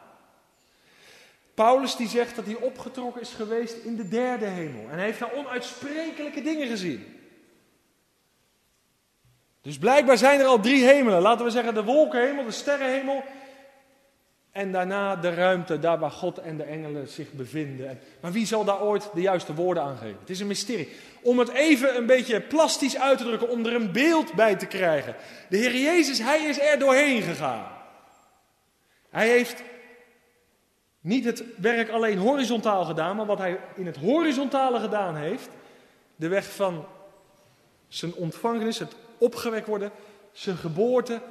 Paulus 1.54 1.96
die 1.96 2.08
zegt 2.08 2.36
dat 2.36 2.46
hij 2.46 2.56
opgetrokken 2.56 3.22
is 3.22 3.34
geweest 3.34 3.76
in 3.84 3.96
de 3.96 4.08
derde 4.08 4.46
hemel. 4.46 4.90
En 4.90 4.96
hij 4.96 5.06
heeft 5.06 5.20
daar 5.20 5.34
onuitsprekelijke 5.34 6.42
dingen 6.42 6.68
gezien. 6.68 7.16
Dus 9.62 9.78
blijkbaar 9.78 10.18
zijn 10.18 10.40
er 10.40 10.46
al 10.46 10.60
drie 10.60 10.86
hemelen. 10.86 11.22
Laten 11.22 11.46
we 11.46 11.52
zeggen 11.52 11.74
de 11.74 11.84
wolkenhemel, 11.84 12.46
de 12.46 12.52
sterrenhemel 12.52 13.24
en 14.58 14.72
daarna 14.72 15.16
de 15.16 15.34
ruimte, 15.34 15.80
daar 15.80 16.00
waar 16.00 16.12
God 16.12 16.38
en 16.38 16.58
de 16.58 16.64
engelen 16.64 17.08
zich 17.08 17.32
bevinden. 17.32 18.00
Maar 18.20 18.32
wie 18.32 18.46
zal 18.46 18.64
daar 18.64 18.82
ooit 18.82 19.10
de 19.14 19.22
juiste 19.22 19.54
woorden 19.54 19.84
aan 19.84 19.98
geven? 19.98 20.18
Het 20.20 20.30
is 20.30 20.40
een 20.40 20.48
mysterie. 20.48 20.90
Om 21.22 21.40
het 21.40 21.50
even 21.50 21.96
een 21.96 22.06
beetje 22.06 22.42
plastisch 22.42 22.98
uit 22.98 23.18
te 23.18 23.24
drukken, 23.24 23.50
om 23.50 23.66
er 23.66 23.76
een 23.76 23.92
beeld 23.92 24.34
bij 24.34 24.56
te 24.56 24.66
krijgen. 24.66 25.16
De 25.50 25.58
Heer 25.58 25.76
Jezus, 25.76 26.20
Hij 26.20 26.40
is 26.40 26.60
er 26.60 26.80
doorheen 26.80 27.22
gegaan. 27.22 27.68
Hij 29.10 29.28
heeft 29.28 29.64
niet 31.02 31.26
het 31.26 31.44
werk 31.58 31.90
alleen 31.90 32.18
horizontaal 32.18 32.86
gedaan, 32.86 33.16
maar 33.16 33.26
wat 33.26 33.38
Hij 33.38 33.60
in 33.76 33.86
het 33.86 33.98
horizontale 33.98 34.80
gedaan 34.80 35.16
heeft. 35.16 35.50
De 36.16 36.28
weg 36.28 36.52
van 36.56 36.86
zijn 37.88 38.14
ontvangenis, 38.14 38.80
het 38.80 38.96
opgewekt 39.18 39.68
worden, 39.68 39.92
zijn 40.32 40.58
geboorte, 40.58 41.22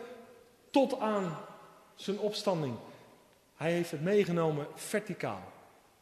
tot 0.71 1.01
aan 1.01 1.39
zijn 1.95 2.19
opstanding. 2.19 2.75
Hij 3.57 3.73
heeft 3.73 3.91
het 3.91 4.03
meegenomen 4.03 4.67
verticaal. 4.75 5.55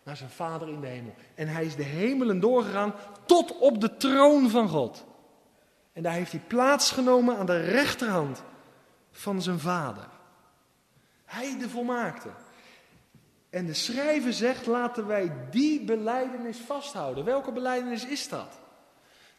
naar 0.03 0.17
zijn 0.17 0.31
Vader 0.31 0.69
in 0.69 0.81
de 0.81 0.87
hemel. 0.87 1.15
En 1.35 1.49
hij 1.49 1.65
is 1.65 1.77
de 1.77 1.83
hemelen 1.83 2.41
doorgegaan 2.41 2.95
tot 3.27 3.59
op 3.59 3.81
de 3.81 3.97
troon 3.97 4.51
van 4.51 4.69
God. 4.69 5.05
En 5.93 6.03
daar 6.03 6.13
heeft 6.13 6.33
hij 6.33 6.41
plaatsgenomen 6.47 7.37
aan 7.37 7.47
de 7.47 7.61
rechterhand 7.61 8.43
van 9.11 9.43
zijn 9.43 9.59
Vader. 9.59 10.09
Hij 11.25 11.59
de 11.59 11.69
volmaakte. 11.69 12.29
En 13.51 13.67
de 13.67 13.75
schrijver 13.75 14.33
zegt, 14.33 14.67
laten 14.67 15.07
wij 15.07 15.33
die 15.51 15.85
beleidenis 15.85 16.59
vasthouden. 16.59 17.25
Welke 17.25 17.53
beleidenis 17.53 18.07
is 18.07 18.29
dat? 18.29 18.59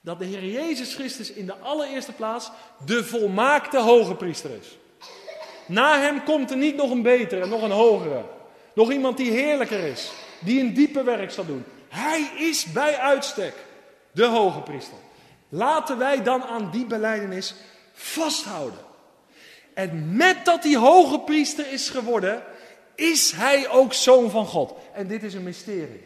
Dat 0.02 0.20
de 0.20 0.26
Heer 0.26 0.46
Jezus 0.46 0.96
Christus 0.96 1.32
in 1.32 1.46
de 1.46 1.58
allereerste 1.58 2.12
plaats 2.12 2.52
de 2.86 3.04
volmaakte 3.04 3.80
hoge 3.80 4.16
priester 4.16 4.52
is. 4.52 4.78
Na 5.66 6.00
hem 6.00 6.24
komt 6.24 6.52
er 6.52 6.58
niet 6.58 6.76
nog 6.76 6.92
een 6.92 7.02
betere, 7.02 7.46
nog 7.46 7.62
een 7.62 7.72
hogere. 7.72 8.24
Nog 8.74 8.92
iemand 8.92 9.18
die 9.18 9.32
heerlijker 9.32 9.80
is, 9.80 10.12
die 10.40 10.60
een 10.60 10.74
diepe 10.74 11.04
werk 11.04 11.32
zal 11.32 11.46
doen. 11.46 11.64
Hij 11.90 12.30
is 12.38 12.66
bij 12.66 12.98
uitstek 12.98 13.54
de 14.12 14.26
hoge 14.26 14.62
priester. 14.62 14.98
Laten 15.50 15.98
wij 15.98 16.24
dan 16.24 16.44
aan 16.44 16.70
die 16.72 16.86
beleidenis 16.86 17.56
vasthouden. 17.94 18.80
En 19.74 20.16
met 20.16 20.46
dat 20.46 20.64
hij 20.64 20.76
hoge 20.76 21.20
priester 21.20 21.72
is 21.72 21.90
geworden, 21.90 22.44
is 22.96 23.32
hij 23.32 23.70
ook 23.70 23.94
zoon 23.94 24.30
van 24.30 24.46
God. 24.46 24.74
En 24.94 25.08
dit 25.08 25.24
is 25.24 25.34
een 25.34 25.44
mysterie. 25.44 26.04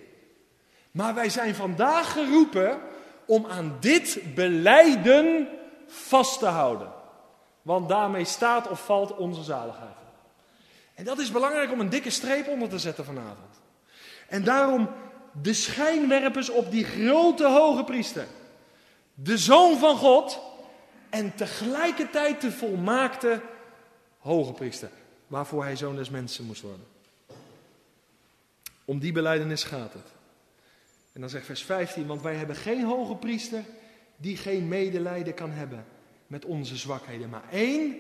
Maar 0.92 1.14
wij 1.14 1.30
zijn 1.30 1.56
vandaag 1.56 2.12
geroepen 2.12 2.80
om 3.26 3.46
aan 3.46 3.78
dit 3.80 4.20
beleiden 4.36 5.48
vast 5.88 6.40
te 6.40 6.46
houden. 6.46 6.92
Want 7.62 7.90
daarmee 7.90 8.26
staat 8.26 8.68
of 8.68 8.86
valt 8.86 9.16
onze 9.16 9.44
zaligheid. 9.44 9.98
En 10.94 11.06
dat 11.06 11.20
is 11.20 11.32
belangrijk 11.32 11.72
om 11.72 11.80
een 11.80 11.90
dikke 11.90 12.10
streep 12.10 12.48
onder 12.48 12.70
te 12.70 12.80
zetten 12.80 13.06
vanavond. 13.06 13.62
En 14.28 14.44
daarom 14.44 14.90
de 15.42 15.54
schijnwerpers 15.54 16.50
op 16.50 16.72
die 16.72 16.84
grote 16.84 17.48
hoge 17.48 17.84
priester. 17.84 18.28
De 19.14 19.38
zoon 19.38 19.78
van 19.78 19.98
God 19.98 20.40
en 21.10 21.36
tegelijkertijd 21.36 22.42
de 22.42 22.52
volmaakte 22.52 23.42
hoge 24.20 24.54
priester. 24.54 24.90
Waarvoor 25.28 25.64
hij 25.64 25.76
zoon 25.76 25.96
des 25.96 26.10
mensen 26.10 26.46
moest 26.46 26.62
worden. 26.62 26.86
Om 28.86 29.00
die 29.00 29.12
beleidenis 29.12 29.64
gaat 29.64 29.94
het. 29.94 30.08
En 31.14 31.22
dan 31.22 31.30
zegt 31.30 31.46
vers 31.46 31.64
15, 31.64 32.08
want 32.08 32.22
wij 32.22 32.36
hebben 32.36 32.56
geen 32.56 32.84
hoge 32.84 33.16
priester 33.16 33.64
die 34.18 34.38
geen 34.38 34.68
medelijden 34.68 35.34
kan 35.34 35.52
hebben 35.52 35.86
met 36.30 36.46
onze 36.46 36.78
zwakheden, 36.78 37.30
maar 37.30 37.44
één 37.52 37.96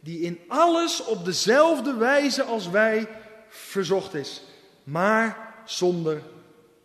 die 0.00 0.20
in 0.20 0.38
alles 0.48 1.04
op 1.04 1.24
dezelfde 1.24 1.94
wijze 1.96 2.42
als 2.42 2.70
wij 2.70 3.08
verzocht 3.48 4.14
is, 4.14 4.42
maar 4.84 5.54
zonder 5.64 6.22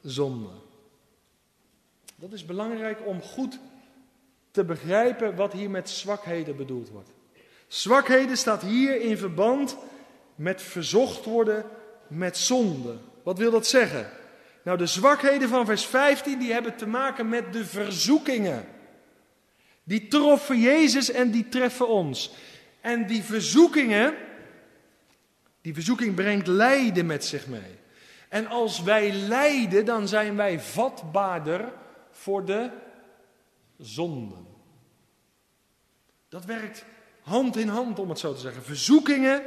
zonde. 0.01 0.49
Dat 2.15 2.33
is 2.33 2.45
belangrijk 2.45 2.99
om 3.05 3.21
goed 3.21 3.59
te 4.51 4.63
begrijpen 4.63 5.35
wat 5.35 5.53
hier 5.53 5.69
met 5.69 5.89
zwakheden 5.89 6.55
bedoeld 6.55 6.89
wordt. 6.89 7.09
Zwakheden 7.67 8.37
staat 8.37 8.61
hier 8.61 9.01
in 9.01 9.17
verband 9.17 9.77
met 10.35 10.61
verzocht 10.61 11.25
worden 11.25 11.65
met 12.07 12.37
zonde. 12.37 12.97
Wat 13.23 13.37
wil 13.37 13.51
dat 13.51 13.67
zeggen? 13.67 14.09
Nou, 14.63 14.77
de 14.77 14.85
zwakheden 14.85 15.49
van 15.49 15.65
vers 15.65 15.85
15 15.85 16.39
die 16.39 16.53
hebben 16.53 16.75
te 16.75 16.87
maken 16.87 17.29
met 17.29 17.53
de 17.53 17.65
verzoekingen. 17.65 18.65
Die 19.83 20.07
troffen 20.07 20.59
Jezus 20.59 21.11
en 21.11 21.31
die 21.31 21.49
treffen 21.49 21.87
ons. 21.87 22.31
En 22.81 23.07
die 23.07 23.23
verzoekingen, 23.23 24.15
die 25.61 25.73
verzoeking 25.73 26.15
brengt 26.15 26.47
lijden 26.47 27.05
met 27.05 27.25
zich 27.25 27.47
mee. 27.47 27.79
En 28.29 28.47
als 28.47 28.81
wij 28.81 29.11
lijden, 29.11 29.85
dan 29.85 30.07
zijn 30.07 30.35
wij 30.35 30.59
vatbaarder 30.59 31.73
voor 32.11 32.45
de 32.45 32.69
zonden. 33.77 34.45
Dat 36.29 36.45
werkt 36.45 36.85
hand 37.21 37.57
in 37.57 37.67
hand, 37.67 37.99
om 37.99 38.09
het 38.09 38.19
zo 38.19 38.33
te 38.33 38.39
zeggen. 38.39 38.63
Verzoekingen 38.63 39.41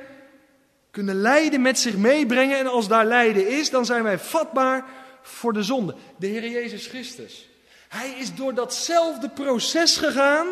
kunnen 0.91 1.15
lijden 1.15 1.63
met 1.63 1.79
zich 1.79 1.97
meebrengen. 1.97 2.59
En 2.59 2.67
als 2.67 2.89
daar 2.89 3.07
lijden 3.07 3.49
is, 3.49 3.71
dan 3.71 3.85
zijn 3.87 4.03
wij 4.03 4.19
vatbaar 4.19 4.85
voor 5.23 5.53
de 5.53 5.63
zonde. 5.63 5.95
De 6.19 6.27
Heer 6.27 6.51
Jezus 6.51 6.87
Christus. 6.87 7.49
Hij 7.97 8.11
is 8.11 8.35
door 8.35 8.55
datzelfde 8.55 9.29
proces 9.29 9.97
gegaan, 9.97 10.47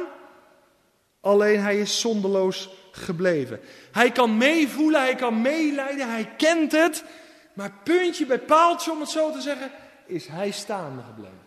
alleen 1.20 1.60
hij 1.60 1.78
is 1.78 2.00
zondeloos 2.00 2.70
gebleven. 2.90 3.60
Hij 3.92 4.10
kan 4.10 4.36
meevoelen, 4.36 5.00
hij 5.00 5.14
kan 5.14 5.42
meelijden, 5.42 6.10
hij 6.10 6.34
kent 6.36 6.72
het. 6.72 7.04
Maar 7.52 7.72
puntje 7.82 8.26
bij 8.26 8.38
paaltje, 8.38 8.92
om 8.92 9.00
het 9.00 9.08
zo 9.08 9.32
te 9.32 9.40
zeggen, 9.40 9.70
is 10.06 10.26
hij 10.26 10.50
staande 10.50 11.02
gebleven. 11.02 11.42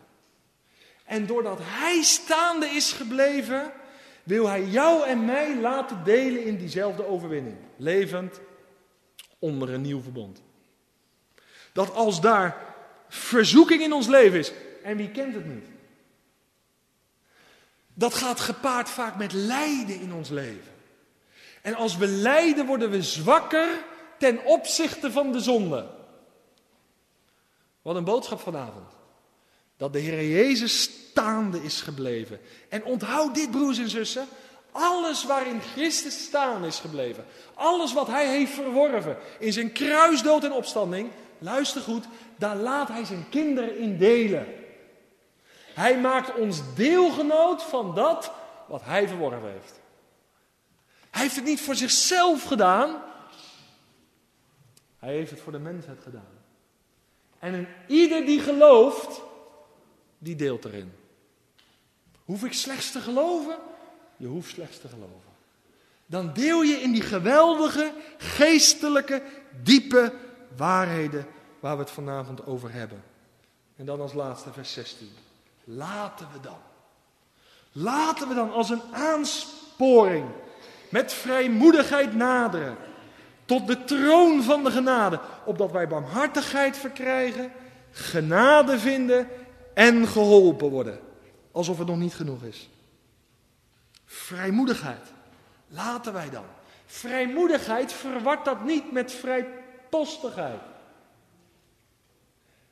En 1.06 1.26
doordat 1.26 1.60
hij 1.62 2.02
staande 2.02 2.66
is 2.66 2.92
gebleven, 2.92 3.72
wil 4.24 4.48
hij 4.48 4.64
jou 4.64 5.06
en 5.08 5.26
mij 5.26 5.56
laten 5.56 6.04
delen 6.04 6.44
in 6.44 6.58
diezelfde 6.58 7.06
overwinning. 7.06 7.58
Levend 7.78 8.40
onder 9.40 9.74
een 9.74 9.82
nieuw 9.82 10.02
verbond. 10.02 10.42
Dat 11.74 11.94
als 11.94 12.22
daar 12.22 12.58
verzoeking 13.08 13.82
in 13.82 13.94
ons 13.94 14.08
leven 14.08 14.40
is, 14.40 14.52
en 14.84 14.98
wie 14.98 15.12
kent 15.12 15.34
het 15.34 15.46
niet? 15.46 15.76
Dat 17.98 18.14
gaat 18.14 18.40
gepaard 18.40 18.90
vaak 18.90 19.16
met 19.16 19.34
lijden 19.34 20.00
in 20.00 20.14
ons 20.14 20.30
leven. 20.30 20.72
En 21.62 21.74
als 21.76 21.98
we 21.98 22.08
lijden, 22.08 22.66
worden 22.66 22.90
we 22.90 23.02
zwakker 23.02 23.68
ten 24.18 24.46
opzichte 24.46 25.12
van 25.12 25.32
de 25.32 25.40
zonde. 25.40 25.86
Wat 27.82 27.96
een 27.96 28.04
boodschap 28.04 28.40
vanavond. 28.40 28.92
Dat 29.78 29.94
de 29.94 30.00
Heer 30.00 30.30
Jezus 30.30 30.82
staande 30.82 31.64
is 31.64 31.82
gebleven. 31.82 32.40
En 32.70 32.84
onthoud 32.84 33.36
dit, 33.36 33.52
broers 33.52 33.78
en 33.78 33.90
zussen. 33.90 34.28
Alles 34.72 35.26
waarin 35.26 35.62
Christus 35.62 36.24
staan 36.24 36.66
is 36.66 36.80
gebleven. 36.80 37.26
Alles 37.54 37.94
wat 37.94 38.08
hij 38.08 38.28
heeft 38.28 38.54
verworven 38.54 39.18
in 39.40 39.54
zijn 39.54 39.72
kruisdood 39.72 40.44
en 40.44 40.52
opstanding. 40.52 41.10
Luister 41.40 41.82
goed, 41.82 42.06
daar 42.36 42.56
laat 42.56 42.88
hij 42.88 43.06
zijn 43.06 43.26
kinderen 43.30 43.78
in 43.78 43.98
delen. 43.98 44.48
Hij 45.78 46.00
maakt 46.00 46.36
ons 46.36 46.62
deelgenoot 46.76 47.64
van 47.64 47.96
dat 47.96 48.32
wat 48.68 48.84
hij 48.84 49.08
verworven 49.08 49.52
heeft. 49.52 49.80
Hij 51.10 51.22
heeft 51.22 51.36
het 51.36 51.46
niet 51.46 51.62
voor 51.62 51.76
zichzelf 51.76 52.44
gedaan. 52.44 53.02
Hij 55.00 55.14
heeft 55.14 55.32
het 55.32 55.40
voor 55.40 55.52
de 55.52 55.60
mensheid 55.60 56.00
gedaan. 56.04 56.34
En 57.40 57.54
een 57.54 57.68
ieder 57.88 58.26
die 58.26 58.40
gelooft, 58.40 59.22
die 60.18 60.36
deelt 60.36 60.66
erin. 60.66 60.94
Hoef 62.26 62.44
ik 62.44 62.54
slechts 62.54 62.92
te 62.92 63.00
geloven? 63.00 63.58
Je 64.16 64.28
hoeft 64.28 64.50
slechts 64.50 64.80
te 64.80 64.88
geloven. 64.88 65.32
Dan 66.06 66.34
deel 66.34 66.62
je 66.62 66.82
in 66.82 66.92
die 66.92 67.02
geweldige, 67.02 67.94
geestelijke, 68.18 69.24
diepe 69.64 70.14
waarheden 70.56 71.28
waar 71.60 71.76
we 71.76 71.82
het 71.82 71.92
vanavond 71.92 72.46
over 72.46 72.72
hebben. 72.72 73.04
En 73.76 73.86
dan 73.86 74.02
als 74.02 74.14
laatste 74.14 74.52
vers 74.52 74.74
16. 74.74 75.26
Laten 75.70 76.28
we 76.34 76.40
dan. 76.40 76.58
Laten 77.72 78.28
we 78.28 78.34
dan 78.34 78.52
als 78.52 78.70
een 78.70 78.82
aansporing 78.92 80.26
met 80.90 81.14
vrijmoedigheid 81.14 82.16
naderen 82.16 82.78
tot 83.46 83.68
de 83.68 83.84
troon 83.84 84.44
van 84.44 84.64
de 84.64 84.72
genade, 84.72 85.20
opdat 85.46 85.72
wij 85.72 85.88
barmhartigheid 85.88 86.78
verkrijgen, 86.78 87.52
genade 87.92 88.80
vinden 88.80 89.28
en 89.74 90.08
geholpen 90.08 90.70
worden. 90.70 91.00
Alsof 91.52 91.78
het 91.78 91.88
nog 91.88 91.98
niet 91.98 92.16
genoeg 92.16 92.44
is. 92.44 92.70
Vrijmoedigheid. 94.06 95.14
Laten 95.68 96.14
wij 96.14 96.30
dan. 96.30 96.46
Vrijmoedigheid 96.86 97.94
verwart 97.94 98.46
dat 98.46 98.64
niet 98.66 98.92
met 98.92 99.12
vrijpostigheid. 99.12 100.60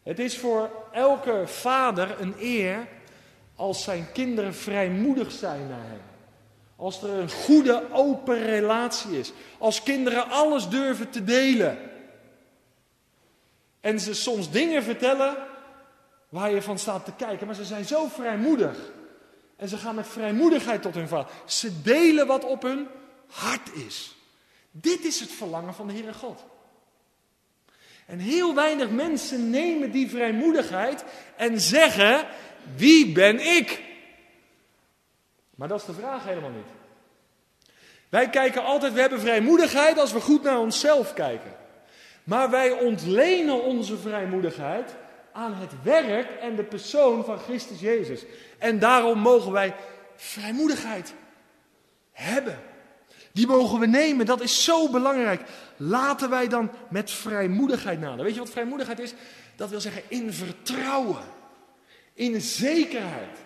Het 0.06 0.20
is 0.20 0.38
voor 0.38 0.70
elke 0.92 1.44
vader 1.46 2.22
een 2.22 2.36
eer 2.40 2.88
als 3.56 3.84
zijn 3.84 4.12
kinderen 4.12 4.56
vrijmoedig 4.56 5.32
zijn 5.32 5.68
naar 5.68 5.88
hem. 5.88 6.02
Als 6.76 7.02
er 7.02 7.10
een 7.10 7.32
goede, 7.32 7.84
open 7.92 8.44
relatie 8.44 9.20
is. 9.20 9.32
Als 9.58 9.84
kinderen 9.84 10.30
alles 10.30 10.70
durven 10.70 11.10
te 11.10 11.24
delen. 11.24 11.78
En 13.80 14.00
ze 14.00 14.14
soms 14.14 14.52
dingen 14.52 14.84
vertellen 14.84 15.38
waar 16.30 16.52
je 16.52 16.62
van 16.62 16.80
staat 16.80 17.06
te 17.06 17.14
kijken, 17.18 17.46
maar 17.46 17.56
ze 17.56 17.66
zijn 17.66 17.86
zo 17.86 18.08
vrijmoedig. 18.08 18.78
En 19.56 19.70
ze 19.70 19.78
gaan 19.78 19.96
met 19.96 20.08
vrijmoedigheid 20.08 20.82
tot 20.82 20.96
hun 20.96 21.08
vader. 21.08 21.32
Ze 21.46 21.82
delen 21.82 22.28
wat 22.28 22.44
op 22.44 22.62
hun 22.62 22.88
hart 23.28 23.74
is. 23.74 24.16
Dit 24.72 25.06
is 25.06 25.20
het 25.20 25.32
verlangen 25.32 25.74
van 25.74 25.88
de 25.88 25.94
Heere 25.94 26.14
God. 26.14 26.44
En 28.06 28.20
heel 28.20 28.56
weinig 28.56 28.90
mensen 28.90 29.50
nemen 29.50 29.92
die 29.92 30.10
vrijmoedigheid 30.10 31.04
en 31.36 31.60
zeggen: 31.60 32.26
Wie 32.76 33.12
ben 33.12 33.40
ik? 33.40 33.84
Maar 35.56 35.68
dat 35.68 35.80
is 35.80 35.86
de 35.86 35.94
vraag 35.94 36.26
helemaal 36.26 36.50
niet. 36.50 36.68
Wij 38.10 38.30
kijken 38.30 38.64
altijd, 38.64 38.94
we 38.94 39.00
hebben 39.00 39.20
vrijmoedigheid 39.20 39.98
als 40.00 40.14
we 40.14 40.20
goed 40.20 40.44
naar 40.44 40.60
onszelf 40.60 41.14
kijken. 41.14 41.56
Maar 42.24 42.50
wij 42.50 42.72
ontlenen 42.72 43.64
onze 43.64 43.98
vrijmoedigheid 43.98 44.96
aan 45.32 45.54
het 45.54 45.72
werk 45.84 46.30
en 46.30 46.56
de 46.56 46.64
persoon 46.64 47.26
van 47.26 47.38
Christus 47.38 47.80
Jezus. 47.80 48.24
En 48.58 48.80
daarom 48.80 49.20
mogen 49.20 49.52
wij 49.52 49.76
vrijmoedigheid 50.16 51.14
hebben. 52.12 52.60
Die 53.36 53.48
mogen 53.48 53.80
we 53.80 53.86
nemen, 53.86 54.26
dat 54.26 54.42
is 54.42 54.64
zo 54.64 54.90
belangrijk. 54.90 55.42
Laten 55.78 56.30
wij 56.30 56.48
dan 56.48 56.72
met 56.90 57.12
vrijmoedigheid 57.12 58.00
naderen. 58.00 58.26
Weet 58.26 58.34
je 58.34 58.40
wat 58.40 58.50
vrijmoedigheid 58.50 59.00
is? 59.00 59.14
Dat 59.56 59.70
wil 59.70 59.82
zeggen 59.82 60.02
in 60.08 60.34
vertrouwen, 60.34 61.24
in 62.14 62.42
zekerheid. 62.42 63.38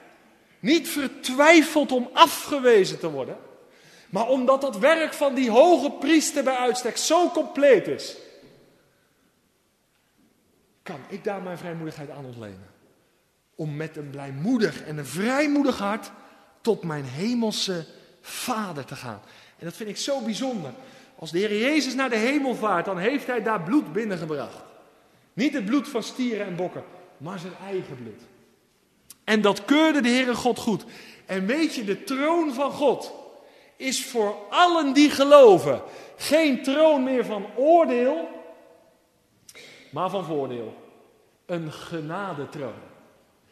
Niet 0.59 0.89
vertwijfeld 0.89 1.91
om 1.91 2.09
afgewezen 2.13 2.99
te 2.99 3.11
worden, 3.11 3.37
maar 4.09 4.27
omdat 4.27 4.61
dat 4.61 4.77
werk 4.77 5.13
van 5.13 5.33
die 5.33 5.49
hoge 5.49 5.91
priester 5.91 6.43
bij 6.43 6.57
uitstek 6.57 6.97
zo 6.97 7.29
compleet 7.29 7.87
is, 7.87 8.15
kan 10.83 10.99
ik 11.07 11.23
daar 11.23 11.41
mijn 11.41 11.57
vrijmoedigheid 11.57 12.09
aan 12.09 12.25
ontlenen. 12.25 12.69
Om 13.55 13.75
met 13.75 13.97
een 13.97 14.09
blijmoedig 14.09 14.83
en 14.83 14.97
een 14.97 15.05
vrijmoedig 15.05 15.77
hart 15.77 16.11
tot 16.61 16.83
mijn 16.83 17.05
hemelse 17.05 17.85
Vader 18.21 18.85
te 18.85 18.95
gaan. 18.95 19.21
En 19.59 19.65
dat 19.65 19.73
vind 19.73 19.89
ik 19.89 19.97
zo 19.97 20.21
bijzonder. 20.21 20.71
Als 21.15 21.31
de 21.31 21.39
Heer 21.39 21.57
Jezus 21.57 21.93
naar 21.93 22.09
de 22.09 22.15
hemel 22.15 22.55
vaart, 22.55 22.85
dan 22.85 22.97
heeft 22.97 23.27
hij 23.27 23.43
daar 23.43 23.61
bloed 23.61 23.93
binnengebracht. 23.93 24.63
Niet 25.33 25.53
het 25.53 25.65
bloed 25.65 25.87
van 25.87 26.03
stieren 26.03 26.45
en 26.45 26.55
bokken, 26.55 26.83
maar 27.17 27.39
zijn 27.39 27.53
eigen 27.65 27.95
bloed. 27.95 28.21
En 29.23 29.41
dat 29.41 29.65
keurde 29.65 30.01
de 30.01 30.09
Heere 30.09 30.35
God 30.35 30.59
goed. 30.59 30.83
En 31.25 31.45
weet 31.45 31.75
je, 31.75 31.83
de 31.83 32.03
troon 32.03 32.53
van 32.53 32.71
God 32.71 33.13
is 33.75 34.05
voor 34.05 34.35
allen 34.49 34.93
die 34.93 35.09
geloven 35.09 35.81
geen 36.17 36.63
troon 36.63 37.03
meer 37.03 37.25
van 37.25 37.45
oordeel, 37.55 38.29
maar 39.89 40.09
van 40.09 40.25
voordeel. 40.25 40.73
Een 41.45 41.71
genadetroon. 41.71 42.81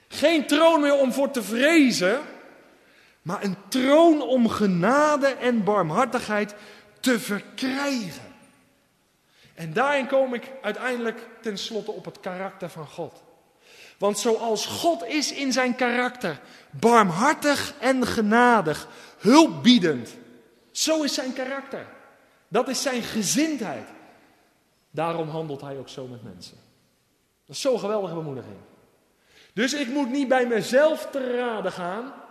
Geen 0.08 0.48
troon 0.48 0.82
meer 0.82 0.98
om 0.98 1.12
voor 1.12 1.32
te 1.32 1.44
vrezen, 1.44 2.20
maar 3.28 3.44
een 3.44 3.58
troon 3.68 4.22
om 4.22 4.50
genade 4.50 5.28
en 5.28 5.64
barmhartigheid 5.64 6.56
te 7.00 7.20
verkrijgen. 7.20 8.36
En 9.54 9.74
daarin 9.74 10.08
kom 10.08 10.34
ik 10.34 10.52
uiteindelijk 10.62 11.28
tenslotte 11.42 11.92
op 11.92 12.06
het 12.06 12.20
karakter 12.20 12.70
van 12.70 12.88
God. 12.88 13.24
Want 13.98 14.20
zoals 14.20 14.66
God 14.66 15.06
is 15.06 15.34
in 15.34 15.52
zijn 15.52 15.76
karakter, 15.76 16.40
barmhartig 16.70 17.74
en 17.80 18.06
genadig, 18.08 18.88
hulpbiedend, 19.18 20.10
zo 20.72 21.04
is 21.04 21.14
zijn 21.14 21.34
karakter. 21.34 21.86
Dat 22.48 22.68
is 22.68 22.82
zijn 22.82 23.02
gezindheid. 23.02 23.88
Daarom 24.92 25.30
handelt 25.30 25.62
hij 25.62 25.78
ook 25.78 25.90
zo 25.90 26.08
met 26.08 26.24
mensen. 26.24 26.58
Dat 27.46 27.56
is 27.56 27.62
zo'n 27.62 27.80
geweldige 27.80 28.16
bemoediging. 28.16 28.60
Dus 29.54 29.74
ik 29.74 29.88
moet 29.88 30.10
niet 30.10 30.28
bij 30.28 30.46
mezelf 30.46 31.08
te 31.12 31.36
raden 31.38 31.72
gaan. 31.72 32.26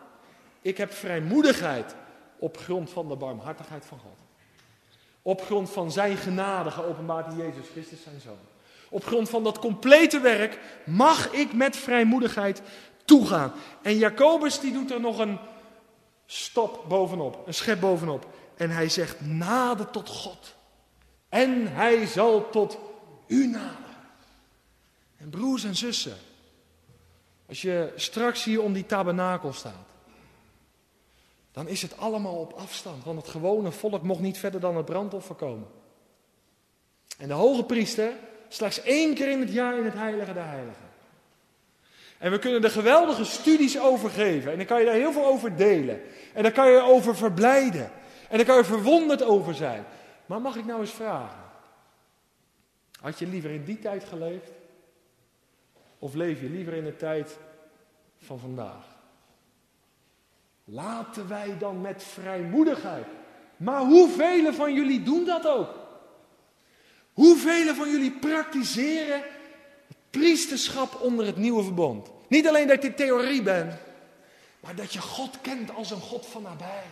Ik 0.67 0.77
heb 0.77 0.93
vrijmoedigheid 0.93 1.95
op 2.39 2.57
grond 2.57 2.91
van 2.91 3.09
de 3.09 3.17
barmhartigheid 3.17 3.85
van 3.85 3.99
God. 3.99 4.17
Op 5.23 5.43
grond 5.43 5.71
van 5.71 5.93
zijn 5.93 6.17
genade 6.17 6.71
geopenbaard 6.71 7.33
in 7.33 7.37
Jezus 7.37 7.69
Christus, 7.73 8.03
zijn 8.03 8.21
zoon. 8.21 8.39
Op 8.89 9.05
grond 9.05 9.29
van 9.29 9.45
dat 9.45 9.59
complete 9.59 10.21
werk 10.21 10.59
mag 10.85 11.33
ik 11.33 11.53
met 11.53 11.77
vrijmoedigheid 11.77 12.63
toegaan. 13.05 13.53
En 13.83 13.99
Jacobus 13.99 14.61
die 14.61 14.73
doet 14.73 14.91
er 14.91 15.01
nog 15.01 15.19
een 15.19 15.39
stop 16.27 16.85
bovenop, 16.89 17.47
een 17.47 17.55
schep 17.55 17.81
bovenop. 17.81 18.27
En 18.57 18.71
hij 18.71 18.89
zegt, 18.89 19.21
nader 19.21 19.91
tot 19.91 20.09
God. 20.09 20.55
En 21.29 21.73
hij 21.73 22.07
zal 22.07 22.51
tot 22.51 22.79
u 23.27 23.47
naderen. 23.47 23.97
En 25.17 25.31
broers 25.31 25.65
en 25.65 25.77
zussen, 25.77 26.17
als 27.49 27.63
je 27.63 27.93
straks 27.97 28.45
hier 28.45 28.63
om 28.63 28.73
die 28.73 28.87
tabernakel 28.87 29.53
staat, 29.53 29.95
dan 31.57 31.69
is 31.69 31.83
het 31.83 31.99
allemaal 31.99 32.35
op 32.35 32.53
afstand. 32.53 33.05
Want 33.05 33.21
het 33.21 33.31
gewone 33.31 33.73
volk 33.73 34.03
mocht 34.03 34.21
niet 34.21 34.39
verder 34.39 34.61
dan 34.61 34.77
het 34.77 34.85
brandoffer 34.85 35.35
komen. 35.35 35.69
En 37.19 37.29
de 37.29 37.35
hoge 37.35 37.65
priester 37.65 38.13
slechts 38.49 38.83
één 38.83 39.15
keer 39.15 39.31
in 39.31 39.41
het 39.41 39.53
jaar 39.53 39.79
in 39.79 39.85
het 39.85 39.95
heilige 39.95 40.33
der 40.33 40.47
heiligen. 40.47 40.89
En 42.19 42.31
we 42.31 42.39
kunnen 42.39 42.63
er 42.63 42.71
geweldige 42.71 43.25
studies 43.25 43.81
over 43.81 44.11
geven. 44.11 44.51
En 44.51 44.57
dan 44.57 44.67
kan 44.67 44.79
je 44.79 44.87
daar 44.87 44.95
heel 44.95 45.13
veel 45.13 45.27
over 45.27 45.57
delen. 45.57 46.01
En 46.35 46.43
daar 46.43 46.53
kan 46.53 46.71
je 46.71 46.81
over 46.81 47.17
verblijden. 47.17 47.91
En 48.29 48.37
daar 48.37 48.47
kan 48.47 48.57
je 48.57 48.65
verwonderd 48.65 49.23
over 49.23 49.55
zijn. 49.55 49.85
Maar 50.27 50.41
mag 50.41 50.57
ik 50.57 50.65
nou 50.65 50.81
eens 50.81 50.91
vragen? 50.91 51.45
Had 53.01 53.19
je 53.19 53.27
liever 53.27 53.51
in 53.51 53.65
die 53.65 53.79
tijd 53.79 54.05
geleefd? 54.05 54.51
Of 55.99 56.15
leef 56.15 56.41
je 56.41 56.51
liever 56.51 56.73
in 56.73 56.85
de 56.85 56.97
tijd 56.97 57.39
van 58.19 58.39
vandaag? 58.39 58.96
Laten 60.69 61.29
wij 61.29 61.59
dan 61.59 61.81
met 61.81 62.05
vrijmoedigheid. 62.05 63.07
Maar 63.57 63.81
hoeveel 63.81 64.53
van 64.53 64.75
jullie 64.75 65.03
doen 65.03 65.25
dat 65.25 65.47
ook? 65.47 65.75
Hoeveel 67.13 67.75
van 67.75 67.91
jullie 67.91 68.11
praktiseren 68.11 69.23
het 69.87 69.97
priesterschap 70.11 71.01
onder 71.01 71.27
het 71.27 71.37
nieuwe 71.37 71.63
verbond? 71.63 72.11
Niet 72.29 72.49
alleen 72.49 72.67
dat 72.67 72.83
je 72.83 72.95
theorie 72.95 73.43
bent, 73.43 73.73
maar 74.61 74.75
dat 74.75 74.93
je 74.93 75.01
God 75.01 75.41
kent 75.41 75.75
als 75.75 75.91
een 75.91 76.01
God 76.01 76.27
van 76.27 76.43
nabij, 76.43 76.85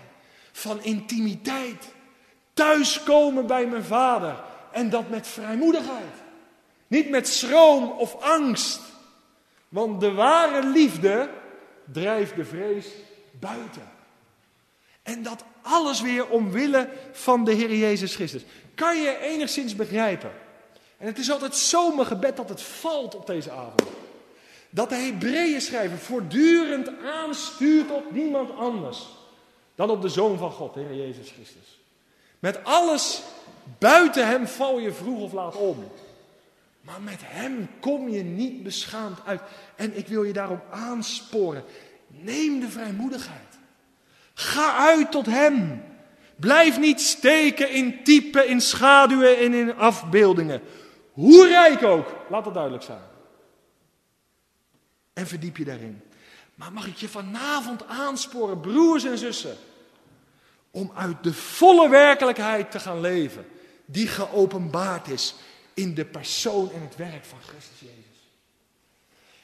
van 0.52 0.82
intimiteit. 0.82 1.92
Thuiskomen 2.52 3.46
bij 3.46 3.66
mijn 3.66 3.84
vader 3.84 4.42
en 4.72 4.90
dat 4.90 5.08
met 5.08 5.26
vrijmoedigheid. 5.26 6.14
Niet 6.86 7.10
met 7.10 7.28
schroom 7.28 7.90
of 7.90 8.22
angst. 8.22 8.80
Want 9.68 10.00
de 10.00 10.12
ware 10.12 10.66
liefde 10.66 11.30
drijft 11.92 12.36
de 12.36 12.44
vrees 12.44 12.86
buiten. 13.44 13.92
En 15.02 15.22
dat 15.22 15.44
alles 15.62 16.00
weer 16.00 16.28
omwille 16.28 16.88
van 17.12 17.44
de 17.44 17.52
Heer 17.52 17.76
Jezus 17.76 18.14
Christus. 18.14 18.44
Kan 18.74 18.96
je 18.96 19.18
enigszins 19.18 19.76
begrijpen? 19.76 20.30
En 20.96 21.06
het 21.06 21.18
is 21.18 21.30
altijd 21.30 21.56
zo 21.56 21.94
mijn 21.94 22.06
gebed 22.06 22.36
dat 22.36 22.48
het 22.48 22.62
valt 22.62 23.14
op 23.14 23.26
deze 23.26 23.50
avond. 23.50 23.82
Dat 24.70 24.88
de 24.88 24.94
Hebreeën 24.94 25.60
schrijver 25.60 25.98
voortdurend 25.98 26.90
aanstuurt 27.04 27.90
op 27.90 28.12
niemand 28.12 28.56
anders 28.56 29.06
dan 29.74 29.90
op 29.90 30.02
de 30.02 30.08
Zoon 30.08 30.38
van 30.38 30.50
God, 30.50 30.74
de 30.74 30.80
Heer 30.80 30.96
Jezus 30.96 31.30
Christus. 31.30 31.80
Met 32.38 32.64
alles 32.64 33.22
buiten 33.78 34.26
Hem 34.26 34.46
val 34.46 34.78
je 34.78 34.92
vroeg 34.92 35.20
of 35.20 35.32
laat 35.32 35.56
om. 35.56 35.90
Maar 36.80 37.00
met 37.00 37.20
Hem 37.20 37.70
kom 37.80 38.08
je 38.08 38.22
niet 38.22 38.62
beschaamd 38.62 39.18
uit. 39.24 39.40
En 39.76 39.96
ik 39.96 40.08
wil 40.08 40.22
je 40.22 40.32
daarom 40.32 40.60
aansporen. 40.70 41.64
Neem 42.24 42.60
de 42.60 42.68
vrijmoedigheid. 42.68 43.58
Ga 44.34 44.76
uit 44.76 45.10
tot 45.10 45.26
Hem. 45.26 45.82
Blijf 46.36 46.78
niet 46.78 47.00
steken 47.00 47.70
in 47.70 48.04
typen, 48.04 48.48
in 48.48 48.60
schaduwen 48.60 49.38
en 49.38 49.54
in 49.54 49.76
afbeeldingen. 49.76 50.60
Hoe 51.12 51.46
rijk 51.46 51.82
ook, 51.82 52.16
laat 52.28 52.44
dat 52.44 52.54
duidelijk 52.54 52.84
zijn. 52.84 53.02
En 55.12 55.26
verdiep 55.26 55.56
je 55.56 55.64
daarin. 55.64 56.02
Maar 56.54 56.72
mag 56.72 56.86
ik 56.86 56.96
je 56.96 57.08
vanavond 57.08 57.86
aansporen, 57.86 58.60
broers 58.60 59.04
en 59.04 59.18
zussen, 59.18 59.56
om 60.70 60.92
uit 60.94 61.22
de 61.22 61.34
volle 61.34 61.88
werkelijkheid 61.88 62.70
te 62.70 62.80
gaan 62.80 63.00
leven, 63.00 63.46
die 63.84 64.08
geopenbaard 64.08 65.08
is 65.08 65.34
in 65.74 65.94
de 65.94 66.04
persoon 66.04 66.70
en 66.72 66.80
het 66.80 66.96
werk 66.96 67.24
van 67.24 67.38
Christus 67.40 67.80
Jezus. 67.80 68.28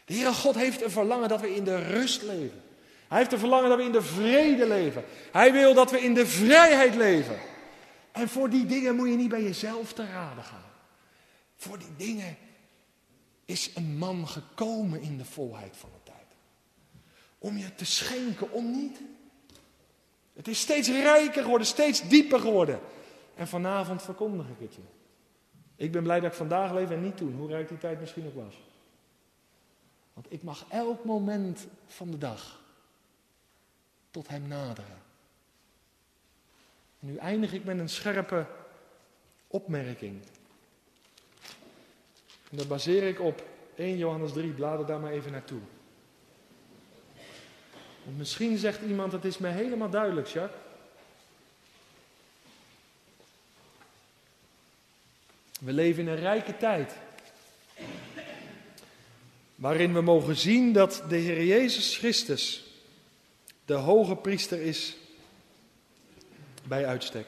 De 0.04 0.14
Heere 0.14 0.32
God 0.32 0.54
heeft 0.54 0.82
een 0.82 0.90
verlangen 0.90 1.28
dat 1.28 1.40
we 1.40 1.54
in 1.54 1.64
de 1.64 1.76
rust 1.76 2.22
leven. 2.22 2.62
Hij 3.10 3.18
heeft 3.18 3.32
een 3.32 3.38
verlangen 3.38 3.68
dat 3.68 3.78
we 3.78 3.84
in 3.84 3.92
de 3.92 4.02
vrede 4.02 4.68
leven. 4.68 5.04
Hij 5.32 5.52
wil 5.52 5.74
dat 5.74 5.90
we 5.90 6.00
in 6.00 6.14
de 6.14 6.26
vrijheid 6.26 6.94
leven. 6.94 7.38
En 8.12 8.28
voor 8.28 8.50
die 8.50 8.66
dingen 8.66 8.96
moet 8.96 9.08
je 9.08 9.16
niet 9.16 9.28
bij 9.28 9.42
jezelf 9.42 9.92
te 9.92 10.06
raden 10.06 10.44
gaan. 10.44 10.70
Voor 11.56 11.78
die 11.78 11.96
dingen 11.96 12.36
is 13.44 13.70
een 13.74 13.98
man 13.98 14.28
gekomen 14.28 15.00
in 15.00 15.18
de 15.18 15.24
volheid 15.24 15.76
van 15.76 15.90
de 15.92 16.10
tijd. 16.12 16.26
Om 17.38 17.56
je 17.56 17.74
te 17.74 17.84
schenken, 17.84 18.52
om 18.52 18.70
niet. 18.70 19.00
Het 20.32 20.48
is 20.48 20.60
steeds 20.60 20.88
rijker 20.88 21.42
geworden, 21.42 21.66
steeds 21.66 22.08
dieper 22.08 22.40
geworden. 22.40 22.80
En 23.34 23.48
vanavond 23.48 24.02
verkondig 24.02 24.46
ik 24.46 24.58
het 24.58 24.74
je. 24.74 24.80
Ik 25.76 25.92
ben 25.92 26.02
blij 26.02 26.20
dat 26.20 26.30
ik 26.30 26.36
vandaag 26.36 26.72
leef 26.72 26.90
en 26.90 27.02
niet 27.02 27.16
toen, 27.16 27.34
hoe 27.36 27.48
rijk 27.48 27.68
die 27.68 27.78
tijd 27.78 28.00
misschien 28.00 28.26
ook 28.26 28.44
was. 28.44 28.62
Want 30.12 30.26
ik 30.28 30.42
mag 30.42 30.64
elk 30.68 31.04
moment 31.04 31.66
van 31.86 32.10
de 32.10 32.18
dag 32.18 32.59
tot 34.10 34.28
Hem 34.28 34.48
naderen. 34.48 34.98
Nu 36.98 37.16
eindig 37.16 37.52
ik 37.52 37.64
met 37.64 37.78
een 37.78 37.88
scherpe 37.88 38.46
opmerking. 39.46 40.22
En 42.50 42.56
dat 42.56 42.68
baseer 42.68 43.02
ik 43.02 43.20
op 43.20 43.48
1 43.74 43.96
Johannes 43.96 44.32
3, 44.32 44.52
blader 44.52 44.86
daar 44.86 45.00
maar 45.00 45.12
even 45.12 45.32
naartoe. 45.32 45.60
Want 48.04 48.18
misschien 48.18 48.58
zegt 48.58 48.82
iemand, 48.82 49.12
het 49.12 49.24
is 49.24 49.38
mij 49.38 49.52
helemaal 49.52 49.90
duidelijk, 49.90 50.26
Jacques. 50.26 50.60
We 55.60 55.72
leven 55.72 56.02
in 56.02 56.08
een 56.08 56.16
rijke 56.16 56.56
tijd. 56.56 56.94
Waarin 59.54 59.92
we 59.92 60.00
mogen 60.00 60.36
zien 60.36 60.72
dat 60.72 61.04
de 61.08 61.16
Heer 61.16 61.44
Jezus 61.44 61.96
Christus 61.96 62.69
de 63.70 63.76
hoge 63.76 64.16
priester 64.16 64.60
is 64.60 64.96
bij 66.64 66.86
uitstek. 66.86 67.26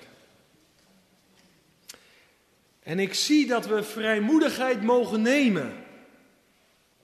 En 2.82 2.98
ik 2.98 3.14
zie 3.14 3.46
dat 3.46 3.66
we 3.66 3.82
vrijmoedigheid 3.82 4.82
mogen 4.82 5.22
nemen 5.22 5.84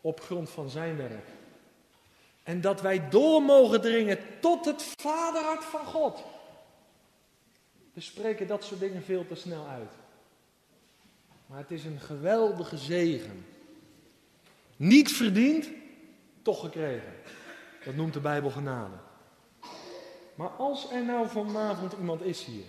op 0.00 0.20
grond 0.20 0.50
van 0.50 0.70
zijn 0.70 0.96
werk. 0.96 1.26
En 2.42 2.60
dat 2.60 2.80
wij 2.80 3.08
door 3.08 3.42
mogen 3.42 3.80
dringen 3.80 4.18
tot 4.40 4.64
het 4.64 4.82
vaderhart 4.96 5.64
van 5.64 5.86
God. 5.86 6.24
We 7.92 8.00
spreken 8.00 8.46
dat 8.46 8.64
soort 8.64 8.80
dingen 8.80 9.02
veel 9.02 9.26
te 9.26 9.34
snel 9.34 9.66
uit. 9.66 9.92
Maar 11.46 11.58
het 11.58 11.70
is 11.70 11.84
een 11.84 12.00
geweldige 12.00 12.76
zegen. 12.76 13.46
Niet 14.76 15.12
verdiend, 15.12 15.68
toch 16.42 16.60
gekregen. 16.60 17.12
Dat 17.84 17.94
noemt 17.94 18.12
de 18.12 18.20
Bijbel 18.20 18.50
genade. 18.50 19.06
Maar 20.38 20.48
als 20.48 20.90
er 20.90 21.04
nou 21.04 21.28
vanavond 21.28 21.92
iemand 21.92 22.22
is 22.22 22.44
hier, 22.44 22.64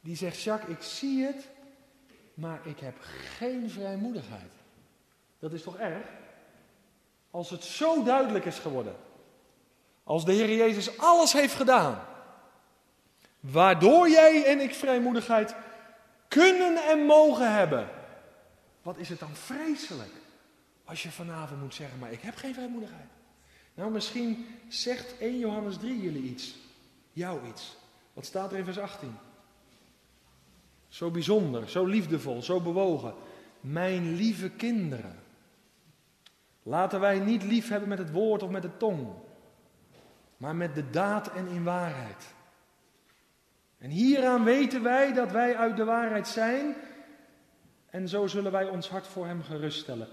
die 0.00 0.16
zegt, 0.16 0.42
Jacques, 0.42 0.76
ik 0.76 0.82
zie 0.82 1.24
het, 1.24 1.48
maar 2.34 2.60
ik 2.64 2.78
heb 2.78 2.94
geen 3.38 3.70
vrijmoedigheid. 3.70 4.50
Dat 5.38 5.52
is 5.52 5.62
toch 5.62 5.76
erg? 5.76 6.06
Als 7.30 7.50
het 7.50 7.64
zo 7.64 8.02
duidelijk 8.02 8.44
is 8.44 8.58
geworden. 8.58 8.96
Als 10.04 10.24
de 10.24 10.32
Heer 10.32 10.56
Jezus 10.56 10.98
alles 10.98 11.32
heeft 11.32 11.54
gedaan. 11.54 12.02
Waardoor 13.40 14.08
jij 14.08 14.44
en 14.44 14.60
ik 14.60 14.74
vrijmoedigheid 14.74 15.54
kunnen 16.28 16.76
en 16.88 16.98
mogen 16.98 17.54
hebben. 17.54 17.88
Wat 18.82 18.96
is 18.96 19.08
het 19.08 19.18
dan 19.18 19.34
vreselijk 19.34 20.12
als 20.84 21.02
je 21.02 21.10
vanavond 21.10 21.60
moet 21.60 21.74
zeggen, 21.74 21.98
maar 21.98 22.12
ik 22.12 22.20
heb 22.20 22.36
geen 22.36 22.54
vrijmoedigheid. 22.54 23.08
Nou, 23.74 23.90
misschien 23.90 24.46
zegt 24.68 25.18
1 25.18 25.38
Johannes 25.38 25.76
3 25.78 26.00
jullie 26.00 26.22
iets. 26.22 26.68
Jou 27.20 27.46
iets. 27.46 27.76
Wat 28.12 28.24
staat 28.24 28.52
er 28.52 28.58
in 28.58 28.64
vers 28.64 28.78
18? 28.78 29.16
Zo 30.88 31.10
bijzonder, 31.10 31.68
zo 31.68 31.84
liefdevol, 31.84 32.42
zo 32.42 32.60
bewogen. 32.60 33.14
Mijn 33.60 34.14
lieve 34.14 34.50
kinderen. 34.50 35.18
Laten 36.62 37.00
wij 37.00 37.18
niet 37.18 37.42
lief 37.42 37.68
hebben 37.68 37.88
met 37.88 37.98
het 37.98 38.10
woord 38.10 38.42
of 38.42 38.50
met 38.50 38.62
de 38.62 38.76
tong, 38.76 39.08
maar 40.36 40.56
met 40.56 40.74
de 40.74 40.90
daad 40.90 41.32
en 41.32 41.46
in 41.46 41.64
waarheid. 41.64 42.34
En 43.78 43.90
hieraan 43.90 44.44
weten 44.44 44.82
wij 44.82 45.12
dat 45.12 45.30
wij 45.30 45.56
uit 45.56 45.76
de 45.76 45.84
waarheid 45.84 46.28
zijn 46.28 46.74
en 47.90 48.08
zo 48.08 48.26
zullen 48.26 48.52
wij 48.52 48.68
ons 48.68 48.88
hart 48.88 49.06
voor 49.06 49.26
Hem 49.26 49.42
geruststellen. 49.42 50.08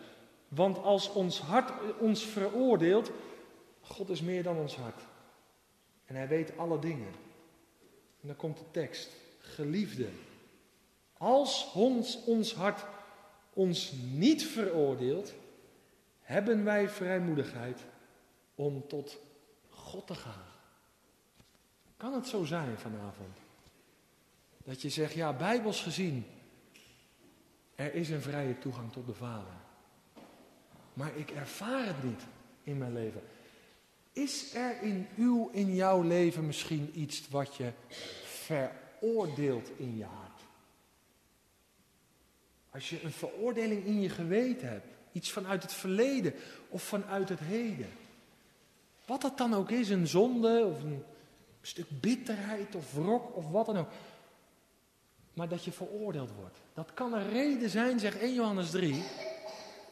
Want 0.47 0.78
als 0.78 1.12
ons 1.12 1.39
hart 1.41 1.72
ons 1.99 2.24
veroordeelt, 2.24 3.12
God 3.82 4.10
is 4.10 4.22
meer 4.22 4.43
dan 4.43 4.58
ons 4.58 4.76
hart. 4.76 5.07
En 6.08 6.16
Hij 6.16 6.28
weet 6.28 6.58
alle 6.58 6.80
dingen. 6.80 7.14
En 8.22 8.28
dan 8.28 8.36
komt 8.36 8.58
de 8.58 8.72
tekst, 8.72 9.10
geliefde. 9.39 10.10
Als 11.18 11.72
ons, 11.74 12.24
ons 12.24 12.53
hart 12.53 12.86
ons 13.53 13.91
niet 14.12 14.45
veroordeelt, 14.45 15.34
hebben 16.22 16.64
wij 16.64 16.89
vrijmoedigheid 16.89 17.82
om 18.55 18.88
tot 18.88 19.20
God 19.70 20.08
te 20.08 20.16
gaan. 20.16 20.45
Kan 21.97 22.14
het 22.14 22.28
zo 22.28 22.43
zijn 22.43 22.78
vanavond? 22.78 23.38
Dat 24.64 24.82
je 24.82 24.89
zegt, 24.89 25.14
ja, 25.14 25.34
bijbels 25.34 25.82
gezien, 25.82 26.26
er 27.76 27.93
is 27.93 28.10
een 28.10 28.22
vrije 28.22 28.58
toegang 28.58 28.91
tot 28.91 29.05
de 29.05 29.14
Vader. 29.14 29.53
Maar 30.93 31.16
ik 31.16 31.32
ervaar 31.32 31.86
het 31.86 32.03
niet 32.03 32.22
in 32.64 32.78
mijn 32.78 32.93
leven. 32.93 33.22
Is 34.18 34.53
er 34.53 34.82
in 34.82 35.07
uw, 35.18 35.49
in 35.51 35.76
jouw 35.76 36.01
leven 36.01 36.45
misschien 36.45 36.91
iets 36.93 37.30
wat 37.30 37.55
je 37.55 37.72
veroordeelt 38.24 39.70
in 39.76 39.97
je 39.97 40.03
hart? 40.03 40.41
Als 42.70 42.89
je 42.89 43.03
een 43.03 43.11
veroordeling 43.11 43.86
in 43.86 44.01
je 44.01 44.09
geweten 44.09 44.70
hebt, 44.70 44.88
iets 45.11 45.32
vanuit 45.32 45.63
het 45.63 45.74
verleden 45.74 46.34
of 46.70 46.84
vanuit 46.84 47.30
het 47.30 47.39
heden. 47.39 47.89
Wat 49.05 49.22
dat 49.22 49.38
dan 49.38 49.53
ook 49.53 49.72
is, 49.72 49.89
een 49.89 50.07
zonde 50.07 50.65
of 50.65 50.84
een 50.84 51.03
stuk 51.61 51.88
bitterheid 52.01 52.76
of 52.76 52.93
wrok 52.93 53.36
of 53.36 53.49
wat 53.49 53.65
dan 53.65 53.78
ook. 53.78 53.89
Maar 55.34 55.49
dat 55.49 55.63
je 55.63 55.72
veroordeeld 55.72 56.32
wordt. 56.39 56.57
Dat 56.74 56.93
kan 56.93 57.13
een 57.13 57.30
reden 57.30 57.70
zijn, 57.70 57.99
zegt 57.99 58.20
1 58.20 58.34
Johannes 58.34 58.70
3, 58.70 59.03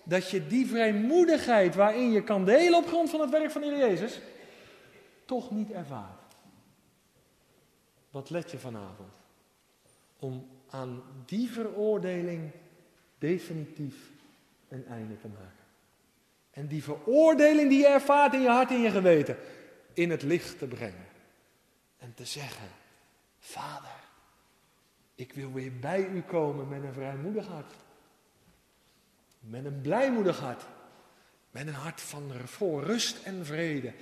dat 0.05 0.29
je 0.29 0.47
die 0.47 0.67
vrijmoedigheid 0.67 1.75
waarin 1.75 2.11
je 2.11 2.23
kan 2.23 2.45
delen 2.45 2.79
op 2.79 2.87
grond 2.87 3.09
van 3.09 3.19
het 3.19 3.29
werk 3.29 3.51
van 3.51 3.61
de 3.61 3.67
Heer 3.67 3.77
Jezus, 3.77 4.19
toch 5.25 5.51
niet 5.51 5.71
ervaart. 5.71 6.35
Wat 8.09 8.29
let 8.29 8.51
je 8.51 8.57
vanavond? 8.57 9.13
Om 10.19 10.47
aan 10.69 11.03
die 11.25 11.49
veroordeling 11.49 12.51
definitief 13.17 13.95
een 14.67 14.85
einde 14.87 15.17
te 15.17 15.27
maken. 15.27 15.63
En 16.51 16.67
die 16.67 16.83
veroordeling 16.83 17.69
die 17.69 17.79
je 17.79 17.87
ervaart 17.87 18.33
in 18.33 18.41
je 18.41 18.49
hart 18.49 18.69
en 18.69 18.81
je 18.81 18.89
geweten, 18.89 19.37
in 19.93 20.09
het 20.09 20.21
licht 20.21 20.59
te 20.59 20.67
brengen. 20.67 21.07
En 21.97 22.13
te 22.13 22.25
zeggen, 22.25 22.67
Vader, 23.39 24.03
ik 25.15 25.33
wil 25.33 25.53
weer 25.53 25.79
bij 25.79 26.07
u 26.07 26.21
komen 26.21 26.67
met 26.67 26.83
een 26.83 26.93
vrijmoedig 26.93 27.47
hart. 27.47 27.73
Met 29.49 29.65
een 29.65 29.81
blijmoedig 29.81 30.39
hart. 30.39 30.63
Met 31.51 31.67
een 31.67 31.73
hart 31.73 32.01
van 32.01 32.31
voor 32.45 32.83
rust 32.83 33.23
en 33.23 33.45
vrede. 33.45 33.93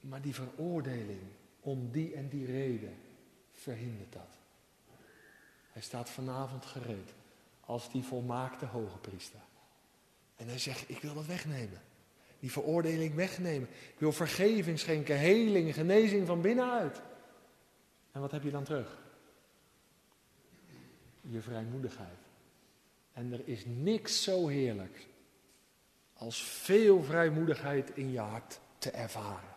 Maar 0.00 0.20
die 0.20 0.34
veroordeling 0.34 1.22
om 1.60 1.90
die 1.90 2.14
en 2.14 2.28
die 2.28 2.46
reden 2.46 2.96
verhindert 3.52 4.12
dat. 4.12 4.28
Hij 5.72 5.82
staat 5.82 6.10
vanavond 6.10 6.64
gereed 6.64 7.14
als 7.60 7.90
die 7.90 8.02
volmaakte 8.02 8.66
hoge 8.66 8.98
priester. 8.98 9.40
En 10.36 10.48
hij 10.48 10.58
zegt, 10.58 10.88
ik 10.88 10.98
wil 10.98 11.14
dat 11.14 11.26
wegnemen. 11.26 11.80
Die 12.40 12.52
veroordeling 12.52 13.14
wegnemen. 13.14 13.68
Ik 13.68 13.98
wil 13.98 14.12
vergeving 14.12 14.78
schenken, 14.78 15.18
heling, 15.18 15.74
genezing 15.74 16.26
van 16.26 16.40
binnenuit. 16.40 17.02
En 18.12 18.20
wat 18.20 18.30
heb 18.30 18.42
je 18.42 18.50
dan 18.50 18.64
terug? 18.64 18.98
Je 21.20 21.40
vrijmoedigheid. 21.40 22.23
En 23.14 23.32
er 23.32 23.40
is 23.44 23.62
niks 23.66 24.22
zo 24.22 24.46
heerlijk 24.46 25.06
als 26.14 26.42
veel 26.42 27.02
vrijmoedigheid 27.02 27.90
in 27.94 28.10
je 28.10 28.18
hart 28.18 28.60
te 28.78 28.90
ervaren. 28.90 29.54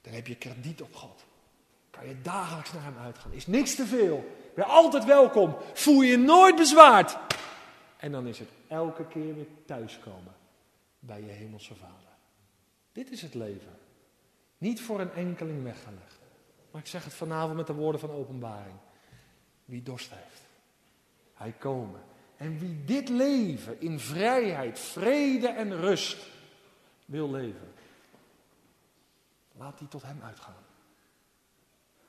Dan 0.00 0.12
heb 0.12 0.26
je 0.26 0.36
krediet 0.36 0.82
op 0.82 0.94
God. 0.94 1.24
Kan 1.90 2.08
je 2.08 2.20
dagelijks 2.22 2.72
naar 2.72 2.82
hem 2.82 2.98
uitgaan. 2.98 3.32
Is 3.32 3.46
niks 3.46 3.74
te 3.74 3.86
veel. 3.86 4.24
Ben 4.54 4.64
altijd 4.64 5.04
welkom. 5.04 5.56
Voel 5.72 6.02
je 6.02 6.10
je 6.10 6.16
nooit 6.16 6.56
bezwaard. 6.56 7.18
En 7.96 8.12
dan 8.12 8.26
is 8.26 8.38
het 8.38 8.48
elke 8.68 9.06
keer 9.06 9.34
weer 9.34 9.46
thuiskomen 9.64 10.34
bij 10.98 11.20
je 11.22 11.30
hemelse 11.30 11.74
vader. 11.74 12.16
Dit 12.92 13.10
is 13.10 13.22
het 13.22 13.34
leven. 13.34 13.78
Niet 14.58 14.80
voor 14.80 15.00
een 15.00 15.12
enkeling 15.12 15.62
weggelegd. 15.62 16.18
Maar 16.70 16.80
ik 16.80 16.86
zeg 16.86 17.04
het 17.04 17.14
vanavond 17.14 17.56
met 17.56 17.66
de 17.66 17.72
woorden 17.72 18.00
van 18.00 18.10
openbaring. 18.10 18.76
Wie 19.64 19.82
dorst 19.82 20.10
heeft, 20.10 20.42
hij 21.34 21.52
komen. 21.52 22.00
En 22.38 22.58
wie 22.58 22.84
dit 22.84 23.08
leven 23.08 23.80
in 23.80 23.98
vrijheid, 24.00 24.78
vrede 24.78 25.48
en 25.48 25.76
rust 25.76 26.26
wil 27.04 27.30
leven, 27.30 27.72
laat 29.52 29.78
die 29.78 29.88
tot 29.88 30.02
hem 30.02 30.22
uitgaan. 30.22 30.64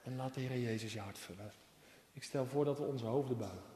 En 0.04 0.16
laat 0.16 0.34
de 0.34 0.42
Heer 0.42 0.60
Jezus 0.60 0.94
je 0.94 1.00
hart 1.00 1.18
vullen. 1.18 1.52
Ik 2.14 2.24
stel 2.24 2.46
voor 2.46 2.66
dat 2.66 2.78
we 2.78 2.84
onze 2.84 3.06
hoofden 3.06 3.38
buigen. 3.38 3.69